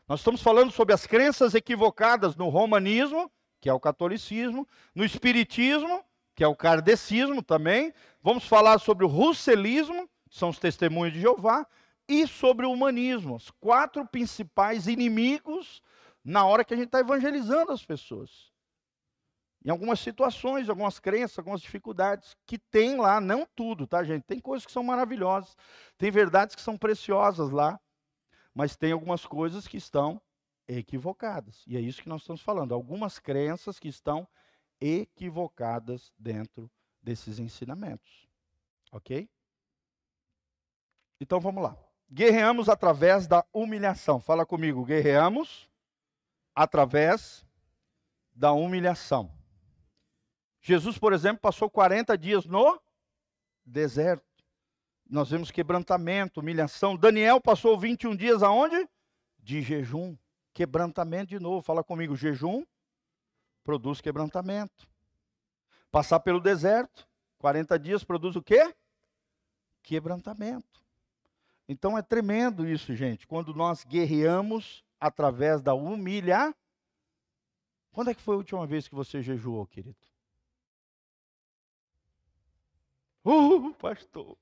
Nós 0.08 0.20
estamos 0.20 0.40
falando 0.40 0.70
sobre 0.70 0.94
as 0.94 1.08
crenças 1.08 1.56
equivocadas 1.56 2.36
no 2.36 2.48
romanismo, 2.48 3.28
que 3.60 3.68
é 3.68 3.74
o 3.74 3.80
catolicismo, 3.80 4.68
no 4.94 5.04
espiritismo, 5.04 6.06
que 6.36 6.44
é 6.44 6.48
o 6.48 6.56
kardecismo 6.56 7.42
também. 7.42 7.92
Vamos 8.22 8.48
falar 8.48 8.78
sobre 8.78 9.04
o 9.04 9.08
russelismo, 9.08 10.08
são 10.30 10.50
os 10.50 10.60
testemunhos 10.60 11.16
de 11.16 11.22
Jeová, 11.22 11.66
e 12.08 12.28
sobre 12.28 12.68
o 12.68 12.72
humanismo, 12.72 13.38
os 13.38 13.50
quatro 13.50 14.06
principais 14.06 14.86
inimigos 14.86 15.82
na 16.24 16.46
hora 16.46 16.64
que 16.64 16.76
a 16.76 16.78
gente 16.78 16.90
está 16.90 17.00
evangelizando 17.00 17.72
as 17.72 17.84
pessoas. 17.84 18.49
Em 19.64 19.70
algumas 19.70 20.00
situações, 20.00 20.70
algumas 20.70 21.00
crenças, 21.00 21.38
algumas 21.38 21.62
dificuldades 21.62 22.36
que 22.46 22.58
tem 22.58 22.98
lá, 22.98 23.20
não 23.20 23.46
tudo, 23.56 23.86
tá, 23.86 24.04
gente? 24.04 24.24
Tem 24.24 24.40
coisas 24.40 24.66
que 24.66 24.72
são 24.72 24.84
maravilhosas, 24.84 25.56
tem 25.98 26.10
verdades 26.10 26.56
que 26.56 26.62
são 26.62 26.78
preciosas 26.78 27.50
lá, 27.50 27.80
mas 28.54 28.78
tem 28.78 28.94
algumas 28.94 29.26
coisas 29.26 29.68
que 29.68 29.78
estão 29.78 30.22
equivocadas. 30.68 31.64
E 31.68 31.76
é 31.76 31.82
isso 31.82 32.02
que 32.02 32.10
nós 32.10 32.22
estamos 32.22 32.42
falando. 32.42 32.74
Algumas 32.74 33.20
crenças 33.20 33.80
que 33.80 33.88
estão 33.88 34.28
equivocadas 34.80 36.14
dentro 36.18 36.72
desses 37.02 37.40
ensinamentos. 37.40 38.28
Ok? 38.92 39.30
Então 41.20 41.40
vamos 41.40 41.62
lá. 41.64 41.78
Guerreamos 42.10 42.70
através 42.70 43.28
da 43.28 43.46
humilhação. 43.54 44.20
Fala 44.20 44.46
comigo, 44.46 44.86
guerreamos 44.86 45.70
através 46.56 47.46
da 48.34 48.52
humilhação. 48.52 49.39
Jesus, 50.62 50.98
por 50.98 51.14
exemplo, 51.14 51.40
passou 51.42 51.70
40 51.70 52.18
dias 52.18 52.46
no 52.46 52.80
deserto. 53.66 54.26
Nós 55.10 55.30
vemos 55.30 55.52
quebrantamento, 55.52 56.40
humilhação. 56.40 56.96
Daniel 56.96 57.42
passou 57.42 57.80
21 57.80 58.16
dias 58.16 58.44
aonde? 58.44 58.88
De 59.40 59.62
jejum. 59.62 60.16
Quebrantamento 60.54 61.30
de 61.30 61.40
novo. 61.40 61.62
Fala 61.62 61.84
comigo, 61.84 62.16
jejum 62.16 62.64
produz 63.70 64.02
quebrantamento. 64.02 64.90
Passar 65.92 66.20
pelo 66.22 66.40
deserto, 66.40 67.08
40 67.38 67.78
dias 67.78 68.04
produz 68.04 68.36
o 68.36 68.42
quê? 68.42 68.74
Quebrantamento. 69.84 70.84
Então 71.68 71.96
é 71.96 72.02
tremendo 72.02 72.68
isso, 72.68 72.96
gente, 72.96 73.28
quando 73.28 73.54
nós 73.54 73.84
guerreamos 73.84 74.84
através 75.00 75.62
da 75.62 75.76
humilha. 75.76 76.52
Quando 77.92 78.10
é 78.10 78.16
que 78.16 78.22
foi 78.22 78.34
a 78.34 78.38
última 78.40 78.66
vez 78.66 78.88
que 78.88 78.96
você 78.96 79.22
jejuou, 79.22 79.68
querido? 79.68 80.09
Uh, 83.30 83.72
pastor. 83.76 84.36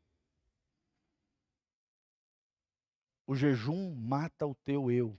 O 3.25 3.35
jejum 3.35 3.93
mata 3.93 4.47
o 4.47 4.55
teu 4.55 4.89
eu. 4.89 5.13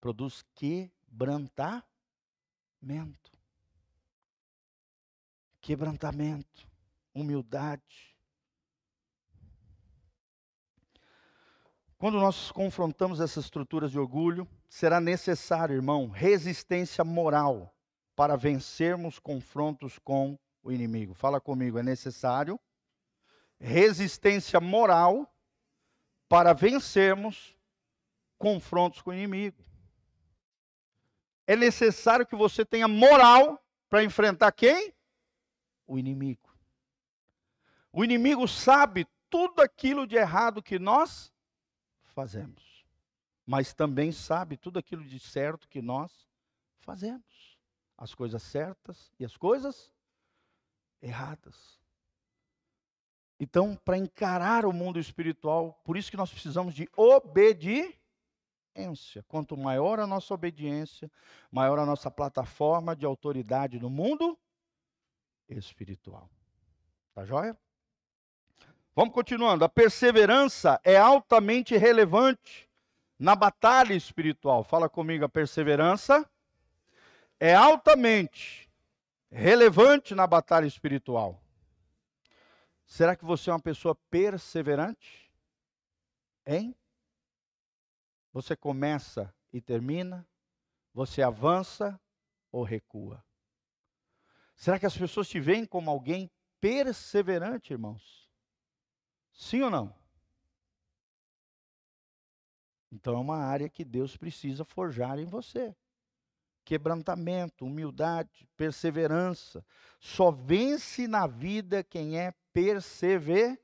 Produz 0.00 0.44
quebrantamento. 0.54 1.82
Quebrantamento, 5.60 6.68
humildade. 7.12 8.16
Quando 11.98 12.20
nós 12.20 12.52
confrontamos 12.52 13.18
essas 13.18 13.46
estruturas 13.46 13.90
de 13.90 13.98
orgulho, 13.98 14.46
será 14.68 15.00
necessário, 15.00 15.74
irmão, 15.74 16.06
resistência 16.06 17.02
moral 17.02 17.74
para 18.14 18.36
vencermos 18.36 19.18
confrontos 19.18 19.98
com 19.98 20.38
o 20.62 20.72
inimigo. 20.72 21.14
Fala 21.14 21.40
comigo, 21.40 21.78
é 21.78 21.82
necessário 21.82 22.58
resistência 23.60 24.60
moral 24.60 25.32
para 26.28 26.52
vencermos 26.52 27.56
confrontos 28.36 29.02
com 29.02 29.10
o 29.10 29.14
inimigo. 29.14 29.64
É 31.46 31.56
necessário 31.56 32.26
que 32.26 32.36
você 32.36 32.64
tenha 32.64 32.86
moral 32.86 33.62
para 33.88 34.04
enfrentar 34.04 34.52
quem? 34.52 34.94
O 35.86 35.98
inimigo. 35.98 36.48
O 37.90 38.04
inimigo 38.04 38.46
sabe 38.46 39.06
tudo 39.30 39.62
aquilo 39.62 40.06
de 40.06 40.16
errado 40.16 40.62
que 40.62 40.78
nós 40.78 41.32
fazemos, 42.04 42.84
mas 43.46 43.72
também 43.72 44.12
sabe 44.12 44.56
tudo 44.56 44.78
aquilo 44.78 45.04
de 45.04 45.18
certo 45.18 45.68
que 45.68 45.80
nós 45.80 46.28
fazemos. 46.80 47.58
As 47.96 48.14
coisas 48.14 48.42
certas 48.42 49.10
e 49.18 49.24
as 49.24 49.36
coisas 49.36 49.90
erradas. 51.00 51.78
Então, 53.40 53.76
para 53.84 53.96
encarar 53.96 54.66
o 54.66 54.72
mundo 54.72 54.98
espiritual, 54.98 55.80
por 55.84 55.96
isso 55.96 56.10
que 56.10 56.16
nós 56.16 56.30
precisamos 56.30 56.74
de 56.74 56.88
obediência. 56.96 57.98
Quanto 59.28 59.56
maior 59.56 60.00
a 60.00 60.06
nossa 60.06 60.34
obediência, 60.34 61.10
maior 61.50 61.78
a 61.78 61.86
nossa 61.86 62.10
plataforma 62.10 62.96
de 62.96 63.06
autoridade 63.06 63.78
no 63.78 63.88
mundo 63.88 64.36
espiritual. 65.48 66.28
Tá 67.14 67.24
joia? 67.24 67.56
Vamos 68.94 69.14
continuando. 69.14 69.64
A 69.64 69.68
perseverança 69.68 70.80
é 70.82 70.96
altamente 70.96 71.76
relevante 71.76 72.68
na 73.16 73.36
batalha 73.36 73.94
espiritual. 73.94 74.64
Fala 74.64 74.88
comigo, 74.88 75.24
a 75.24 75.28
perseverança 75.28 76.28
é 77.38 77.54
altamente 77.54 78.67
relevante 79.30 80.14
na 80.14 80.26
batalha 80.26 80.66
espiritual. 80.66 81.42
Será 82.86 83.14
que 83.14 83.24
você 83.24 83.50
é 83.50 83.52
uma 83.52 83.60
pessoa 83.60 83.94
perseverante? 84.10 85.30
Hein? 86.46 86.74
Você 88.32 88.56
começa 88.56 89.34
e 89.52 89.60
termina? 89.60 90.26
Você 90.94 91.22
avança 91.22 92.00
ou 92.50 92.62
recua? 92.62 93.22
Será 94.56 94.78
que 94.78 94.86
as 94.86 94.96
pessoas 94.96 95.28
te 95.28 95.38
veem 95.38 95.66
como 95.66 95.90
alguém 95.90 96.30
perseverante, 96.60 97.72
irmãos? 97.72 98.28
Sim 99.32 99.62
ou 99.62 99.70
não? 99.70 99.94
Então 102.90 103.14
é 103.14 103.18
uma 103.20 103.36
área 103.36 103.68
que 103.68 103.84
Deus 103.84 104.16
precisa 104.16 104.64
forjar 104.64 105.18
em 105.18 105.26
você. 105.26 105.76
Quebrantamento, 106.68 107.64
humildade, 107.64 108.46
perseverança. 108.54 109.64
Só 109.98 110.30
vence 110.30 111.08
na 111.08 111.26
vida 111.26 111.82
quem 111.82 112.18
é 112.18 112.34
perseverante. 112.52 113.58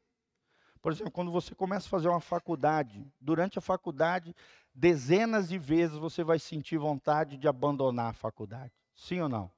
Por 0.80 0.90
exemplo, 0.90 1.12
quando 1.12 1.30
você 1.30 1.54
começa 1.54 1.86
a 1.86 1.90
fazer 1.90 2.08
uma 2.08 2.22
faculdade, 2.22 3.06
durante 3.20 3.58
a 3.58 3.60
faculdade, 3.60 4.34
dezenas 4.74 5.50
de 5.50 5.58
vezes 5.58 5.98
você 5.98 6.24
vai 6.24 6.38
sentir 6.38 6.78
vontade 6.78 7.36
de 7.36 7.46
abandonar 7.46 8.08
a 8.08 8.14
faculdade. 8.14 8.72
Sim 8.94 9.20
ou 9.20 9.28
não? 9.28 9.50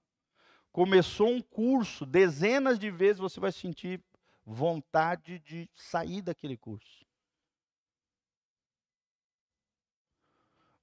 Começou 0.72 1.28
um 1.28 1.40
curso, 1.40 2.04
dezenas 2.04 2.80
de 2.80 2.90
vezes 2.90 3.20
você 3.20 3.38
vai 3.38 3.52
sentir 3.52 4.02
vontade 4.44 5.38
de 5.38 5.70
sair 5.72 6.20
daquele 6.20 6.56
curso. 6.56 7.05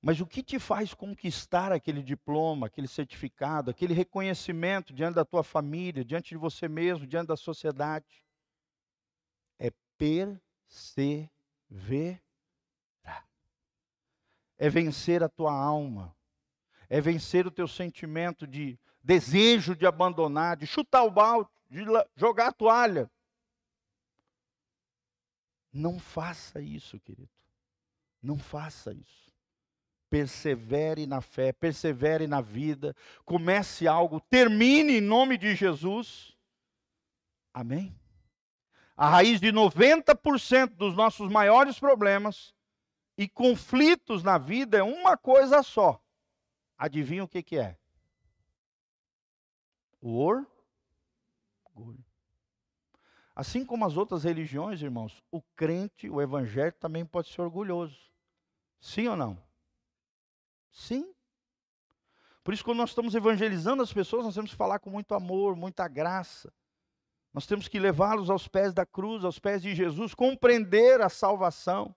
Mas 0.05 0.19
o 0.19 0.27
que 0.27 0.43
te 0.43 0.59
faz 0.59 0.93
conquistar 0.93 1.71
aquele 1.71 2.03
diploma, 2.03 2.67
aquele 2.67 2.89
certificado, 2.89 3.71
aquele 3.71 3.93
reconhecimento 3.93 4.93
diante 4.93 5.15
da 5.15 5.23
tua 5.23 5.45
família, 5.45 6.03
diante 6.03 6.31
de 6.31 6.35
você 6.35 6.67
mesmo, 6.67 7.07
diante 7.07 7.29
da 7.29 7.37
sociedade? 7.37 8.21
É 9.57 9.71
perseverar. 9.97 11.31
É 14.57 14.69
vencer 14.69 15.23
a 15.23 15.29
tua 15.29 15.53
alma. 15.53 16.13
É 16.89 16.99
vencer 16.99 17.47
o 17.47 17.51
teu 17.51 17.65
sentimento 17.65 18.45
de 18.45 18.77
desejo 19.01 19.73
de 19.73 19.85
abandonar, 19.85 20.57
de 20.57 20.67
chutar 20.67 21.03
o 21.03 21.11
balde, 21.11 21.49
de 21.69 21.85
jogar 22.13 22.47
a 22.47 22.51
toalha. 22.51 23.09
Não 25.71 25.97
faça 25.97 26.59
isso, 26.59 26.99
querido. 26.99 27.31
Não 28.21 28.37
faça 28.37 28.93
isso. 28.93 29.32
Persevere 30.13 31.07
na 31.07 31.21
fé, 31.21 31.51
persevere 31.51 32.27
na 32.27 32.39
vida, 32.39 32.95
comece 33.25 33.87
algo, 33.87 34.21
termine 34.21 34.97
em 34.97 35.01
nome 35.01 35.39
de 35.39 35.55
Jesus. 35.55 36.37
Amém? 37.51 37.99
A 38.95 39.09
raiz 39.09 39.41
de 39.41 39.47
90% 39.47 40.75
dos 40.75 40.93
nossos 40.93 41.31
maiores 41.31 41.79
problemas 41.79 42.53
e 43.17 43.27
conflitos 43.27 44.21
na 44.21 44.37
vida 44.37 44.77
é 44.77 44.83
uma 44.83 45.17
coisa 45.17 45.63
só. 45.63 45.99
Adivinha 46.77 47.23
o 47.23 47.27
que, 47.27 47.41
que 47.41 47.57
é? 47.57 47.75
O 49.99 50.19
orgulho. 50.19 52.05
Assim 53.35 53.65
como 53.65 53.83
as 53.83 53.97
outras 53.97 54.25
religiões, 54.25 54.79
irmãos, 54.79 55.23
o 55.31 55.41
crente, 55.55 56.07
o 56.07 56.21
evangélico 56.21 56.77
também 56.77 57.03
pode 57.03 57.29
ser 57.29 57.41
orgulhoso. 57.41 57.97
Sim 58.79 59.07
ou 59.07 59.15
não? 59.15 59.52
Sim. 60.73 61.13
Por 62.43 62.53
isso, 62.53 62.65
quando 62.65 62.79
nós 62.79 62.89
estamos 62.89 63.15
evangelizando 63.15 63.81
as 63.81 63.93
pessoas, 63.93 64.25
nós 64.25 64.35
temos 64.35 64.51
que 64.51 64.57
falar 64.57 64.79
com 64.79 64.89
muito 64.89 65.13
amor, 65.13 65.55
muita 65.55 65.87
graça. 65.87 66.51
Nós 67.31 67.45
temos 67.45 67.67
que 67.67 67.79
levá-los 67.79 68.29
aos 68.29 68.47
pés 68.47 68.73
da 68.73 68.85
cruz, 68.85 69.23
aos 69.23 69.39
pés 69.39 69.61
de 69.61 69.73
Jesus, 69.73 70.13
compreender 70.13 70.99
a 71.01 71.09
salvação. 71.09 71.95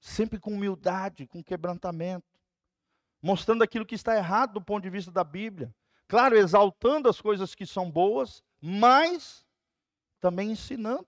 Sempre 0.00 0.40
com 0.40 0.54
humildade, 0.54 1.26
com 1.26 1.42
quebrantamento. 1.42 2.40
Mostrando 3.20 3.62
aquilo 3.62 3.86
que 3.86 3.94
está 3.94 4.16
errado 4.16 4.54
do 4.54 4.62
ponto 4.62 4.82
de 4.82 4.90
vista 4.90 5.10
da 5.10 5.22
Bíblia. 5.22 5.74
Claro, 6.08 6.36
exaltando 6.36 7.08
as 7.08 7.20
coisas 7.20 7.54
que 7.54 7.66
são 7.66 7.90
boas, 7.90 8.42
mas 8.60 9.46
também 10.20 10.52
ensinando 10.52 11.06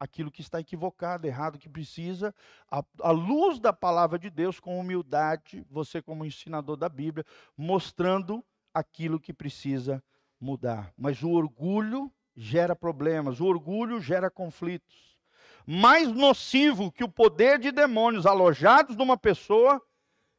aquilo 0.00 0.30
que 0.30 0.40
está 0.40 0.58
equivocado, 0.58 1.26
errado, 1.26 1.58
que 1.58 1.68
precisa, 1.68 2.34
à 2.70 3.10
luz 3.10 3.60
da 3.60 3.70
palavra 3.70 4.18
de 4.18 4.30
Deus, 4.30 4.58
com 4.58 4.80
humildade, 4.80 5.64
você, 5.70 6.00
como 6.00 6.24
ensinador 6.24 6.78
da 6.78 6.88
Bíblia, 6.88 7.24
mostrando 7.54 8.42
aquilo 8.72 9.20
que 9.20 9.34
precisa 9.34 10.02
mudar. 10.40 10.90
Mas 10.96 11.22
o 11.22 11.30
orgulho 11.30 12.10
gera 12.34 12.74
problemas, 12.74 13.40
o 13.40 13.44
orgulho 13.44 14.00
gera 14.00 14.30
conflitos. 14.30 15.18
Mais 15.66 16.10
nocivo 16.10 16.90
que 16.90 17.04
o 17.04 17.08
poder 17.08 17.58
de 17.58 17.70
demônios 17.70 18.24
alojados 18.24 18.96
numa 18.96 19.18
pessoa 19.18 19.80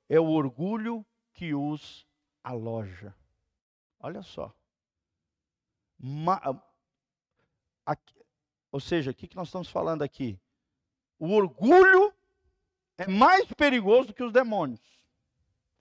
é 0.09 0.19
o 0.19 0.25
orgulho 0.25 1.05
que 1.33 1.53
os 1.53 2.07
aloja. 2.43 3.15
Olha 3.99 4.23
só. 4.23 4.51
Ma, 5.99 6.41
aqui, 7.85 8.20
ou 8.71 8.79
seja, 8.79 9.11
o 9.11 9.13
que, 9.13 9.35
nós 9.35 9.49
estamos 9.49 9.69
falando 9.69 10.01
aqui? 10.01 10.39
O 11.19 11.33
orgulho 11.33 12.13
é 12.97 13.07
mais 13.07 13.45
perigoso 13.51 14.13
que 14.13 14.23
os 14.23 14.31
demônios. 14.31 14.81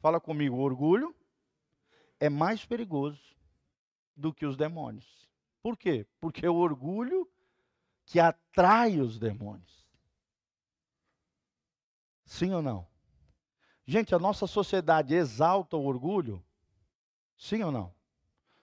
Fala 0.01 0.21
comigo, 0.21 0.57
o 0.57 0.61
orgulho 0.61 1.15
é 2.19 2.29
mais 2.29 2.65
perigoso 2.65 3.21
do 4.17 4.35
que 4.35 4.45
os 4.45 4.57
demônios. 4.57 5.29
Por 5.63 5.77
quê? 5.77 6.07
Porque 6.21 6.45
é 6.45 6.51
o 6.51 6.57
orgulho 6.57 7.31
que 8.05 8.19
atrai 8.19 8.99
os 8.99 9.19
demônios. 9.19 9.87
Sim 12.25 12.53
ou 12.53 12.63
não? 12.63 12.87
Gente, 13.87 14.15
a 14.15 14.19
nossa 14.19 14.47
sociedade 14.47 15.15
exalta 15.15 15.77
o 15.77 15.85
orgulho? 15.85 16.45
Sim 17.37 17.63
ou 17.63 17.73
não? 17.73 17.95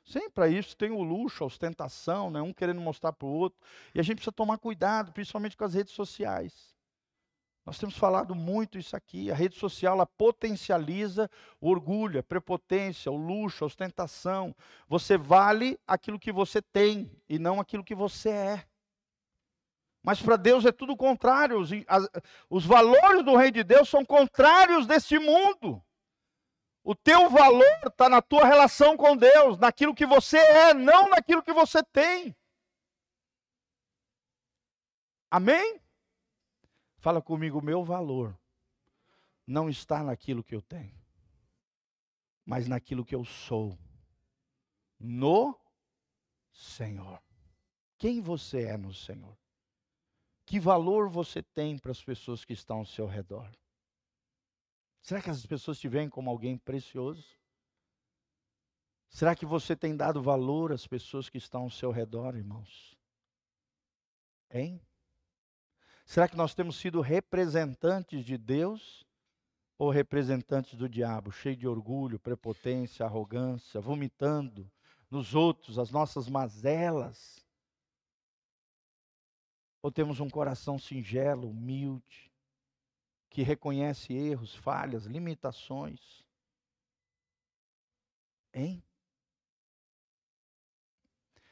Sim, 0.08 0.30
para 0.30 0.48
isso 0.48 0.76
tem 0.78 0.90
o 0.90 1.04
luxo, 1.04 1.44
a 1.44 1.48
ostentação, 1.48 2.32
né? 2.32 2.42
um 2.42 2.54
querendo 2.54 2.80
mostrar 2.80 3.12
para 3.12 3.28
o 3.28 3.32
outro. 3.32 3.60
E 3.94 4.00
a 4.00 4.04
gente 4.04 4.16
precisa 4.16 4.32
tomar 4.32 4.58
cuidado, 4.58 5.12
principalmente 5.12 5.58
com 5.58 5.66
as 5.66 5.74
redes 5.74 5.94
sociais. 5.94 6.74
Nós 7.66 7.78
temos 7.78 7.98
falado 7.98 8.34
muito 8.34 8.78
isso 8.78 8.96
aqui. 8.96 9.30
A 9.30 9.36
rede 9.36 9.60
social 9.60 9.96
ela 9.96 10.06
potencializa 10.06 11.30
o 11.60 11.70
orgulho, 11.70 12.22
a 12.22 12.24
prepotência, 12.24 13.12
o 13.12 13.18
luxo, 13.18 13.66
a 13.66 13.68
ostentação. 13.68 14.56
Você 14.88 15.18
vale 15.18 15.78
aquilo 15.86 16.18
que 16.18 16.32
você 16.32 16.62
tem 16.62 17.12
e 17.28 17.38
não 17.38 17.60
aquilo 17.60 17.84
que 17.84 17.94
você 17.94 18.30
é. 18.30 18.66
Mas 20.02 20.22
para 20.22 20.38
Deus 20.38 20.66
é 20.66 20.72
tudo 20.72 20.96
contrário. 20.96 21.60
Os, 21.60 21.70
as, 21.86 22.08
os 22.50 22.66
valores 22.66 23.26
do 23.26 23.36
Rei 23.36 23.52
de 23.52 23.62
Deus 23.62 23.90
são 23.90 24.06
contrários 24.06 24.88
desse 24.88 25.20
mundo. 25.20 25.84
O 26.88 26.96
teu 26.96 27.30
valor 27.30 27.66
está 27.86 28.08
na 28.08 28.22
tua 28.22 28.46
relação 28.46 28.96
com 28.96 29.18
Deus, 29.18 29.58
naquilo 29.58 29.94
que 29.94 30.06
você 30.06 30.38
é, 30.38 30.74
não 30.74 31.10
naquilo 31.10 31.44
que 31.44 31.52
você 31.52 31.84
tem. 31.84 32.34
Amém? 35.30 35.82
Fala 37.00 37.22
comigo, 37.22 37.62
meu 37.62 37.84
valor 37.84 38.40
não 39.46 39.70
está 39.70 40.02
naquilo 40.02 40.42
que 40.42 40.56
eu 40.56 40.62
tenho, 40.62 40.98
mas 42.46 42.70
naquilo 42.70 43.04
que 43.04 43.16
eu 43.16 43.26
sou. 43.26 43.78
No 44.98 45.60
Senhor. 46.54 47.22
Quem 47.98 48.22
você 48.22 48.64
é 48.64 48.78
no 48.78 48.94
Senhor? 48.94 49.38
Que 50.46 50.58
valor 50.58 51.10
você 51.10 51.44
tem 51.44 51.78
para 51.78 51.92
as 51.92 52.02
pessoas 52.02 52.46
que 52.46 52.54
estão 52.54 52.78
ao 52.78 52.86
seu 52.86 53.08
redor? 53.08 53.52
Será 55.08 55.22
que 55.22 55.30
essas 55.30 55.46
pessoas 55.46 55.80
te 55.80 55.88
veem 55.88 56.10
como 56.10 56.30
alguém 56.30 56.58
precioso? 56.58 57.26
Será 59.08 59.34
que 59.34 59.46
você 59.46 59.74
tem 59.74 59.96
dado 59.96 60.22
valor 60.22 60.74
às 60.74 60.86
pessoas 60.86 61.30
que 61.30 61.38
estão 61.38 61.62
ao 61.62 61.70
seu 61.70 61.92
redor, 61.92 62.36
irmãos? 62.36 62.94
Hein? 64.52 64.82
Será 66.06 66.28
que 66.28 66.36
nós 66.36 66.54
temos 66.54 66.76
sido 66.76 67.00
representantes 67.00 68.26
de 68.26 68.38
Deus 68.38 69.08
ou 69.78 69.90
representantes 69.90 70.76
do 70.76 70.90
diabo, 70.90 71.32
cheio 71.32 71.56
de 71.56 71.66
orgulho, 71.66 72.20
prepotência, 72.20 73.06
arrogância, 73.06 73.80
vomitando 73.80 74.70
nos 75.10 75.34
outros 75.34 75.80
as 75.80 75.90
nossas 75.90 76.28
mazelas? 76.28 77.48
Ou 79.82 79.90
temos 79.90 80.20
um 80.20 80.30
coração 80.30 80.78
singelo, 80.78 81.50
humilde, 81.50 82.28
que 83.38 83.44
reconhece 83.44 84.14
erros, 84.14 84.56
falhas, 84.56 85.06
limitações. 85.06 86.26
Hein? 88.52 88.84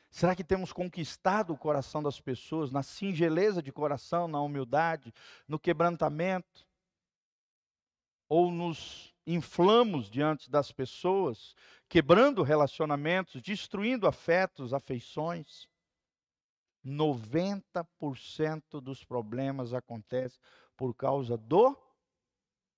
Será 0.10 0.36
que 0.36 0.44
temos 0.44 0.74
conquistado 0.74 1.54
o 1.54 1.58
coração 1.60 2.02
das 2.02 2.20
pessoas 2.20 2.72
na 2.72 2.82
singeleza 2.82 3.62
de 3.62 3.72
coração, 3.72 4.28
na 4.28 4.42
humildade, 4.42 5.14
no 5.48 5.60
quebrantamento? 5.60 6.68
Ou 8.28 8.50
nos 8.50 9.14
inflamos 9.28 10.10
diante 10.10 10.50
das 10.50 10.72
pessoas, 10.72 11.56
quebrando 11.88 12.42
relacionamentos, 12.42 13.44
destruindo 13.44 14.08
afetos, 14.08 14.74
afeições? 14.74 15.70
90% 16.84 18.82
dos 18.82 19.04
problemas 19.04 19.72
acontecem 19.72 20.40
por 20.76 20.94
causa 20.94 21.38
do 21.38 21.78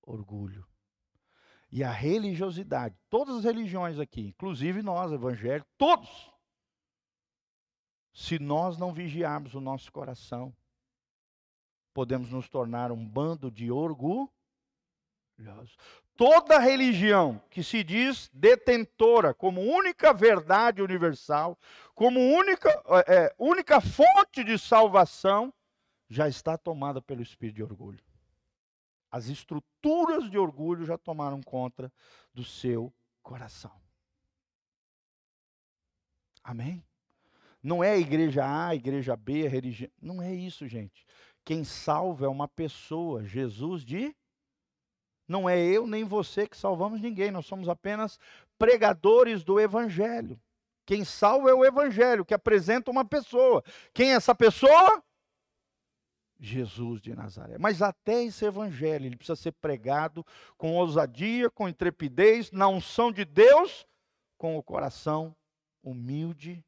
orgulho. 0.02 0.66
E 1.72 1.84
a 1.84 1.92
religiosidade, 1.92 2.96
todas 3.10 3.38
as 3.38 3.44
religiões 3.44 4.00
aqui, 4.00 4.28
inclusive 4.28 4.82
nós, 4.82 5.12
evangélicos, 5.12 5.70
todos, 5.78 6.32
se 8.14 8.40
nós 8.40 8.78
não 8.78 8.94
vigiarmos 8.94 9.54
o 9.54 9.62
nosso 9.62 9.92
coração, 9.92 10.56
podemos 11.94 12.32
nos 12.32 12.48
tornar 12.48 12.92
um 12.92 13.06
bando 13.06 13.52
de 13.52 13.70
orgulhosos. 13.70 14.30
Toda 16.16 16.58
religião 16.58 17.40
que 17.50 17.64
se 17.64 17.84
diz 17.84 18.30
detentora 18.34 19.34
como 19.34 19.62
única 19.62 20.14
verdade 20.14 20.82
universal, 20.82 21.60
como 21.94 22.20
única, 22.20 22.70
é, 23.08 23.36
única 23.38 23.80
fonte 23.80 24.44
de 24.44 24.58
salvação, 24.58 25.54
já 26.10 26.28
está 26.28 26.58
tomada 26.58 27.02
pelo 27.02 27.22
espírito 27.22 27.56
de 27.58 27.64
orgulho. 27.64 28.04
As 29.12 29.28
estruturas 29.28 30.30
de 30.30 30.38
orgulho 30.38 30.86
já 30.86 30.98
tomaram 30.98 31.42
conta 31.42 31.92
do 32.34 32.44
seu 32.44 32.94
coração. 33.24 33.82
Amém? 36.44 36.84
Não 37.62 37.84
é 37.84 37.92
a 37.92 37.98
igreja 37.98 38.44
A, 38.46 38.76
igreja 38.76 39.16
B, 39.16 39.46
a 39.46 39.50
religião. 39.50 39.90
Não 40.02 40.22
é 40.22 40.34
isso, 40.34 40.68
gente. 40.68 41.06
Quem 41.44 41.64
salva 41.64 42.26
é 42.26 42.30
uma 42.30 42.48
pessoa, 42.48 43.24
Jesus 43.24 43.84
de. 43.84 44.16
Não 45.28 45.50
é 45.50 45.60
eu 45.60 45.86
nem 45.86 46.06
você 46.06 46.48
que 46.48 46.56
salvamos 46.56 47.02
ninguém, 47.02 47.32
nós 47.32 47.46
somos 47.46 47.68
apenas 47.68 48.18
pregadores 48.58 49.44
do 49.44 49.60
Evangelho. 49.60 50.40
Quem 50.86 51.04
salva 51.04 51.50
é 51.50 51.54
o 51.54 51.66
Evangelho, 51.66 52.24
que 52.24 52.34
apresenta 52.34 52.90
uma 52.90 53.04
pessoa. 53.04 53.62
Quem 53.94 54.14
é 54.14 54.16
essa 54.16 54.34
pessoa? 54.34 55.04
Jesus 56.40 57.02
de 57.02 57.16
Nazaré. 57.16 57.58
Mas 57.58 57.82
até 57.82 58.24
esse 58.24 58.46
evangelho, 58.46 59.06
ele 59.06 59.16
precisa 59.16 59.36
ser 59.36 59.54
pregado 59.54 60.26
com 60.58 60.76
ousadia, 60.76 61.50
com 61.50 61.68
intrepidez, 61.68 62.52
na 62.52 62.68
unção 62.68 63.12
de 63.12 63.26
Deus, 63.26 63.88
com 64.38 64.58
o 64.58 64.64
coração 64.64 65.36
humilde 65.84 66.64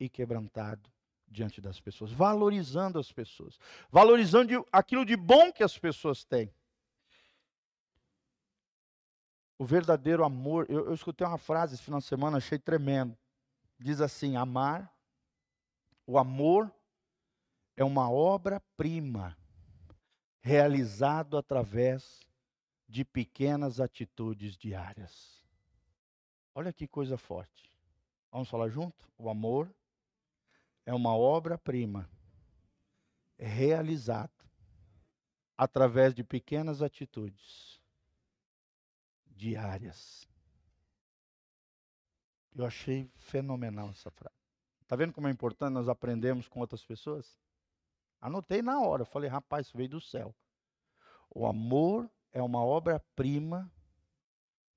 e 0.00 0.08
quebrantado 0.08 0.90
diante 1.28 1.60
das 1.60 1.80
pessoas, 1.80 2.12
valorizando 2.12 2.98
as 2.98 3.10
pessoas, 3.10 3.58
valorizando 3.90 4.66
aquilo 4.70 5.04
de 5.04 5.16
bom 5.16 5.52
que 5.52 5.62
as 5.62 5.78
pessoas 5.78 6.24
têm. 6.24 6.52
O 9.58 9.64
verdadeiro 9.64 10.24
amor, 10.24 10.66
eu, 10.68 10.86
eu 10.86 10.94
escutei 10.94 11.26
uma 11.26 11.38
frase 11.38 11.74
esse 11.74 11.84
final 11.84 12.00
de 12.00 12.06
semana, 12.06 12.38
achei 12.38 12.58
tremendo. 12.58 13.16
Diz 13.78 14.00
assim: 14.00 14.36
amar, 14.36 14.92
o 16.06 16.18
amor 16.18 16.72
é 17.76 17.84
uma 17.84 18.10
obra-prima 18.10 19.36
realizado 20.40 21.36
através 21.36 22.20
de 22.88 23.04
pequenas 23.04 23.80
atitudes 23.80 24.56
diárias. 24.56 25.42
Olha 26.54 26.72
que 26.72 26.86
coisa 26.86 27.16
forte. 27.16 27.70
Vamos 28.30 28.48
falar 28.48 28.68
junto? 28.68 29.10
O 29.16 29.30
amor 29.30 29.72
é 30.84 30.92
uma 30.92 31.16
obra-prima 31.16 32.08
realizada 33.38 34.30
através 35.56 36.14
de 36.14 36.22
pequenas 36.22 36.82
atitudes 36.82 37.80
diárias. 39.26 40.28
Eu 42.54 42.66
achei 42.66 43.10
fenomenal 43.16 43.90
essa 43.90 44.10
frase. 44.10 44.36
Está 44.82 44.96
vendo 44.96 45.12
como 45.12 45.28
é 45.28 45.30
importante 45.30 45.72
nós 45.72 45.88
aprendemos 45.88 46.48
com 46.48 46.60
outras 46.60 46.84
pessoas? 46.84 47.34
Anotei 48.22 48.62
na 48.62 48.80
hora, 48.80 49.04
falei, 49.04 49.28
rapaz, 49.28 49.66
isso 49.66 49.76
veio 49.76 49.90
do 49.90 50.00
céu. 50.00 50.34
O 51.28 51.46
amor 51.46 52.10
é 52.32 52.40
uma 52.40 52.64
obra-prima 52.64 53.70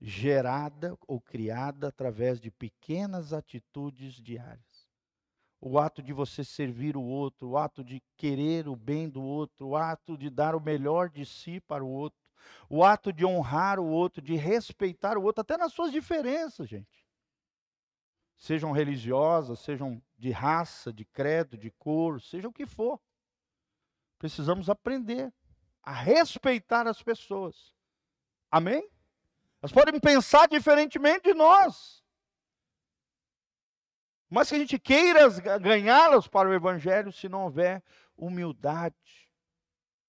gerada 0.01 0.97
ou 1.07 1.21
criada 1.21 1.87
através 1.87 2.41
de 2.41 2.51
pequenas 2.51 3.31
atitudes 3.31 4.15
diárias 4.15 4.85
o 5.67 5.79
ato 5.79 6.03
de 6.03 6.13
você 6.13 6.43
servir 6.43 6.95
o 6.95 7.01
outro, 7.01 7.49
o 7.49 7.57
ato 7.57 7.83
de 7.83 7.99
querer 8.15 8.67
o 8.67 8.75
bem 8.75 9.09
do 9.09 9.23
outro, 9.23 9.69
o 9.69 9.75
ato 9.75 10.15
de 10.15 10.29
dar 10.29 10.53
o 10.53 10.61
melhor 10.61 11.09
de 11.09 11.25
si 11.25 11.59
para 11.59 11.83
o 11.83 11.89
outro, 11.89 12.19
o 12.69 12.83
ato 12.83 13.11
de 13.11 13.25
honrar 13.25 13.79
o 13.79 13.87
outro, 13.87 14.21
de 14.21 14.35
respeitar 14.35 15.17
o 15.17 15.23
outro, 15.23 15.41
até 15.41 15.57
nas 15.57 15.73
suas 15.73 15.91
diferenças, 15.91 16.69
gente. 16.69 17.03
Sejam 18.37 18.71
religiosas, 18.71 19.59
sejam 19.59 19.99
de 20.15 20.29
raça, 20.29 20.93
de 20.93 21.03
credo, 21.03 21.57
de 21.57 21.71
cor, 21.71 22.21
seja 22.21 22.47
o 22.47 22.53
que 22.53 22.67
for. 22.67 22.99
Precisamos 24.17 24.69
aprender 24.69 25.33
a 25.83 25.93
respeitar 25.93 26.87
as 26.87 27.01
pessoas. 27.03 27.73
Amém? 28.49 28.89
Elas 29.61 29.71
podem 29.71 29.99
pensar 29.99 30.47
diferentemente 30.47 31.23
de 31.23 31.33
nós. 31.33 32.03
Mas 34.29 34.49
que 34.49 34.55
a 34.55 34.59
gente 34.59 34.79
queira 34.79 35.29
ganhá-las 35.59 36.27
para 36.27 36.49
o 36.49 36.53
Evangelho 36.53 37.11
se 37.11 37.29
não 37.29 37.43
houver 37.43 37.83
humildade, 38.17 38.95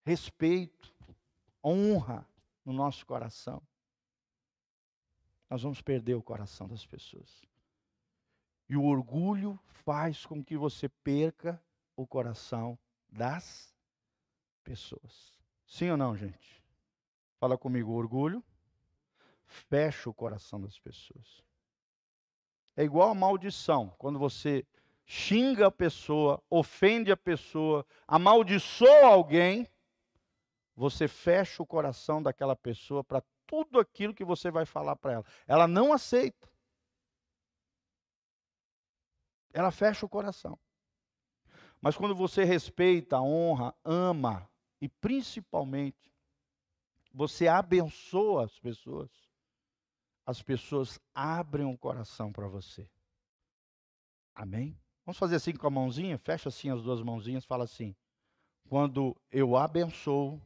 respeito, 0.05 0.95
honra 1.63 2.27
no 2.65 2.73
nosso 2.73 3.05
coração. 3.05 3.63
Nós 5.51 5.63
vamos 5.63 5.81
perder 5.81 6.15
o 6.15 6.23
coração 6.23 6.67
das 6.67 6.87
pessoas. 6.87 7.43
E 8.69 8.77
o 8.77 8.85
orgulho 8.85 9.59
faz 9.85 10.27
com 10.27 10.43
que 10.43 10.57
você 10.57 10.89
perca 10.89 11.63
o 11.95 12.07
coração 12.07 12.79
das 13.09 13.45
pessoas. 13.45 13.76
Sim 15.67 15.91
ou 15.91 15.97
não, 15.97 16.17
gente? 16.17 16.63
Fala 17.39 17.57
comigo, 17.57 17.93
orgulho 17.93 18.43
fecha 19.47 20.11
o 20.11 20.15
coração 20.15 20.61
das 20.61 20.79
pessoas. 20.79 21.43
É 22.77 22.85
igual 22.85 23.11
a 23.11 23.15
maldição. 23.15 23.95
Quando 23.99 24.19
você 24.19 24.67
xinga 25.05 25.69
a 25.69 25.71
pessoa, 25.71 26.43
ofende 26.51 27.11
a 27.11 27.17
pessoa, 27.17 27.87
amaldiçoa 28.07 29.07
alguém, 29.07 29.67
você 30.75 31.09
fecha 31.09 31.63
o 31.63 31.67
coração 31.67 32.23
daquela 32.23 32.55
pessoa 32.55 33.03
para 33.03 33.23
tudo 33.47 33.79
aquilo 33.79 34.13
que 34.13 34.25
você 34.25 34.51
vai 34.51 34.67
falar 34.67 34.97
para 34.97 35.13
ela. 35.13 35.25
Ela 35.47 35.67
não 35.67 35.93
aceita. 35.93 36.51
Ela 39.55 39.71
fecha 39.71 40.05
o 40.05 40.09
coração. 40.09 40.59
Mas 41.81 41.97
quando 41.97 42.15
você 42.15 42.45
respeita, 42.45 43.21
honra, 43.21 43.75
ama 43.85 44.51
e 44.81 44.89
principalmente 44.89 46.13
você 47.13 47.49
abençoa 47.49 48.45
as 48.45 48.59
pessoas, 48.59 49.11
as 50.25 50.43
pessoas 50.43 51.01
abrem 51.15 51.67
o 51.67 51.79
coração 51.79 52.33
para 52.33 52.47
você. 52.47 52.89
Amém? 54.35 54.79
Vamos 55.05 55.19
fazer 55.19 55.37
assim 55.37 55.55
com 55.55 55.67
a 55.67 55.71
mãozinha? 55.71 56.19
Fecha 56.19 56.49
assim 56.49 56.71
as 56.71 56.83
duas 56.83 57.01
mãozinhas, 57.01 57.45
fala 57.45 57.65
assim: 57.65 57.97
quando 58.69 59.17
eu 59.31 59.57
abençoo, 59.57 60.43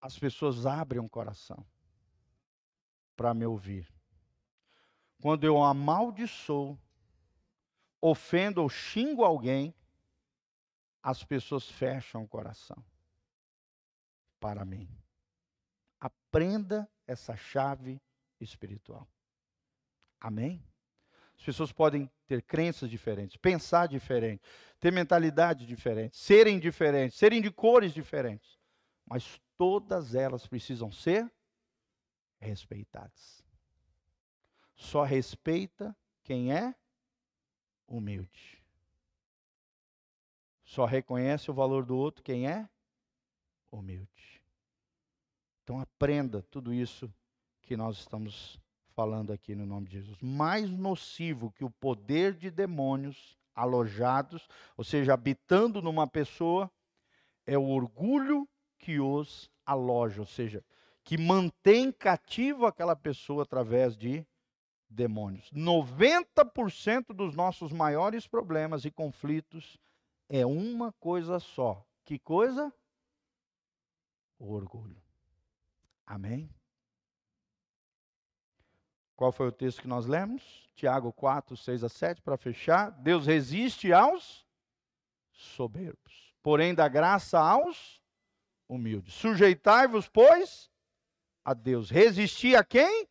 as 0.00 0.18
pessoas 0.18 0.66
abrem 0.66 1.00
o 1.00 1.08
coração 1.08 1.64
para 3.16 3.34
me 3.34 3.44
ouvir. 3.44 3.86
Quando 5.20 5.44
eu 5.44 5.62
amaldiçoo, 5.62 6.78
ofendo 8.00 8.62
ou 8.62 8.68
xingo 8.68 9.24
alguém, 9.24 9.74
as 11.08 11.24
pessoas 11.24 11.66
fecham 11.66 12.22
o 12.22 12.28
coração 12.28 12.84
para 14.38 14.62
mim. 14.62 14.86
Aprenda 15.98 16.86
essa 17.06 17.34
chave 17.34 17.98
espiritual. 18.38 19.08
Amém? 20.20 20.62
As 21.38 21.42
pessoas 21.42 21.72
podem 21.72 22.10
ter 22.26 22.42
crenças 22.42 22.90
diferentes, 22.90 23.38
pensar 23.38 23.88
diferente, 23.88 24.42
ter 24.78 24.92
mentalidade 24.92 25.64
diferente, 25.64 26.14
serem 26.14 26.58
diferentes, 26.58 27.16
serem 27.16 27.40
de 27.40 27.50
cores 27.50 27.94
diferentes, 27.94 28.58
mas 29.06 29.40
todas 29.56 30.14
elas 30.14 30.46
precisam 30.46 30.92
ser 30.92 31.32
respeitadas. 32.38 33.42
Só 34.74 35.04
respeita 35.04 35.96
quem 36.22 36.52
é 36.52 36.74
humilde. 37.86 38.57
Só 40.68 40.84
reconhece 40.84 41.50
o 41.50 41.54
valor 41.54 41.86
do 41.86 41.96
outro 41.96 42.22
quem 42.22 42.46
é 42.46 42.68
humilde. 43.72 44.42
Então 45.64 45.80
aprenda 45.80 46.42
tudo 46.50 46.74
isso 46.74 47.10
que 47.62 47.74
nós 47.74 47.96
estamos 47.96 48.60
falando 48.94 49.32
aqui 49.32 49.54
no 49.54 49.64
nome 49.64 49.86
de 49.86 49.94
Jesus. 49.94 50.18
Mais 50.20 50.70
nocivo 50.70 51.50
que 51.52 51.64
o 51.64 51.70
poder 51.70 52.34
de 52.34 52.50
demônios 52.50 53.38
alojados, 53.54 54.46
ou 54.76 54.84
seja, 54.84 55.14
habitando 55.14 55.80
numa 55.80 56.06
pessoa, 56.06 56.70
é 57.46 57.56
o 57.56 57.68
orgulho 57.68 58.46
que 58.78 59.00
os 59.00 59.50
aloja, 59.64 60.20
ou 60.20 60.26
seja, 60.26 60.62
que 61.02 61.16
mantém 61.16 61.90
cativo 61.90 62.66
aquela 62.66 62.94
pessoa 62.94 63.42
através 63.42 63.96
de 63.96 64.26
demônios. 64.86 65.50
90% 65.50 67.14
dos 67.14 67.34
nossos 67.34 67.72
maiores 67.72 68.26
problemas 68.26 68.84
e 68.84 68.90
conflitos 68.90 69.78
é 70.28 70.44
uma 70.44 70.92
coisa 70.92 71.40
só. 71.40 71.84
Que 72.04 72.18
coisa? 72.18 72.72
O 74.38 74.52
orgulho. 74.52 75.00
Amém? 76.06 76.50
Qual 79.16 79.32
foi 79.32 79.48
o 79.48 79.52
texto 79.52 79.82
que 79.82 79.88
nós 79.88 80.06
lemos? 80.06 80.70
Tiago 80.76 81.12
4, 81.12 81.56
6 81.56 81.82
a 81.82 81.88
7, 81.88 82.22
para 82.22 82.36
fechar. 82.36 82.90
Deus 82.90 83.26
resiste 83.26 83.92
aos 83.92 84.46
soberbos, 85.32 86.34
porém 86.42 86.74
dá 86.74 86.86
graça 86.88 87.38
aos 87.38 88.00
humildes. 88.68 89.14
Sujeitai-vos, 89.14 90.08
pois, 90.08 90.70
a 91.44 91.52
Deus. 91.52 91.90
Resistir 91.90 92.54
a 92.54 92.62
quem? 92.62 93.08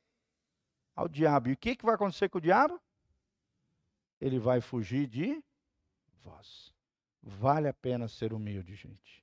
Ao 0.95 1.09
diabo. 1.09 1.49
E 1.49 1.53
o 1.53 1.57
que, 1.57 1.75
que 1.75 1.85
vai 1.85 1.95
acontecer 1.95 2.29
com 2.29 2.37
o 2.37 2.41
diabo? 2.41 2.81
Ele 4.21 4.39
vai 4.39 4.61
fugir 4.61 5.07
de 5.07 5.43
vós. 6.23 6.73
Vale 7.27 7.67
a 7.67 7.73
pena 7.73 8.07
ser 8.07 8.31
humilde, 8.31 8.73
gente. 8.73 9.21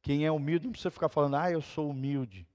Quem 0.00 0.24
é 0.24 0.30
humilde 0.30 0.66
não 0.66 0.72
precisa 0.72 0.92
ficar 0.92 1.08
falando, 1.08 1.34
ah, 1.34 1.50
eu 1.50 1.60
sou 1.60 1.90
humilde. 1.90 2.46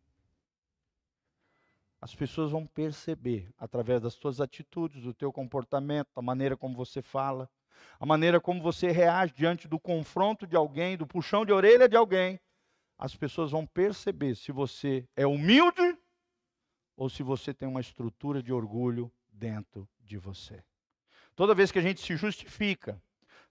As 2.00 2.16
pessoas 2.16 2.52
vão 2.52 2.66
perceber 2.66 3.54
através 3.58 4.02
das 4.02 4.14
suas 4.14 4.39
atitudes, 4.39 5.04
do 5.04 5.14
teu 5.14 5.32
comportamento, 5.34 6.08
a 6.16 6.22
maneira 6.22 6.56
como 6.56 6.74
você 6.74 7.02
fala, 7.02 7.50
a 8.00 8.06
maneira 8.06 8.39
como 8.39 8.62
você 8.62 8.89
reage 8.92 9.34
diante 9.34 9.68
do 9.68 9.78
confronto 9.78 10.48
de 10.48 10.56
alguém, 10.56 10.96
do 10.96 11.06
puxão 11.06 11.46
de 11.46 11.52
orelha 11.52 11.89
de 11.89 11.98
alguém. 11.98 12.39
As 12.98 13.14
pessoas 13.14 13.52
vão 13.52 13.68
perceber 13.68 14.36
se 14.36 14.54
você 14.54 15.06
é 15.18 15.28
humilde 15.28 15.98
ou 16.96 17.10
se 17.10 17.24
você 17.24 17.54
tem 17.54 17.68
uma 17.68 17.82
estrutura 17.82 18.42
de 18.42 18.54
orgulho 18.54 19.12
dentro 19.30 19.88
de 20.00 20.18
você. 20.18 20.64
Toda 21.36 21.54
vez 21.54 21.74
que 21.74 21.80
a 21.80 21.82
gente 21.82 22.00
se 22.00 22.16
justifica, 22.16 23.02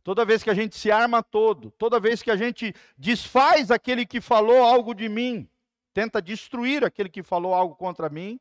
toda 0.03 0.25
vez 0.25 0.43
que 0.43 0.51
a 0.51 0.55
gente 0.55 0.77
se 0.77 0.91
arma 0.91 1.23
todo, 1.23 1.71
toda 1.73 2.01
vez 2.01 2.23
que 2.23 2.31
a 2.31 2.37
gente 2.37 2.75
desfaz 2.97 3.71
aquele 3.71 4.07
que 4.07 4.21
falou 4.21 4.63
algo 4.63 4.95
de 4.95 5.09
mim, 5.09 5.49
tenta 5.93 6.21
destruir 6.23 6.85
aquele 6.85 7.09
que 7.09 7.23
falou 7.23 7.55
algo 7.55 7.75
contra 7.75 8.09
mim, 8.09 8.41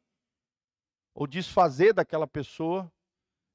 ou 1.13 1.27
desfazer 1.27 1.93
daquela 1.93 2.27
pessoa, 2.27 2.91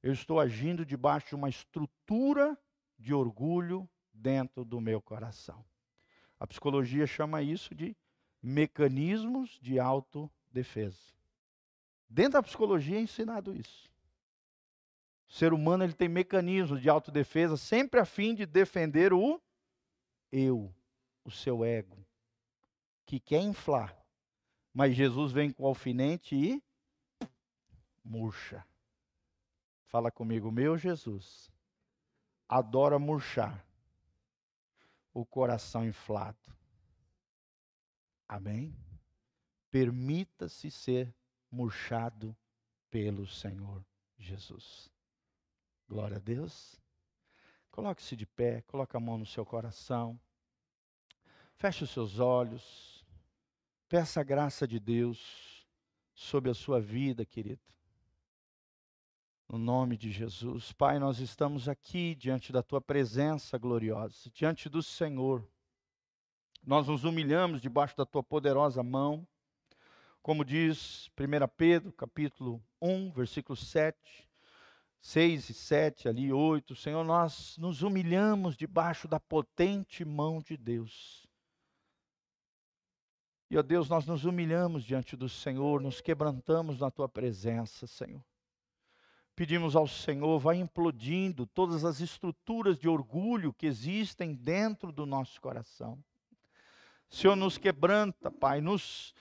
eu 0.03 0.13
estou 0.13 0.39
agindo 0.39 0.85
debaixo 0.85 1.29
de 1.29 1.35
uma 1.35 1.49
estrutura 1.49 2.59
de 2.99 3.15
orgulho 3.15 3.89
dentro 4.13 4.65
do 4.65 4.81
meu 4.81 5.01
coração. 5.01 5.65
A 6.39 6.47
psicologia 6.47 7.07
chama 7.07 7.41
isso 7.41 7.75
de 7.75 7.97
mecanismos 8.43 9.59
de 9.63 9.81
autodefesa. 9.81 11.15
Dentro 12.09 12.33
da 12.33 12.43
psicologia 12.43 12.99
é 12.99 13.01
ensinado 13.01 13.57
isso. 13.57 13.91
O 15.29 15.33
ser 15.33 15.53
humano 15.53 15.85
ele 15.85 15.93
tem 15.93 16.09
mecanismos 16.09 16.81
de 16.81 16.89
autodefesa 16.89 17.57
sempre 17.57 18.01
a 18.01 18.05
fim 18.05 18.35
de 18.35 18.47
defender 18.47 19.12
o 19.12 19.41
eu, 20.31 20.75
o 21.25 21.31
seu 21.31 21.64
ego, 21.64 22.05
que 23.07 23.18
quer 23.18 23.41
inflar. 23.41 23.97
Mas 24.72 24.95
Jesus 24.97 25.33
vem 25.33 25.51
com 25.51 25.62
o 25.62 25.66
alfinete 25.66 26.35
e 26.35 26.62
murcha. 28.05 28.64
Fala 29.87 30.11
comigo, 30.11 30.51
meu 30.51 30.77
Jesus 30.77 31.53
adora 32.49 32.99
murchar 32.99 33.66
o 35.12 35.25
coração 35.25 35.85
inflado. 35.85 36.55
Amém? 38.29 38.77
Permita-se 39.70 40.70
ser 40.70 41.14
murchado 41.51 42.37
pelo 42.91 43.27
Senhor 43.27 43.85
Jesus. 44.18 44.94
Glória 45.89 46.16
a 46.16 46.20
Deus. 46.20 46.80
Coloque-se 47.70 48.16
de 48.16 48.24
pé, 48.24 48.62
coloque 48.62 48.97
a 48.97 49.01
mão 49.01 49.18
no 49.18 49.26
seu 49.26 49.45
coração. 49.45 50.18
Feche 51.57 51.85
os 51.85 51.91
seus 51.91 52.18
olhos. 52.18 53.05
Peça 53.89 54.20
a 54.20 54.24
graça 54.24 54.66
de 54.66 54.80
Deus 54.80 55.66
sobre 56.14 56.51
a 56.51 56.55
sua 56.55 56.80
vida, 56.80 57.24
querido. 57.24 57.61
No 59.49 59.59
nome 59.59 59.97
de 59.97 60.11
Jesus. 60.11 60.72
Pai, 60.72 60.99
nós 60.99 61.18
estamos 61.18 61.68
aqui 61.68 62.14
diante 62.14 62.51
da 62.51 62.62
tua 62.62 62.80
presença 62.80 63.59
gloriosa, 63.59 64.30
diante 64.32 64.68
do 64.68 64.82
Senhor. 64.82 65.47
Nós 66.66 66.89
nos 66.89 67.05
humilhamos 67.05 67.61
debaixo 67.61 67.95
da 67.97 68.07
tua 68.07 68.22
poderosa 68.22 68.82
mão. 68.82 69.26
Como 70.22 70.45
diz 70.45 71.11
1 71.18 71.49
Pedro, 71.57 71.93
capítulo 71.93 72.64
1, 72.80 73.12
versículo 73.12 73.55
7, 73.55 74.26
6 75.05 75.51
e 75.51 75.55
7, 75.55 76.09
ali 76.09 76.33
8, 76.33 76.75
Senhor, 76.75 77.05
nós 77.05 77.59
nos 77.59 77.83
humilhamos 77.83 78.57
debaixo 78.57 79.07
da 79.07 79.21
potente 79.21 80.03
mão 80.03 80.41
de 80.41 80.57
Deus. 80.57 81.29
E, 83.51 83.59
ó 83.59 83.63
Deus, 83.63 83.87
nós 83.91 84.07
nos 84.07 84.25
humilhamos 84.25 84.83
diante 84.83 85.15
do 85.15 85.29
Senhor, 85.29 85.83
nos 85.83 86.01
quebrantamos 86.01 86.81
na 86.81 86.91
tua 86.91 87.07
presença, 87.07 87.87
Senhor. 87.87 88.25
Pedimos 89.37 89.77
ao 89.77 89.87
Senhor, 89.87 90.39
vai 90.39 90.57
implodindo 90.57 91.47
todas 91.47 91.85
as 91.85 92.01
estruturas 92.01 92.79
de 92.79 92.89
orgulho 92.89 93.53
que 93.53 93.67
existem 93.67 94.35
dentro 94.35 94.91
do 94.91 95.05
nosso 95.05 95.39
coração. 95.39 96.03
Senhor, 97.11 97.37
nos 97.37 97.59
quebranta, 97.59 98.31
Pai, 98.31 98.63
nos 98.63 99.15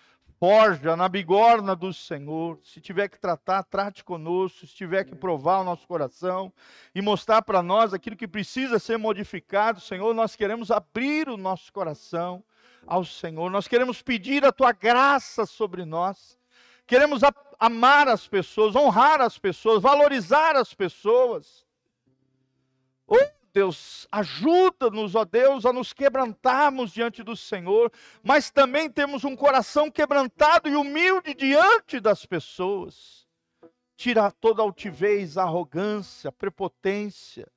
forja 0.44 0.98
na 0.98 1.08
bigorna 1.08 1.74
do 1.74 1.94
Senhor. 1.94 2.60
Se 2.66 2.82
tiver 2.82 3.08
que 3.08 3.18
tratar, 3.18 3.64
trate 3.64 4.04
conosco. 4.04 4.68
Se 4.68 4.76
tiver 4.76 5.06
que 5.06 5.16
provar 5.16 5.62
o 5.62 5.64
nosso 5.64 5.88
coração 5.88 6.52
e 6.94 7.02
mostrar 7.02 7.42
para 7.44 7.64
nós 7.64 7.94
aquilo 7.94 8.18
que 8.18 8.28
precisa 8.28 8.78
ser 8.78 8.98
modificado, 8.98 9.80
Senhor, 9.80 10.14
nós 10.14 10.36
queremos 10.36 10.70
abrir 10.70 11.30
o 11.30 11.38
nosso 11.38 11.72
coração 11.72 12.44
ao 12.86 13.06
Senhor. 13.06 13.50
Nós 13.50 13.70
queremos 13.70 14.02
pedir 14.02 14.44
a 14.44 14.52
tua 14.52 14.74
graça 14.74 15.46
sobre 15.46 15.86
nós. 15.86 16.38
Queremos 16.86 17.22
amar 17.58 18.10
as 18.10 18.28
pessoas, 18.28 18.76
honrar 18.76 19.22
as 19.22 19.38
pessoas, 19.38 19.82
valorizar 19.82 20.58
as 20.58 20.74
pessoas. 20.74 21.66
Oh 23.08 23.43
Deus, 23.54 24.08
ajuda-nos, 24.12 25.14
ó 25.14 25.24
Deus, 25.24 25.64
a 25.64 25.72
nos 25.72 25.94
quebrantarmos 25.94 26.92
diante 26.92 27.22
do 27.22 27.36
Senhor, 27.36 27.92
mas 28.24 28.50
também 28.50 28.90
temos 28.90 29.24
um 29.24 29.36
coração 29.36 29.92
quebrantado 29.92 30.68
e 30.68 30.76
humilde 30.76 31.36
diante 31.36 32.00
das 32.00 32.26
pessoas. 32.26 33.28
Tira 33.96 34.32
toda 34.32 34.64
a 34.64 34.66
altivez, 34.66 35.38
arrogância, 35.38 36.32
prepotência. 36.32 37.48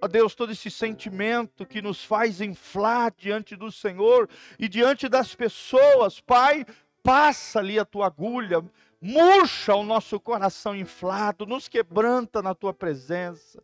Ó 0.00 0.06
Deus, 0.06 0.36
todo 0.36 0.52
esse 0.52 0.70
sentimento 0.70 1.66
que 1.66 1.82
nos 1.82 2.04
faz 2.04 2.40
inflar 2.40 3.12
diante 3.16 3.56
do 3.56 3.72
Senhor 3.72 4.28
e 4.60 4.68
diante 4.68 5.08
das 5.08 5.34
pessoas, 5.34 6.20
Pai, 6.20 6.64
passa 7.02 7.58
ali 7.58 7.80
a 7.80 7.84
tua 7.84 8.06
agulha, 8.06 8.64
murcha 9.00 9.74
o 9.74 9.82
nosso 9.82 10.20
coração 10.20 10.74
inflado, 10.74 11.44
nos 11.44 11.66
quebranta 11.66 12.40
na 12.40 12.54
tua 12.54 12.72
presença. 12.72 13.60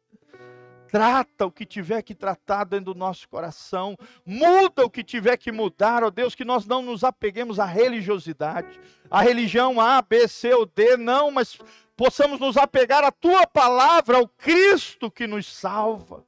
Trata 0.92 1.46
o 1.46 1.50
que 1.50 1.64
tiver 1.64 2.02
que 2.02 2.14
tratar 2.14 2.64
dentro 2.64 2.92
do 2.92 2.94
nosso 2.94 3.26
coração, 3.26 3.96
muda 4.26 4.84
o 4.84 4.90
que 4.90 5.02
tiver 5.02 5.38
que 5.38 5.50
mudar, 5.50 6.04
ó 6.04 6.10
Deus, 6.10 6.34
que 6.34 6.44
nós 6.44 6.66
não 6.66 6.82
nos 6.82 7.02
apeguemos 7.02 7.58
à 7.58 7.64
religiosidade, 7.64 8.78
à 9.10 9.22
religião 9.22 9.80
A, 9.80 10.02
B, 10.02 10.28
C 10.28 10.52
ou 10.52 10.66
D, 10.66 10.98
não, 10.98 11.30
mas 11.30 11.58
possamos 11.96 12.38
nos 12.38 12.58
apegar 12.58 13.02
à 13.04 13.10
tua 13.10 13.46
palavra, 13.46 14.18
ao 14.18 14.28
Cristo 14.28 15.10
que 15.10 15.26
nos 15.26 15.46
salva. 15.46 16.26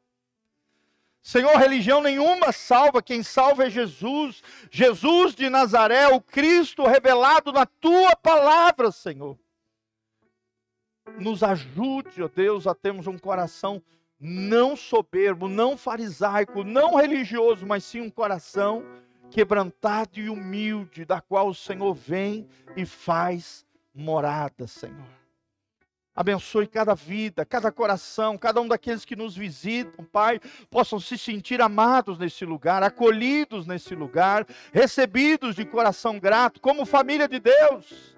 Senhor, 1.21 1.55
religião 1.59 2.01
nenhuma 2.01 2.51
salva, 2.51 3.03
quem 3.03 3.23
salva 3.23 3.67
é 3.67 3.71
Jesus, 3.71 4.43
Jesus 4.71 5.35
de 5.35 5.51
Nazaré, 5.51 6.09
o 6.09 6.23
Cristo 6.23 6.87
revelado 6.87 7.53
na 7.53 7.67
tua 7.67 8.17
palavra, 8.17 8.91
Senhor. 8.91 9.39
Nos 11.19 11.43
ajude, 11.43 12.23
ó 12.23 12.29
Deus, 12.35 12.67
a 12.67 12.75
termos 12.75 13.07
um 13.07 13.19
coração 13.19 13.83
não 14.19 14.77
soberbo, 14.77 15.49
não 15.49 15.77
farisaico, 15.77 16.65
não 16.65 16.97
religioso, 16.97 17.67
mas 17.67 17.85
sim 17.85 18.01
um 18.01 18.11
coração 18.11 18.85
quebrantado 19.31 20.21
e 20.21 20.29
humilde, 20.29 21.05
da 21.05 21.21
qual 21.21 21.49
o 21.49 21.55
Senhor 21.55 21.95
vem 21.95 22.49
e 22.77 22.87
faz 22.87 23.67
morada, 23.95 24.67
Senhor. 24.67 25.25
Abençoe 26.17 26.69
cada 26.69 26.95
vida, 26.95 27.45
cada 27.45 27.73
coração, 27.73 28.39
cada 28.39 28.61
um 28.61 28.69
daqueles 28.69 29.05
que 29.05 29.17
nos 29.17 29.37
visitam, 29.37 30.05
Pai, 30.05 30.41
possam 30.71 31.01
se 31.01 31.19
sentir 31.19 31.61
amados 31.61 32.17
nesse 32.17 32.45
lugar, 32.45 32.85
acolhidos 32.85 33.67
nesse 33.67 33.97
lugar, 33.97 34.47
recebidos 34.73 35.57
de 35.57 35.65
coração 35.65 36.21
grato, 36.21 36.61
como 36.61 36.87
família 36.87 37.27
de 37.27 37.41
Deus. 37.41 38.14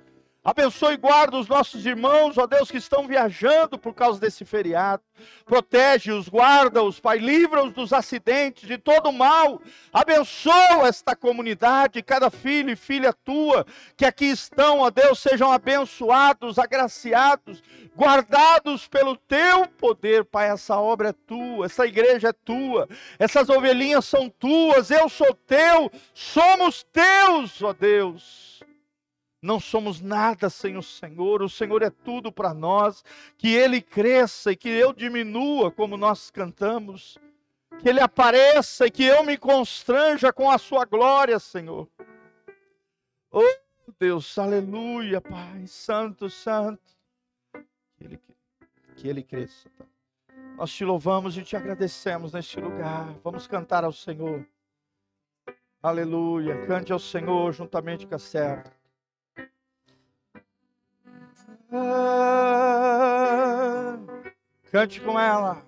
Abençoe 0.47 0.95
e 0.95 0.97
guarda 0.97 1.37
os 1.39 1.49
nossos 1.49 1.85
irmãos, 1.85 2.39
ó 2.39 2.47
Deus, 2.47 2.71
que 2.71 2.77
estão 2.77 3.09
viajando 3.09 3.77
por 3.77 3.93
causa 3.93 4.21
desse 4.21 4.45
feriado. 4.45 5.03
Protege-os, 5.45 6.29
guarda-os, 6.29 7.01
Pai, 7.01 7.19
livra-os 7.19 7.73
dos 7.73 7.93
acidentes, 7.93 8.69
de 8.69 8.79
todo 8.79 9.11
mal. 9.11 9.61
Abençoa 9.93 10.87
esta 10.87 11.17
comunidade, 11.17 12.01
cada 12.01 12.31
filho 12.31 12.71
e 12.71 12.77
filha 12.77 13.13
tua 13.13 13.67
que 13.97 14.05
aqui 14.05 14.27
estão, 14.27 14.79
ó 14.79 14.89
Deus, 14.89 15.19
sejam 15.19 15.51
abençoados, 15.51 16.61
agraciados, 16.61 17.61
guardados 17.97 18.87
pelo 18.87 19.17
teu 19.17 19.67
poder, 19.67 20.25
Pai. 20.25 20.49
Essa 20.49 20.79
obra 20.79 21.09
é 21.09 21.13
tua, 21.13 21.67
essa 21.67 21.85
igreja 21.85 22.29
é 22.29 22.33
tua, 22.33 22.89
essas 23.19 23.49
ovelhinhas 23.49 24.05
são 24.05 24.31
tuas, 24.31 24.93
eu 24.93 25.09
sou 25.09 25.35
teu, 25.45 25.91
somos 26.15 26.85
teus, 26.93 27.61
ó 27.61 27.73
Deus. 27.73 28.56
Não 29.41 29.61
somos 29.61 30.01
nada 30.01 30.49
sem 30.49 30.77
o 30.77 30.83
Senhor, 30.83 31.43
o 31.43 31.49
Senhor 31.49 31.83
é 31.83 31.91
tudo 31.91 32.33
para 32.33 32.55
nós. 32.55 33.05
Que 33.37 33.55
Ele 33.55 33.81
cresça 33.81 34.53
e 34.53 34.57
que 34.57 34.69
eu 34.69 34.93
diminua, 34.93 35.71
como 35.71 35.97
nós 35.97 36.31
cantamos. 36.31 37.19
Que 37.79 37.89
Ele 37.89 38.01
apareça 38.01 38.87
e 38.87 38.91
que 38.91 39.05
eu 39.05 39.25
me 39.25 39.37
constranja 39.37 40.33
com 40.33 40.51
a 40.51 40.59
Sua 40.59 40.85
glória, 40.85 41.39
Senhor. 41.39 41.89
Oh 43.31 43.43
Deus, 43.99 44.37
aleluia, 44.39 45.21
Pai, 45.21 45.67
Santo, 45.67 46.29
Santo. 46.29 46.97
Que 47.97 48.05
Ele, 48.05 48.21
que 48.97 49.09
ele 49.09 49.23
cresça. 49.23 49.69
Pai. 49.79 49.87
Nós 50.57 50.73
te 50.73 50.85
louvamos 50.87 51.37
e 51.37 51.43
te 51.43 51.55
agradecemos 51.55 52.33
neste 52.33 52.59
lugar. 52.59 53.15
Vamos 53.23 53.47
cantar 53.47 53.85
ao 53.85 53.93
Senhor. 53.93 54.47
Aleluia. 55.83 56.67
Cante 56.67 56.93
ao 56.93 56.99
Senhor 56.99 57.53
juntamente 57.53 58.07
com 58.07 58.15
a 58.15 58.19
serva. 58.19 58.73
Cante 64.71 65.01
com 65.01 65.19
ela. 65.19 65.63